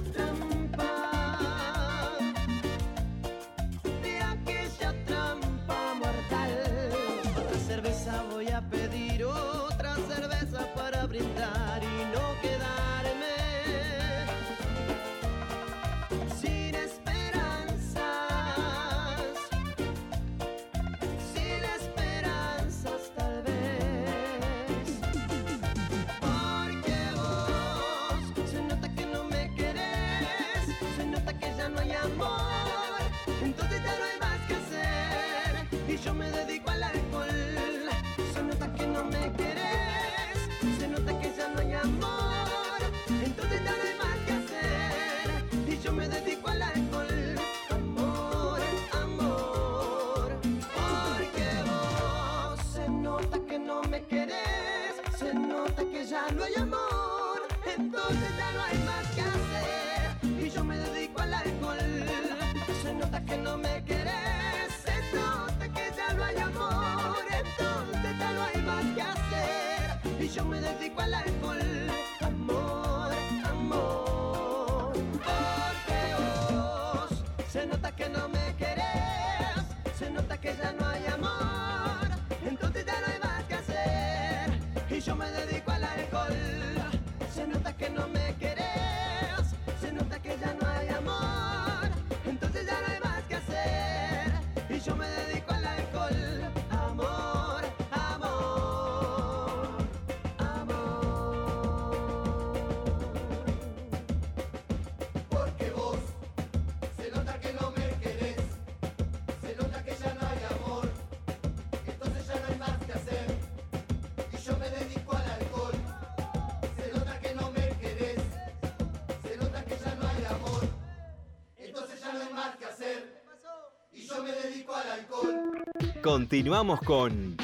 [126.06, 127.36] Continuamos con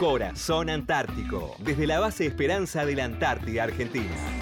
[0.00, 4.35] Corazón Antártico, desde la base Esperanza de la Antártida Argentina.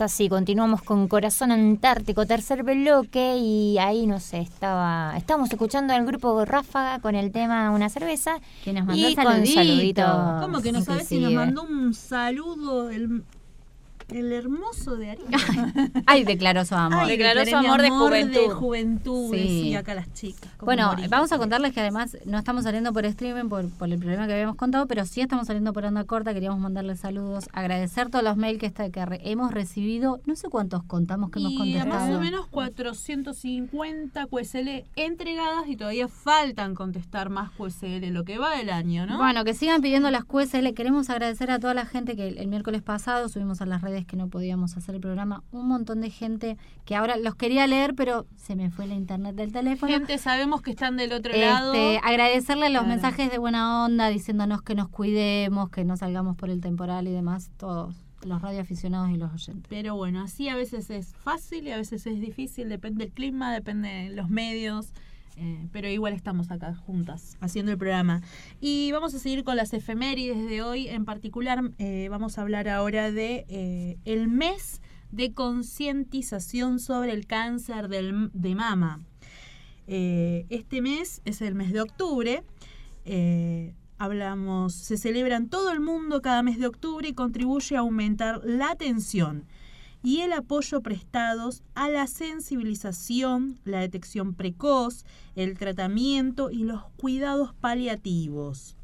[0.00, 5.92] Es así, continuamos con Corazón Antártico, tercer bloque, y ahí no sé, estaba, estábamos escuchando
[5.92, 8.38] al grupo Ráfaga con el tema Una cerveza.
[8.64, 9.54] Que nos mandó y con saludito.
[10.02, 10.38] saludito.
[10.40, 13.24] ¿Cómo que no sabes si nos mandó un saludo el,
[14.12, 15.28] el hermoso de Ariel?
[16.06, 17.00] Ay, declaró su amor.
[17.04, 18.40] Ay, Declaró su amor de juventud.
[18.40, 19.36] De juventud, Sí.
[19.40, 20.50] decía acá las chicas.
[20.60, 24.26] Bueno, vamos a contarles que además no estamos saliendo por streaming por, por el problema
[24.26, 26.32] que habíamos contado, pero sí estamos saliendo por onda corta.
[26.34, 30.20] Queríamos mandarles saludos, agradecer todos los mails que, está, que re- hemos recibido.
[30.26, 31.94] No sé cuántos contamos que hemos Y a contestado.
[32.06, 38.56] más o menos 450 QSL entregadas y todavía faltan contestar más QSL lo que va
[38.56, 39.18] del año, ¿no?
[39.18, 40.72] Bueno, que sigan pidiendo las QSL.
[40.74, 43.99] Queremos agradecer a toda la gente que el, el miércoles pasado subimos a las redes
[44.06, 45.42] que no podíamos hacer el programa.
[45.52, 49.34] Un montón de gente que ahora los quería leer, pero se me fue la internet
[49.34, 49.92] del teléfono.
[49.92, 51.72] Gente, sabemos que están del otro Este, lado.
[52.02, 52.86] agradecerle los Claro.
[52.88, 57.12] mensajes de buena onda, diciéndonos que nos cuidemos, que no salgamos por el temporal y
[57.12, 59.64] demás, todos los radioaficionados y los oyentes.
[59.70, 63.52] Pero bueno, así a veces es fácil y a veces es difícil, depende del clima,
[63.52, 64.92] depende de los medios.
[65.36, 68.20] Eh, pero igual estamos acá juntas haciendo el programa.
[68.60, 70.88] Y vamos a seguir con las efemérides de hoy.
[70.88, 74.82] En particular, eh, vamos a hablar ahora de eh, el mes
[75.12, 79.00] de concientización sobre el cáncer del- de mama.
[79.86, 82.44] Este mes es el mes de octubre.
[83.98, 88.40] Hablamos, se celebra en todo el mundo cada mes de octubre y contribuye a aumentar
[88.44, 89.44] la atención
[90.02, 95.04] y el apoyo prestados a la sensibilización, la detección precoz,
[95.34, 98.76] el tratamiento y los cuidados paliativos.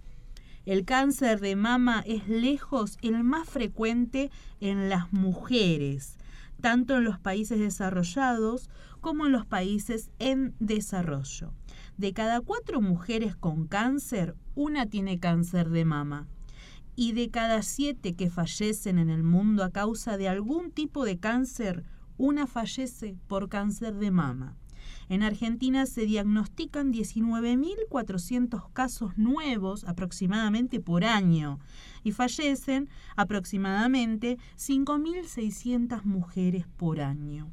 [0.66, 4.30] El cáncer de mama es lejos el más frecuente
[4.60, 6.18] en las mujeres,
[6.60, 8.68] tanto en los países desarrollados
[9.01, 11.52] como en los países en desarrollo.
[11.97, 16.26] De cada cuatro mujeres con cáncer, una tiene cáncer de mama.
[16.97, 21.18] Y de cada siete que fallecen en el mundo a causa de algún tipo de
[21.18, 21.85] cáncer,
[22.16, 24.56] una fallece por cáncer de mama.
[25.09, 31.60] En Argentina se diagnostican 19.400 casos nuevos aproximadamente por año
[32.02, 37.52] y fallecen aproximadamente 5.600 mujeres por año.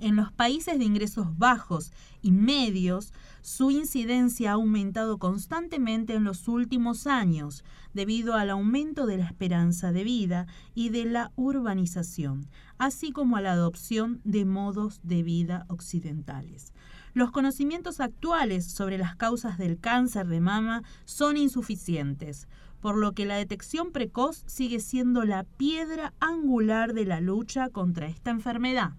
[0.00, 3.12] En los países de ingresos bajos y medios,
[3.42, 9.92] su incidencia ha aumentado constantemente en los últimos años debido al aumento de la esperanza
[9.92, 12.48] de vida y de la urbanización,
[12.78, 16.72] así como a la adopción de modos de vida occidentales.
[17.12, 22.48] Los conocimientos actuales sobre las causas del cáncer de mama son insuficientes,
[22.80, 28.06] por lo que la detección precoz sigue siendo la piedra angular de la lucha contra
[28.06, 28.92] esta enfermedad.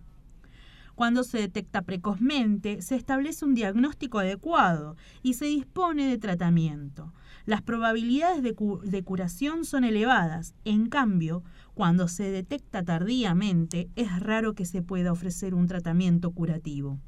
[0.95, 7.13] Cuando se detecta precozmente, se establece un diagnóstico adecuado y se dispone de tratamiento.
[7.45, 10.53] Las probabilidades de, de curación son elevadas.
[10.63, 11.43] En cambio,
[11.73, 16.99] cuando se detecta tardíamente, es raro que se pueda ofrecer un tratamiento curativo.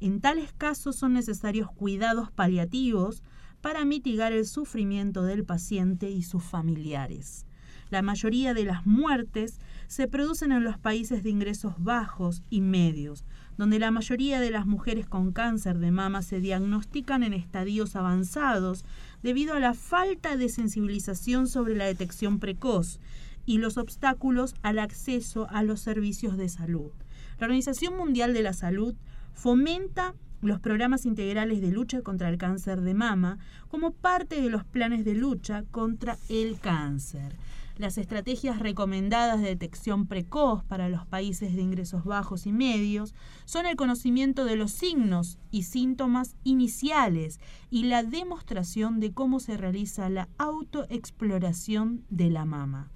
[0.00, 3.22] En tales casos son necesarios cuidados paliativos
[3.60, 7.46] para mitigar el sufrimiento del paciente y sus familiares.
[7.90, 13.24] La mayoría de las muertes se producen en los países de ingresos bajos y medios,
[13.56, 18.84] donde la mayoría de las mujeres con cáncer de mama se diagnostican en estadios avanzados
[19.22, 23.00] debido a la falta de sensibilización sobre la detección precoz
[23.46, 26.90] y los obstáculos al acceso a los servicios de salud.
[27.38, 28.94] La Organización Mundial de la Salud
[29.34, 33.38] fomenta los programas integrales de lucha contra el cáncer de mama
[33.68, 37.36] como parte de los planes de lucha contra el cáncer.
[37.76, 43.14] Las estrategias recomendadas de detección precoz para los países de ingresos bajos y medios
[43.46, 47.40] son el conocimiento de los signos y síntomas iniciales
[47.70, 52.92] y la demostración de cómo se realiza la autoexploración de la mama.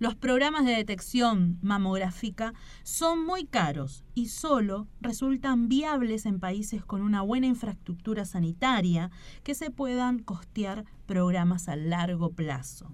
[0.00, 7.00] Los programas de detección mamográfica son muy caros y solo resultan viables en países con
[7.00, 9.12] una buena infraestructura sanitaria
[9.44, 12.90] que se puedan costear programas a largo plazo.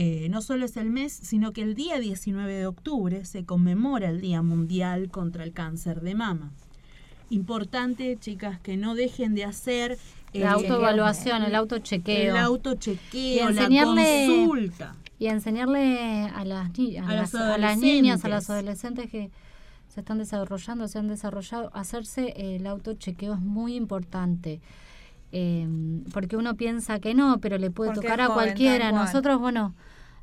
[0.00, 4.08] Eh, no solo es el mes, sino que el día 19 de octubre se conmemora
[4.10, 6.52] el Día Mundial contra el Cáncer de Mama.
[7.30, 9.98] Importante, chicas, que no dejen de hacer
[10.32, 12.30] La autoevaluación, el autochequeo.
[12.34, 14.94] El autochequeo, la enseñarle- consulta.
[15.18, 19.30] Y enseñarle a las, ni- a A las, a las niñas, a las adolescentes que
[19.92, 24.60] se están desarrollando, se han desarrollado, hacerse el autochequeo es muy importante.
[25.32, 25.68] Eh,
[26.12, 28.92] porque uno piensa que no, pero le puede Porque tocar a cualquiera.
[28.92, 29.74] Nosotros, bueno,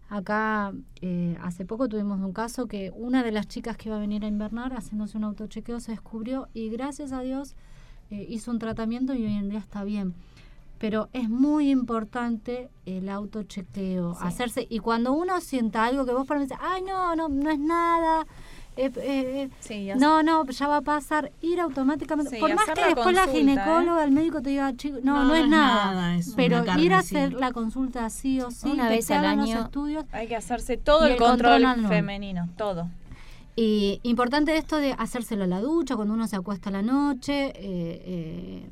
[0.09, 3.99] acá eh, hace poco tuvimos un caso que una de las chicas que iba a
[3.99, 7.55] venir a invernar haciéndose un autochequeo se descubrió y gracias a Dios
[8.11, 10.13] eh, hizo un tratamiento y hoy en día está bien.
[10.77, 14.67] Pero es muy importante el autochequeo, hacerse.
[14.69, 18.27] Y cuando uno sienta algo que vos para ay, no, no, no es nada.
[18.77, 22.35] Eh, eh, eh, no, no, ya va a pasar, ir automáticamente.
[22.35, 25.35] Sí, Por más que la después la ginecóloga, el médico te diga, chico, no, no,
[25.35, 26.15] es, nada.
[26.15, 29.49] es pero ir a hacer la consulta sí o sí, Una vez al hagan los
[29.49, 30.05] año estudios.
[30.11, 32.89] hay que hacerse todo el, el control, control femenino, todo.
[33.55, 37.47] Y importante esto de hacérselo a la ducha, cuando uno se acuesta a la noche,
[37.47, 37.53] eh,
[38.05, 38.69] eh,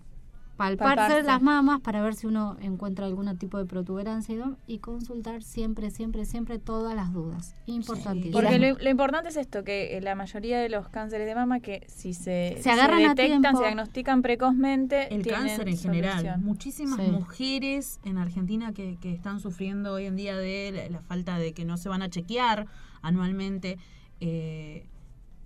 [0.56, 1.24] palparse, Palparse.
[1.24, 4.36] las mamas para ver si uno encuentra algún tipo de protuberancia
[4.68, 7.56] y, consultar siempre, siempre, siempre todas las dudas.
[7.66, 8.34] Importantísimo.
[8.40, 11.60] Porque lo, lo importante es esto, que eh, la mayoría de los cánceres de mama
[11.60, 13.58] que si se, Se agarran a detectan, tiempo.
[13.58, 16.40] se diagnostican precozmente, El tienen cáncer en general.
[16.40, 17.12] Muchísimas Sí.
[17.12, 21.54] mujeres en Argentina que, que están sufriendo hoy en día de la, la falta de
[21.54, 22.68] que no se van a chequear
[23.02, 23.78] anualmente.
[24.20, 24.86] eh,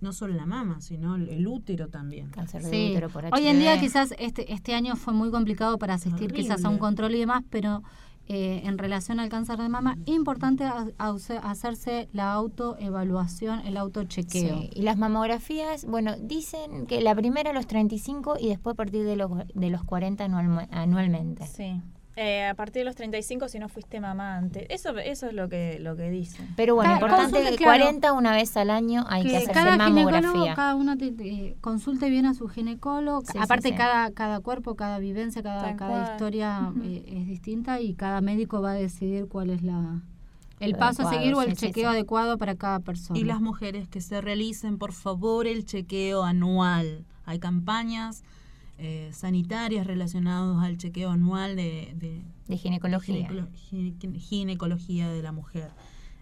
[0.00, 2.30] no solo la mama, sino el, el útero también.
[2.70, 2.92] Sí.
[3.32, 6.42] Hoy en día quizás este, este año fue muy complicado para asistir Horrible.
[6.42, 7.82] quizás a un control y demás, pero
[8.30, 11.16] eh, en relación al cáncer de mama, importante a- a-
[11.50, 14.58] hacerse la autoevaluación, el autochequeo.
[14.60, 18.76] Sí, Y las mamografías, bueno, dicen que la primera a los 35 y después a
[18.76, 21.46] partir de los, de los 40 anual- anualmente.
[21.46, 21.80] Sí.
[22.20, 24.66] Eh, a partir de los 35 si no fuiste mamá antes.
[24.70, 26.48] Eso, eso es lo que, lo que dicen.
[26.56, 27.84] Pero bueno, Cada- importante que claro.
[27.84, 30.54] 40 una vez al año hay que, que hacerse cada mamografía.
[30.56, 33.20] cada uno te- te- consulte bien a su ginecólogo.
[33.20, 33.74] Sí, Aparte, sí.
[33.76, 36.12] Cada, cada cuerpo, cada vivencia, cada, cada cual.
[36.12, 40.00] historia eh, es distinta y cada médico va a decidir cuál es la
[40.58, 41.94] el Lo paso a seguir o el sí, sí, chequeo sí.
[41.94, 43.16] adecuado para cada persona.
[43.16, 47.04] Y las mujeres que se realicen, por favor, el chequeo anual.
[47.26, 48.24] Hay campañas
[48.78, 53.28] eh, sanitarias relacionadas al chequeo anual de, de, De ginecología.
[53.28, 55.70] ginecolo- gine- ginecología de la mujer.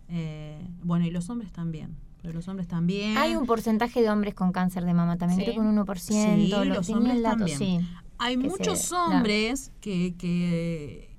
[0.09, 1.97] Eh, bueno, y los hombres también.
[2.23, 3.17] Pero los hombres también.
[3.19, 5.45] Hay un porcentaje de hombres con cáncer de mama también, Sí.
[5.45, 6.37] creo que un 1%.
[6.37, 7.59] Sí, lo- los hombres dato, también.
[7.59, 7.79] sí,
[8.19, 11.15] Hay muchos se hombres que, que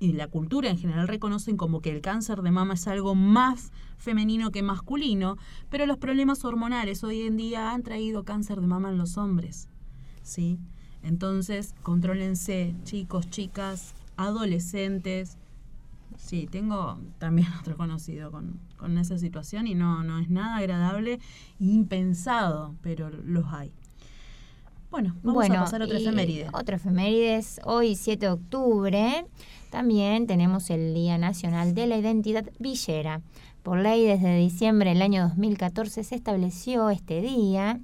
[0.00, 3.70] y la cultura en general reconocen como que el cáncer de mama es algo más
[3.98, 5.36] femenino que masculino,
[5.68, 9.68] pero los problemas hormonales hoy en día han traído cáncer de mama en los hombres.
[10.22, 10.58] ¿Sí?
[11.02, 15.36] Entonces, contrólense, chicos, chicas, adolescentes.
[16.16, 21.20] Sí, tengo también otro conocido con, con esa situación y no, no es nada agradable,
[21.58, 23.72] impensado, pero los hay.
[24.90, 26.48] Bueno, vamos bueno, a pasar a otra efeméride.
[26.52, 29.24] Otra efemérides, hoy 7 de octubre,
[29.70, 33.22] también tenemos el Día Nacional de la Identidad Villera.
[33.62, 37.78] Por ley, desde diciembre del año 2014 se estableció este día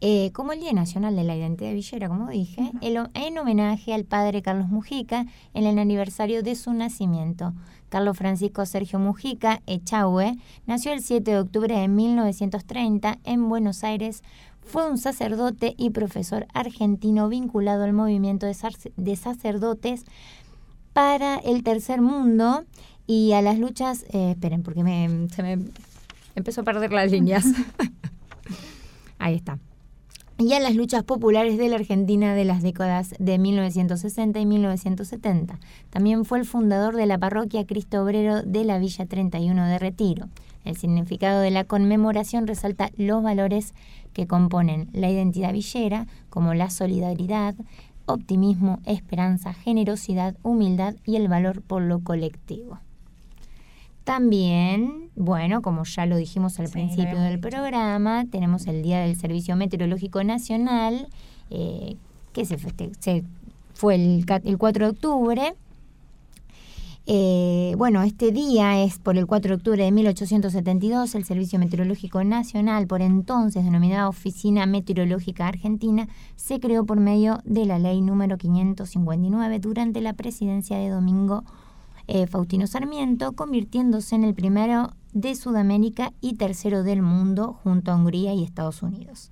[0.00, 4.04] eh, como el Día Nacional de la Identidad Villera, como dije, el en homenaje al
[4.04, 7.54] padre Carlos Mujica en el aniversario de su nacimiento.
[7.88, 10.36] Carlos Francisco Sergio Mujica Echagüe
[10.66, 14.22] nació el 7 de octubre de 1930 en Buenos Aires.
[14.60, 20.04] Fue un sacerdote y profesor argentino vinculado al movimiento de, sac- de sacerdotes
[20.92, 22.64] para el tercer mundo
[23.06, 24.04] y a las luchas.
[24.10, 25.58] eh, esperen, porque me, se me
[26.34, 27.44] empezó a perder las líneas.
[29.18, 29.58] Ahí está.
[30.38, 35.58] Y a las luchas populares de la Argentina de las décadas de 1960 y 1970.
[35.88, 40.28] También fue el fundador de la parroquia Cristo Obrero de la Villa 31 de Retiro.
[40.66, 43.72] El significado de la conmemoración resalta los valores
[44.12, 47.54] que componen la identidad villera, como la solidaridad,
[48.04, 52.78] optimismo, esperanza, generosidad, humildad y el valor por lo colectivo.
[54.06, 59.16] También, bueno, como ya lo dijimos al Sí, principio del programa, tenemos el Día del
[59.16, 61.08] Servicio Meteorológico Nacional,
[61.50, 61.96] eh,
[62.32, 62.56] que se,
[63.74, 65.54] fue el 4 de octubre.
[67.06, 72.22] Eh, bueno, este día es por el 4 de octubre de 1872, el Servicio Meteorológico
[72.22, 76.06] Nacional, por entonces denominada Oficina Meteorológica Argentina,
[76.36, 81.42] se creó por medio de la ley número 559 durante la presidencia de Domingo
[82.08, 87.96] eh, Faustino Sarmiento, convirtiéndose en el primero de Sudamérica y tercero del mundo junto a
[87.96, 89.30] Hungría y Estados Unidos.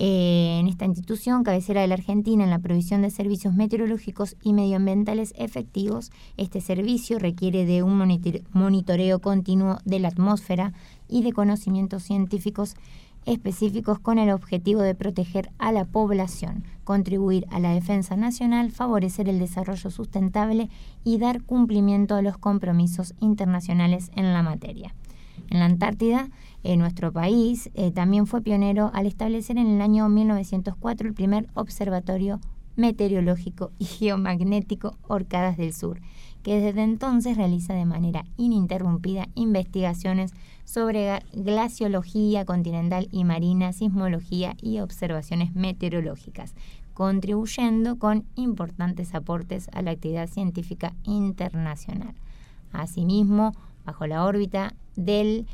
[0.00, 4.52] Eh, en esta institución, cabecera de la Argentina en la provisión de servicios meteorológicos y
[4.52, 10.72] medioambientales efectivos, este servicio requiere de un monitor- monitoreo continuo de la atmósfera
[11.08, 12.76] y de conocimientos científicos
[13.26, 19.28] específicos con el objetivo de proteger a la población, contribuir a la defensa nacional, favorecer
[19.28, 20.70] el desarrollo sustentable
[21.04, 24.94] y dar cumplimiento a los compromisos internacionales en la materia.
[25.50, 26.28] En la Antártida,
[26.64, 31.46] eh, nuestro país eh, también fue pionero al establecer en el año 1904 el primer
[31.54, 32.40] observatorio
[32.76, 36.00] meteorológico y geomagnético Orcadas del Sur,
[36.42, 40.32] que desde entonces realiza de manera ininterrumpida investigaciones
[40.68, 46.52] sobre glaciología continental y marina, sismología y observaciones meteorológicas,
[46.92, 52.12] contribuyendo con importantes aportes a la actividad científica internacional.
[52.70, 53.54] Asimismo,
[53.86, 55.46] bajo la órbita del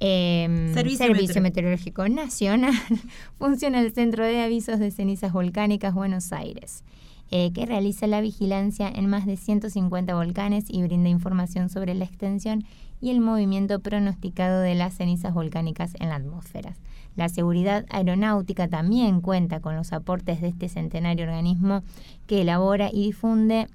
[0.00, 2.72] em, Servicio Servicio, Meteo- Meteorológico Nacional
[3.38, 6.84] funciona el Centro de Avisos de Cenizas Volcánicas Buenos Aires,
[7.30, 12.06] eh, que realiza la vigilancia en más de 150 volcanes y brinda información sobre la
[12.06, 12.64] extensión
[13.00, 16.74] y el movimiento pronosticado de las cenizas volcánicas en la atmósfera.
[17.16, 21.82] La seguridad aeronáutica también cuenta con los aportes de este centenario organismo
[22.26, 23.66] que elabora y difunde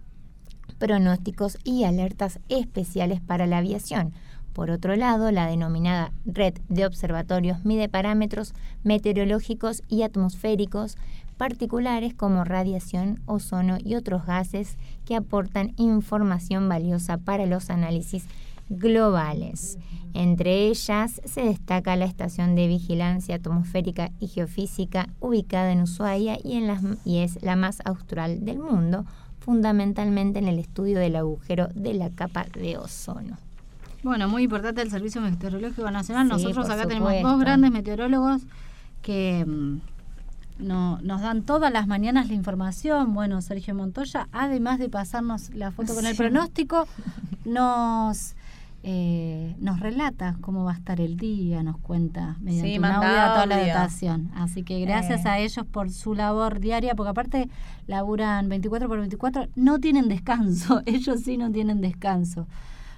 [0.80, 4.14] pronósticos y alertas especiales para la aviación.
[4.54, 10.96] Por otro lado, la denominada red de observatorios mide parámetros meteorológicos y atmosféricos
[11.38, 18.28] particulares como radiación, ozono y otros gases que aportan información valiosa para los análisis
[18.70, 19.78] globales.
[20.14, 26.54] Entre ellas se destaca la Estación de Vigilancia Atmosférica y Geofísica ubicada en Ushuaia y,
[26.58, 29.06] en las- y es la más austral del mundo,
[29.40, 33.38] fundamentalmente en el estudio del agujero de la capa de ozono.
[34.04, 36.28] Bueno, muy importante el Servicio Meteorológico Nacional.
[36.28, 38.44] Sí, Nosotros acá tenemos dos grandes meteorólogos
[39.02, 39.80] que mm,
[40.60, 43.14] no- nos dan todas las mañanas la información.
[43.14, 46.86] Bueno, Sergio Montoya, además de pasarnos la foto con el pronóstico,
[47.46, 48.36] nos
[48.86, 52.98] eh, nos relata cómo va a estar el día, nos cuenta mediante Sí, un manda
[53.28, 53.74] audio toda la audio.
[53.74, 54.30] datación.
[54.36, 55.30] Así que gracias Eh.
[55.30, 57.50] a ellos por su labor diaria, porque aparte
[57.88, 62.46] laburan 24 por 24, no tienen descanso, ellos sí no tienen descanso.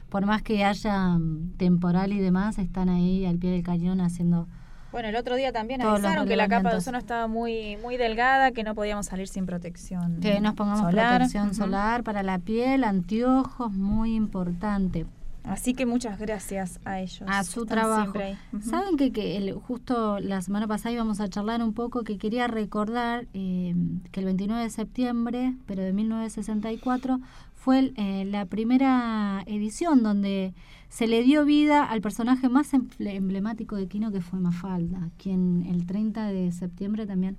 [0.10, 4.48] Por más que haya mm, temporal y demás, están ahí al pie del cañón haciendo...
[4.92, 8.52] Bueno, el otro día también avisaron que la capa de ozono estaba muy muy delgada,
[8.52, 11.16] que no podíamos salir sin protección Que nos pongamos solar.
[11.18, 15.06] protección solar para la piel, anteojos, muy importante.
[15.48, 17.24] Así que muchas gracias a ellos.
[17.28, 18.14] a su trabajo.
[18.62, 22.48] Saben que, que el- justo la semana pasada íbamos a charlar un poco que quería
[22.48, 23.76] recordar eh,
[24.12, 27.20] que el 29 de septiembre, pero de 1964,
[27.54, 30.54] fue el, eh, la primera edición donde
[30.90, 35.66] se le dio vida al personaje más emple- emblemático de Kino que fue Mafalda, quien
[35.68, 37.38] el 30 de septiembre también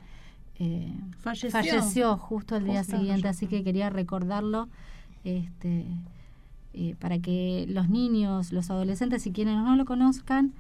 [0.58, 2.16] eh, Falleció.
[2.16, 4.68] justo el día Justo, siguiente, así que quería recordarlo.
[5.24, 5.84] Este,
[6.76, 10.52] eh, para que los niños, los adolescentes y quienes no lo conozcan,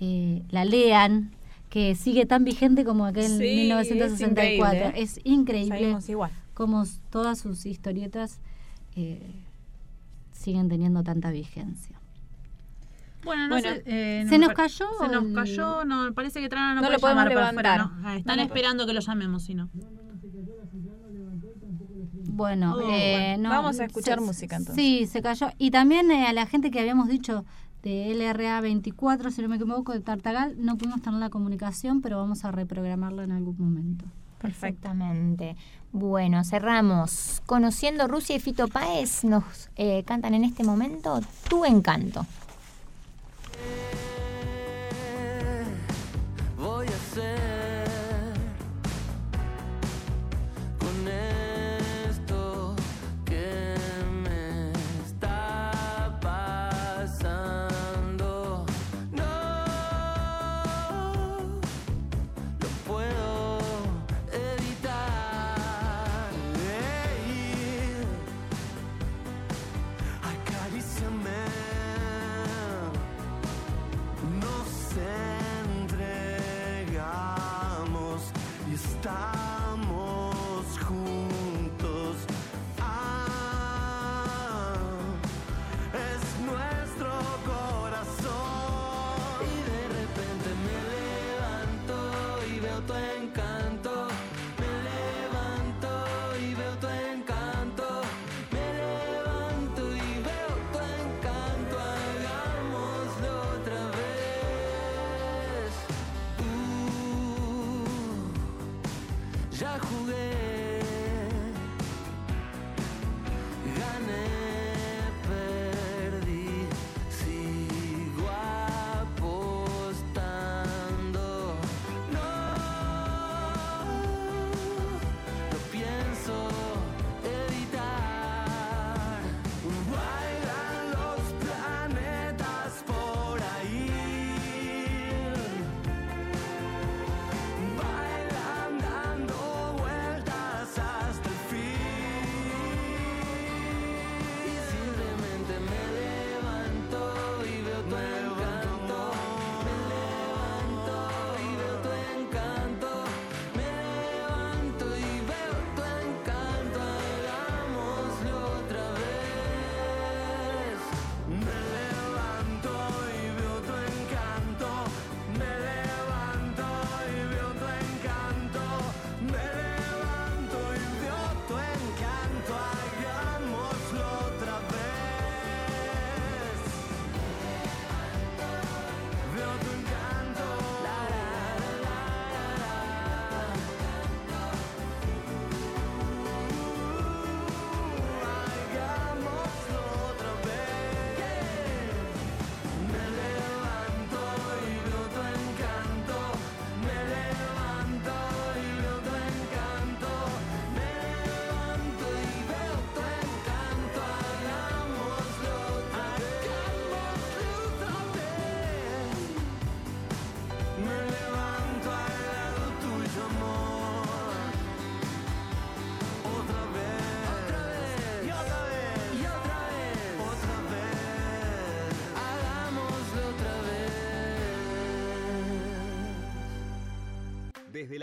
[0.00, 1.30] eh, la lean,
[1.68, 4.76] que sigue tan vigente como aquel Sí, es 1964.
[4.88, 5.02] increíble.
[5.02, 6.30] Es increíble, Seguimos igual.
[6.54, 8.40] como todas sus historietas
[8.96, 9.20] eh,
[10.32, 11.96] siguen teniendo tanta vigencia.
[13.22, 16.48] Bueno, no Bueno, sé, eh, se no nos cayó Se nos cayó, no, parece que
[16.48, 18.02] Trana no, No puede lo podemos llamar para afuera, levantar.
[18.02, 18.18] ¿no?
[18.18, 19.68] Están esperando que lo llamemos, si no.
[22.40, 23.50] Bueno, Oh, eh, bueno.
[23.50, 24.82] no, Vamos a escuchar se- música, entonces.
[24.82, 25.50] Sí, se cayó.
[25.58, 27.44] Y también eh, a la gente que habíamos dicho
[27.82, 32.16] de LRA 24, si no me equivoco, de Tartagal, no pudimos tener la comunicación, pero
[32.16, 34.06] vamos a reprogramarla en algún momento.
[34.38, 35.54] Perfectamente.
[35.92, 37.42] Bueno, cerramos.
[37.44, 39.44] Conociendo Rusia y Fito Páez, nos
[39.76, 42.24] eh, cantan en este momento Tu Encanto.
[46.58, 47.49] voy a hacer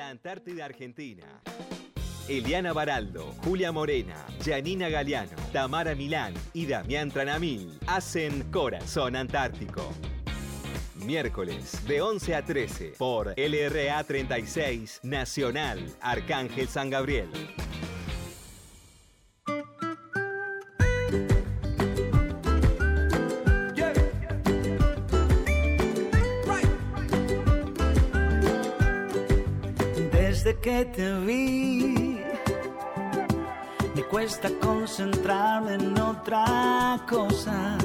[0.08, 1.42] Antártida Argentina.
[2.30, 9.94] Eliana Baraldo, Julia Morena, Janina Galeano, Tamara Milán y Damián Tranamil hacen Corazón Antártico.
[10.96, 17.30] Miércoles de 11 a 13 por LRA 36 Nacional Arcángel San Gabriel.
[37.06, 37.78] Cosa.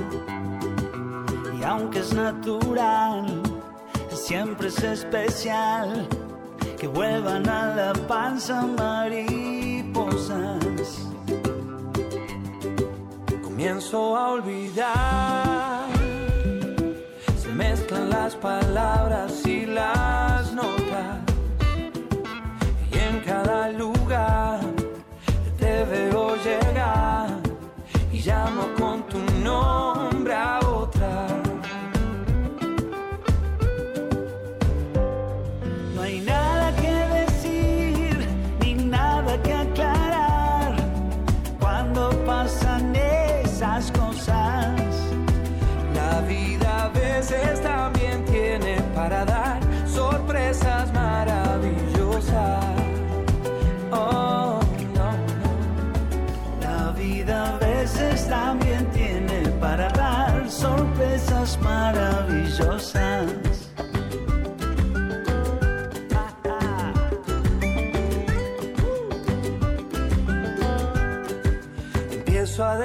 [1.59, 3.43] Y aunque es natural,
[4.10, 6.09] siempre es especial
[6.78, 10.32] que vuelvan a la panza mariposas.
[13.43, 15.86] Comienzo a olvidar,
[17.36, 21.18] se mezclan las palabras y las notas
[22.93, 24.52] y en cada lugar
[29.12, 31.32] tu nombre a otra.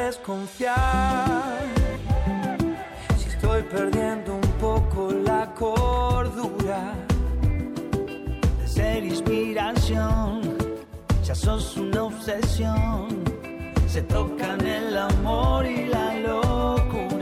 [0.07, 1.59] Desconfiar
[3.17, 6.93] si estoy perdiendo un poco la cordura
[8.59, 10.41] de ser inspiración.
[11.25, 13.07] Ya sos una obsesión,
[13.85, 17.16] se tocan el amor y la locura.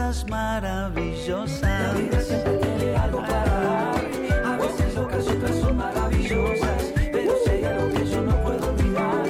[0.00, 1.62] Sorpresas maravillosas.
[1.62, 4.04] La vida siempre tiene algo para dar.
[4.44, 6.92] A veces locas, otras son maravillosas.
[7.12, 9.26] Pero si hay algo que yo no puedo olvidar,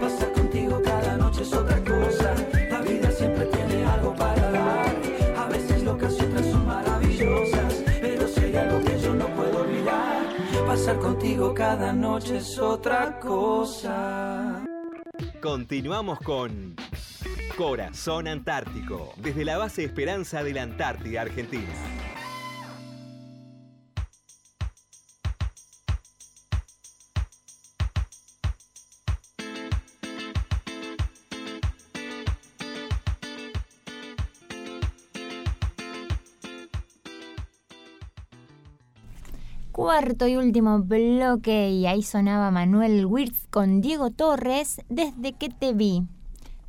[0.00, 2.34] pasar contigo cada noche es otra cosa.
[2.70, 4.96] La vida siempre tiene algo para dar.
[5.36, 7.82] A veces locas y otras son maravillosas.
[8.00, 10.26] Pero si hay algo que yo no puedo olvidar,
[10.66, 14.64] pasar contigo cada noche es otra cosa.
[15.40, 16.74] Continuamos con
[17.56, 21.62] Corazón Antártico, desde la base Esperanza de la Antártida Argentina.
[39.70, 45.72] Cuarto y último bloque y ahí sonaba Manuel Wirtz con Diego Torres desde que te
[45.72, 46.02] vi.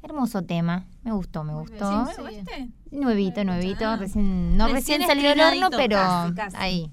[0.05, 2.05] Hermoso tema, me gustó, me gustó.
[2.05, 2.67] ¿Sí, ¿Este?
[2.91, 6.57] Nuevito, nuevito, recién, no recién, Recién salió del horno, pero casi, casi.
[6.59, 6.91] ahí.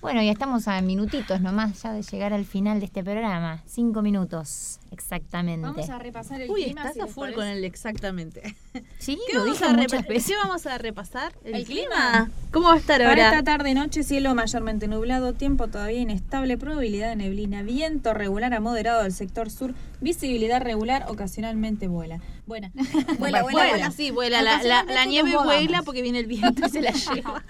[0.00, 3.62] Bueno, ya estamos a minutitos nomás ya de llegar al final de este programa.
[3.66, 5.66] Cinco minutos, exactamente.
[5.66, 6.80] Vamos a repasar el Uy, clima.
[6.82, 8.54] estás si a les full con el exactamente.
[8.98, 10.26] Sí, ¿Qué lo vamos, dije a veces.
[10.26, 11.32] ¿Qué vamos a repasar?
[11.44, 11.88] ¿El, ¿El clima?
[11.90, 12.30] clima?
[12.52, 13.28] ¿Cómo va a estar Para ahora?
[13.30, 18.60] esta tarde noche, cielo mayormente nublado, tiempo todavía inestable, probabilidad de neblina, viento regular a
[18.60, 19.74] moderado del sector sur,
[20.04, 22.20] visibilidad regular, ocasionalmente vuela.
[22.46, 22.70] Buena.
[23.18, 24.42] Vuela, vuela, vuela, sí, vuela.
[24.42, 27.42] La, la- la nieve vuela porque viene el viento y se la lleva.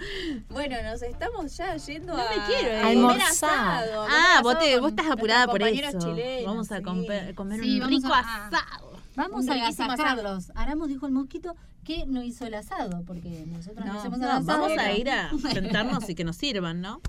[0.49, 3.21] Bueno, nos estamos ya yendo No a me quiero Almorzar.
[3.29, 5.99] asado, comer Ah, vos, te, vos estás apurada por eso.
[5.99, 6.83] chilenos, vamos a sí.
[7.35, 8.95] comer Sí, un vamos rico a- asado.
[9.15, 10.51] Vamos a agasajarlos.
[10.55, 14.25] Aramos dijo el mosquito que no hizo el asado, porque nosotros no, No, hacemos no,
[14.25, 14.45] el asado.
[14.61, 16.99] vamos a ir a sentarnos y que nos sirvan, ¿no?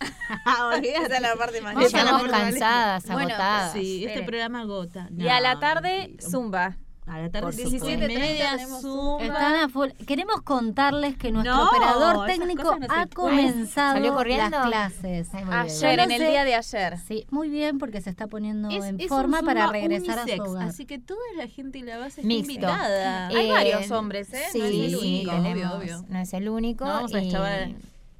[0.74, 3.72] Olvídate la parte más Vamos Esa es la estamos parte más cansadas, Bueno, agotadas.
[3.72, 4.26] Sí, este Espere.
[4.26, 5.08] programa agota.
[5.16, 6.76] Y a la No, tarde, zumba.
[7.06, 8.18] A la tarde Por 17 supuesto.
[8.18, 9.22] media tenemos Zumba.
[9.26, 9.90] Están a full.
[10.06, 14.48] Queremos contarles que nuestro No, operador técnico no ha comenzado ¿Salió corriendo?
[14.58, 15.28] las clases.
[15.34, 15.44] Ay.
[15.50, 16.98] Ayer, en no el día de ayer.
[17.06, 20.44] Sí, muy bien porque se está poniendo Es- en es forma para regresar a unisex,
[20.46, 20.68] su hogar.
[20.68, 22.52] Así que toda la gente de la base está Mixto.
[22.54, 23.26] invitada.
[23.28, 24.42] Hay Eh, varios hombres, ¿eh?
[24.50, 26.04] Sí, No es el sí, único, tenemos- obvio, obvio.
[26.08, 26.86] no es el único.
[26.86, 27.68] No vamos a y deschavar.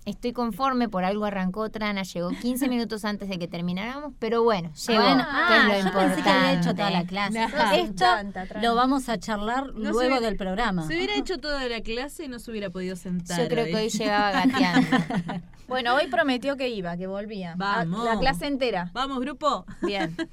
[0.06, 4.70] Estoy conforme, por algo arrancó Trana, llegó 15 minutos antes de que termináramos, pero bueno,
[4.86, 7.38] llegó, Bueno, que es ah, lo yo pensé que había hecho toda la clase.
[7.40, 7.72] No.
[7.72, 10.86] Esto Tanta, lo vamos a charlar No se luego hubiera- del programa.
[10.86, 13.40] Si hubiera hecho toda la clase no se hubiera podido sentar.
[13.40, 14.88] Yo creo que hoy llegaba gateando.
[15.66, 17.54] Bueno, hoy prometió que iba, que volvía.
[17.56, 18.04] Vamos.
[18.04, 18.90] La clase entera.
[18.92, 19.64] Vamos, grupo.
[19.82, 20.14] Bien.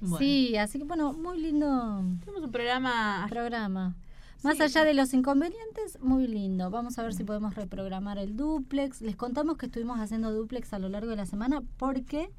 [0.00, 3.26] Bueno, Sí, así que bueno, muy lindo tenemos un programa.
[3.30, 3.94] programa.
[4.42, 6.70] Más allá de los inconvenientes, muy lindo.
[6.70, 9.00] Vamos a ver si podemos reprogramar el duplex.
[9.00, 12.30] Les contamos que estuvimos haciendo duplex a lo largo de la semana porque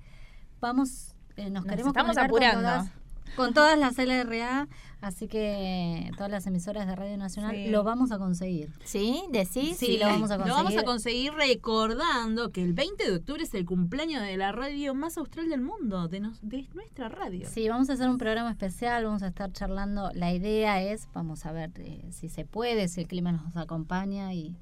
[0.61, 2.61] vamos, eh, nos, Nos queremos estamos comunicar con apurando.
[2.61, 2.91] todas,
[3.35, 4.67] con todas las LRA,
[5.01, 7.67] así que todas las emisoras de Radio Nacional Sí.
[7.69, 8.69] lo vamos a conseguir.
[8.83, 9.21] ¿Sí?
[9.31, 9.77] ¿Decís?
[9.77, 11.31] Sí, lo vamos a Lo vamos a conseguir.
[11.31, 15.49] conseguir recordando que el 20 de octubre es el cumpleaños de la radio más austral
[15.49, 17.47] del mundo, de, nos- de nuestra radio.
[17.49, 20.09] Sí, vamos a hacer un programa especial, vamos a estar charlando.
[20.13, 24.33] La idea es, vamos a ver eh, si se puede, si el clima nos acompaña
[24.33, 24.55] y,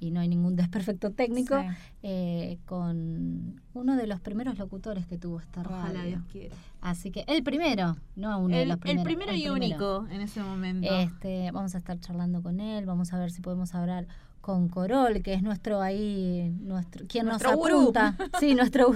[0.00, 1.66] y no hay ningún desperfecto técnico, Sí.
[2.02, 6.08] eh, con uno de los primeros locutores que tuvo esta Ojalá radio.
[6.18, 6.56] Dios quiera.
[6.80, 9.04] Así que el primero, no uno de El, los el primeros.
[9.04, 9.54] primero y primero.
[9.54, 10.88] único en ese momento.
[10.94, 14.06] Este, vamos a estar charlando con él, vamos a ver si podemos hablar
[14.40, 17.80] con Corol, que es nuestro ahí, nuestro, quien Nuestro nos gurú.
[17.80, 18.16] apunta.
[18.40, 18.92] Sí, nuestro.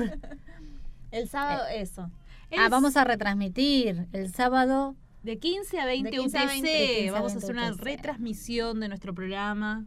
[1.11, 2.11] El sábado, eso.
[2.57, 6.63] Ah, vamos a retransmitir el sábado de 15 a 20 De 15 a 20, UTC.
[6.73, 9.85] de 15 a Vamos a 20 hacer una retransmisión de nuestro programa.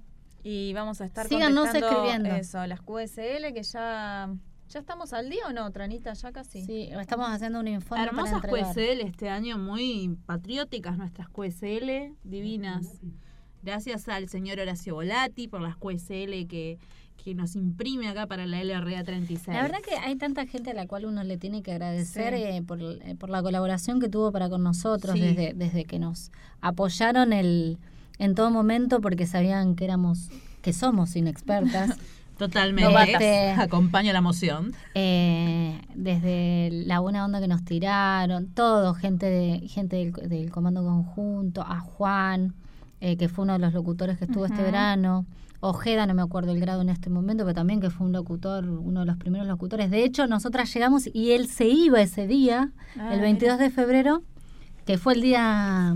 [0.47, 2.29] Y vamos a estar Síganos contestando escribiendo.
[2.35, 4.29] eso, las QSL, que ya...
[4.69, 6.13] ¿Ya estamos al día o no, Tranita?
[6.13, 6.63] Ya casi.
[6.65, 8.75] Sí, estamos haciendo un informe Hermosas para entregar.
[8.75, 12.99] QSL este año, muy patrióticas nuestras QSL, divinas.
[13.63, 16.77] Gracias al señor Horacio Volati por las QSL que,
[17.23, 19.47] que nos imprime acá para la LRA 36.
[19.55, 22.41] La verdad que hay tanta gente a la cual uno le tiene que agradecer Sí.
[22.43, 25.21] eh, por, eh, por la colaboración que tuvo para con nosotros Sí.
[25.21, 26.31] desde, desde que nos
[26.61, 27.77] apoyaron el,
[28.19, 30.29] en todo momento porque sabían que éramos,
[30.61, 31.97] que somos inexpertas.
[32.37, 33.11] Totalmente.
[33.11, 34.73] Este, Acompaña la moción.
[34.93, 40.83] eh, desde la buena onda que nos tiraron, todo, gente de gente del, del comando
[40.83, 42.53] conjunto, a Juan,
[42.99, 45.25] eh, que fue uno de los locutores que estuvo este verano,
[45.61, 48.65] Ojeda, no me acuerdo el grado en este momento, pero también que fue un locutor,
[48.65, 49.89] uno de los primeros locutores.
[49.89, 54.21] De hecho, nosotras llegamos y él se iba ese día, Ah, el 22 de febrero,
[54.85, 55.95] que fue el día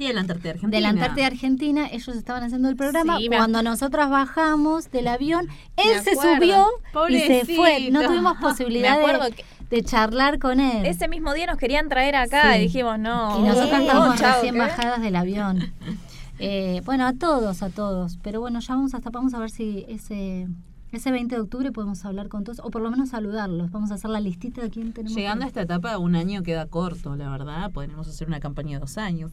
[0.00, 0.76] Día de la Antártida Argentina.
[0.76, 3.18] de la Antártida Argentina, ellos estaban haciendo el programa.
[3.18, 5.46] Sí, Cuando nosotras bajamos del avión,
[5.76, 6.66] él se subió
[7.08, 7.90] y se fue.
[7.92, 10.84] No tuvimos posibilidad de, que- de charlar con él.
[10.86, 12.58] Ese mismo día nos querían traer acá Sí.
[12.58, 13.38] y dijimos no.
[13.38, 14.60] y nosotras no, estábamos recién ¿qué?
[14.60, 15.72] bajadas del avión.
[16.42, 18.18] Eh, bueno, a todos, a todos.
[18.22, 20.48] Pero bueno, ya vamos hasta vamos a ver si ese
[20.90, 23.70] ese 20 de octubre podemos hablar con todos, o por lo menos saludarlos.
[23.70, 25.14] Vamos a hacer la listita de quién tenemos.
[25.14, 27.70] Llegando a esta etapa, un año queda corto, la verdad.
[27.72, 29.32] Podríamos hacer una campaña de dos años.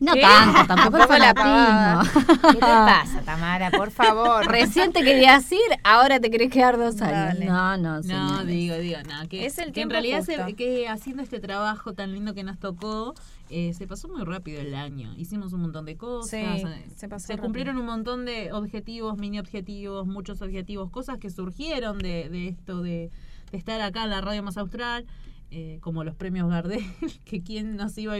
[0.00, 0.20] No ¿Qué?
[0.20, 2.04] tanto, tampoco el Tampoco la pavada.
[2.04, 2.42] fanatismo.
[2.50, 3.70] ¿Qué te pasa, Tamara?
[3.72, 4.46] Por favor.
[4.46, 7.34] Recién te querías ir, ahora te querés quedar dos años.
[7.38, 7.46] Dale.
[7.46, 8.46] No, no, No, señores.
[8.46, 9.28] digo, digo, no.
[9.28, 12.58] Que, Es el que en realidad se- que haciendo este trabajo tan lindo que nos
[12.60, 13.14] tocó,
[13.50, 15.12] eh, se pasó muy rápido el año.
[15.16, 16.30] Hicimos un montón de cosas.
[16.30, 17.42] Sí, eh, se pasó rápido.
[17.44, 22.82] cumplieron un montón de objetivos, mini objetivos, muchos objetivos, cosas que surgieron de, de esto
[22.82, 23.10] de,
[23.50, 25.06] de estar acá en la radio más austral.
[25.50, 26.84] Eh, como los premios Gardel,
[27.24, 28.18] que quién nos iba a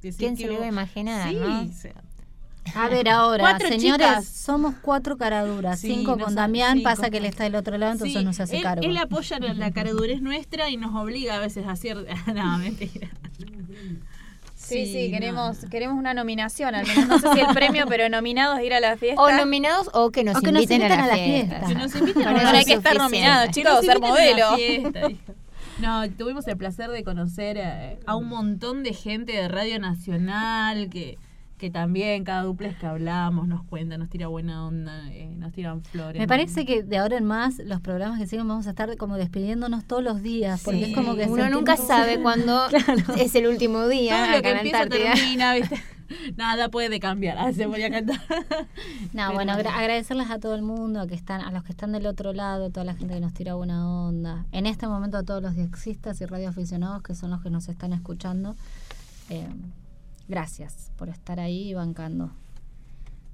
[0.00, 1.62] decir ¿Quién que se lo iba a imaginar, Sí, no?
[1.62, 1.94] o sea,
[2.74, 4.26] A ver, ahora, Cuatro señores, chicas.
[4.26, 5.80] somos cuatro caraduras.
[5.80, 8.32] Sí, cinco no con Damián, pasa que él está del otro lado, entonces Sí, no
[8.32, 8.84] se hace él, cargo.
[8.84, 11.96] Él apoya la, la caradurez nuestra y nos obliga a veces a hacer.
[12.34, 13.08] no, mentira.
[14.54, 17.86] Sí, sí, Sí, no, queremos, queremos una nominación, al menos no sé si el premio,
[17.88, 19.20] pero nominados ir a la fiesta.
[19.20, 21.56] O nominados o que nos, O que nos inviten, a la, a la fiesta.
[21.56, 21.66] fiesta.
[21.66, 24.06] Que nos inviten a la eso Ahora hay que estar nominados, chicos, ser inviten a
[24.06, 24.56] la modelo.
[25.80, 30.90] No, tuvimos el placer de conocer eh, a un montón de gente de Radio Nacional
[30.90, 31.16] que,
[31.60, 35.82] que también cada duples que hablamos nos cuenta, nos tira buena onda, eh, nos tiran
[35.82, 36.18] flores.
[36.18, 39.18] Me parece que de ahora en más los programas que siguen vamos a estar como
[39.18, 40.90] despidiéndonos todos los días, porque Sí.
[40.90, 42.62] es como que Uno nunca sabe cuándo
[43.18, 45.12] es el último día Todo lo que empieza Antártida.
[45.12, 45.76] termina, ¿viste?
[46.36, 47.36] Nada puede cambiar.
[47.38, 48.16] Ah, se voy a cantar.
[49.12, 51.72] No, Pero- bueno, agra- agradecerles a todo el mundo, a que están, a los que
[51.72, 54.46] están del otro lado, toda la gente que nos tira buena onda.
[54.50, 57.92] En este momento a todos los diexistas y radioaficionados que son los que nos están
[57.92, 58.56] escuchando.
[59.28, 59.46] Eh,
[60.30, 62.30] gracias por estar ahí bancando.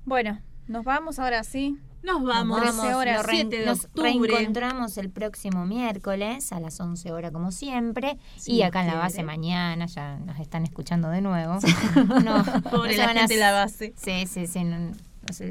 [0.04, 1.78] Bueno, nos vamos ahora sí.
[2.02, 2.60] Nos vamos.
[2.60, 4.12] 13 horas, nos rein- 7 de nos octubre.
[4.12, 8.16] reencontramos el próximo miércoles a las 11 horas como siempre.
[8.36, 9.04] Si y acá en la quiere.
[9.06, 11.58] base mañana, ya nos están escuchando de nuevo.
[12.24, 13.92] No, Pobre se la a- gente de la base.
[13.96, 14.62] Sí, sí, sí.
[14.64, 14.92] No, no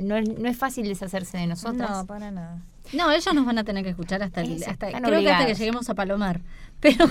[0.02, 1.90] no es, no es fácil deshacerse de nosotros.
[1.90, 2.62] No, para nada.
[2.94, 5.56] No, ellos nos van a tener que escuchar hasta, el, hasta creo que hasta que
[5.56, 6.40] lleguemos a Palomar.
[6.80, 7.06] Pero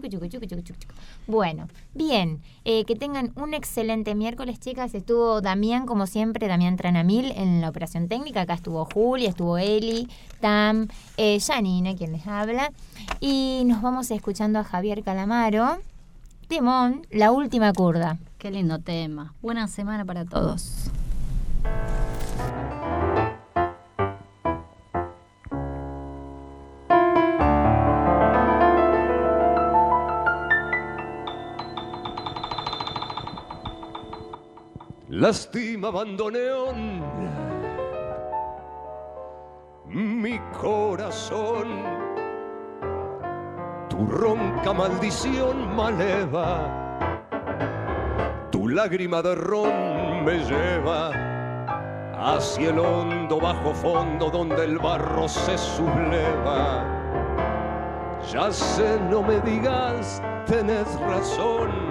[0.00, 0.78] Chucu.
[1.26, 4.94] Bueno, bien, eh, que tengan un excelente miércoles, chicas.
[4.94, 8.42] Estuvo Damián, como siempre, Damián Tranamil en la operación técnica.
[8.42, 10.08] Acá estuvo Julia, estuvo Eli,
[10.40, 12.72] Tam, eh, Janine, quien les habla.
[13.20, 15.78] Y nos vamos escuchando a Javier Calamaro.
[16.48, 18.18] Temón, la última curda.
[18.38, 19.34] Qué lindo tema.
[19.40, 20.90] Buena semana para todos.
[35.16, 37.00] Lástima bandoneón
[39.86, 41.68] mi corazón,
[43.88, 46.68] tu ronca maldición maleva,
[48.50, 51.12] tu lágrima de ron me lleva
[52.18, 56.84] hacia el hondo bajo fondo donde el barro se subleva.
[58.32, 61.83] Ya sé, no me digas, tenés razón.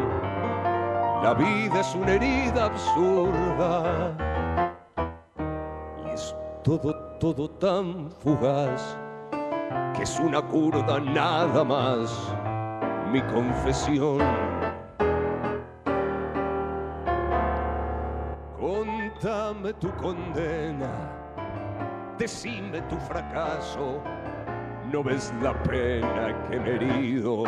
[1.24, 4.14] La vida es una herida absurda.
[6.06, 6.36] Y es
[6.66, 8.98] todo, todo tan fugaz
[9.96, 12.36] que es una curda nada más
[13.10, 14.20] mi confesión.
[18.60, 20.92] Contame tu condena,
[22.18, 24.02] decime tu fracaso,
[24.92, 27.44] no ves la pena que me he herido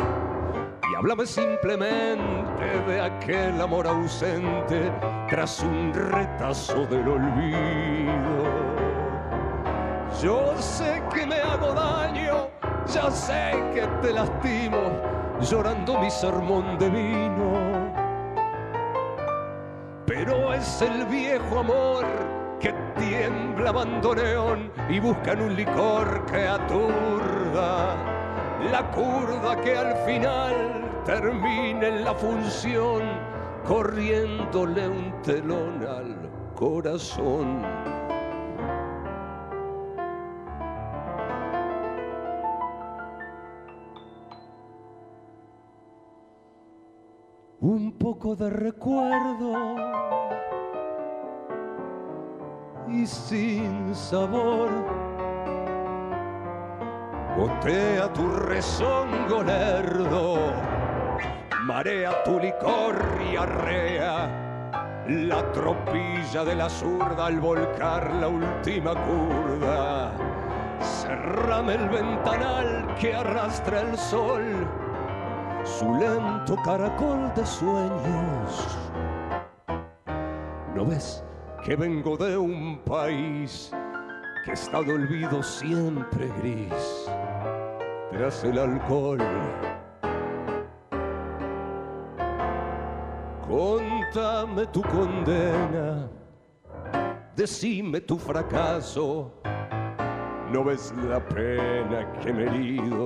[0.90, 4.92] y háblame simplemente de aquel amor ausente
[5.28, 8.44] tras un retazo del olvido.
[10.22, 12.48] Yo sé que me hago daño,
[12.86, 14.78] ya sé que te lastimo,
[15.40, 17.92] llorando mi sermón de vino.
[20.06, 22.06] Pero es el viejo amor
[22.60, 28.15] que tiembla bandoneón y busca en un licor que aturda
[28.70, 33.02] la curda que al final termine en la función
[33.64, 37.62] corriéndole un telón al corazón.
[47.60, 49.54] Un poco de recuerdo
[52.88, 55.15] y sin sabor
[57.36, 60.54] Gotea tu rezongo lerdo,
[61.66, 62.96] marea tu licor
[63.30, 70.12] y arrea la tropilla de la zurda al volcar la última curda.
[70.80, 74.66] Cerrame el ventanal que arrastra el sol,
[75.62, 78.78] su lento caracol de sueños.
[80.74, 81.22] ¿No ves
[81.62, 83.70] que vengo de un país
[84.46, 87.10] que está de olvido siempre gris
[88.12, 89.18] tras el alcohol?
[93.44, 96.08] Contame tu condena,
[97.34, 99.32] decime tu fracaso,
[100.52, 103.04] no ves la pena que me he herido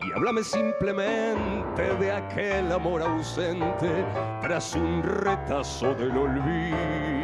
[0.00, 4.06] y háblame simplemente de aquel amor ausente
[4.40, 7.15] tras un retazo del olvido.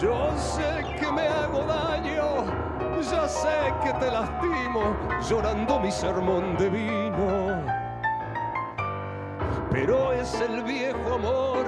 [0.00, 2.44] Yo sé que me hago daño,
[3.02, 4.96] ya sé que te lastimo,
[5.28, 7.64] llorando mi sermón de vino.
[9.72, 11.66] Pero es el viejo amor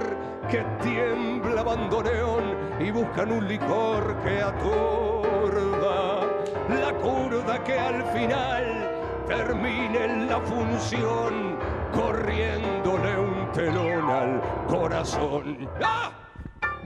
[0.48, 6.20] que tiembla bandoneón y buscan un licor que aturda
[6.69, 8.90] la curda que al final
[9.27, 11.59] termine en la función
[11.93, 15.69] corriéndole un telón al corazón.
[15.82, 16.20] ¡Ah!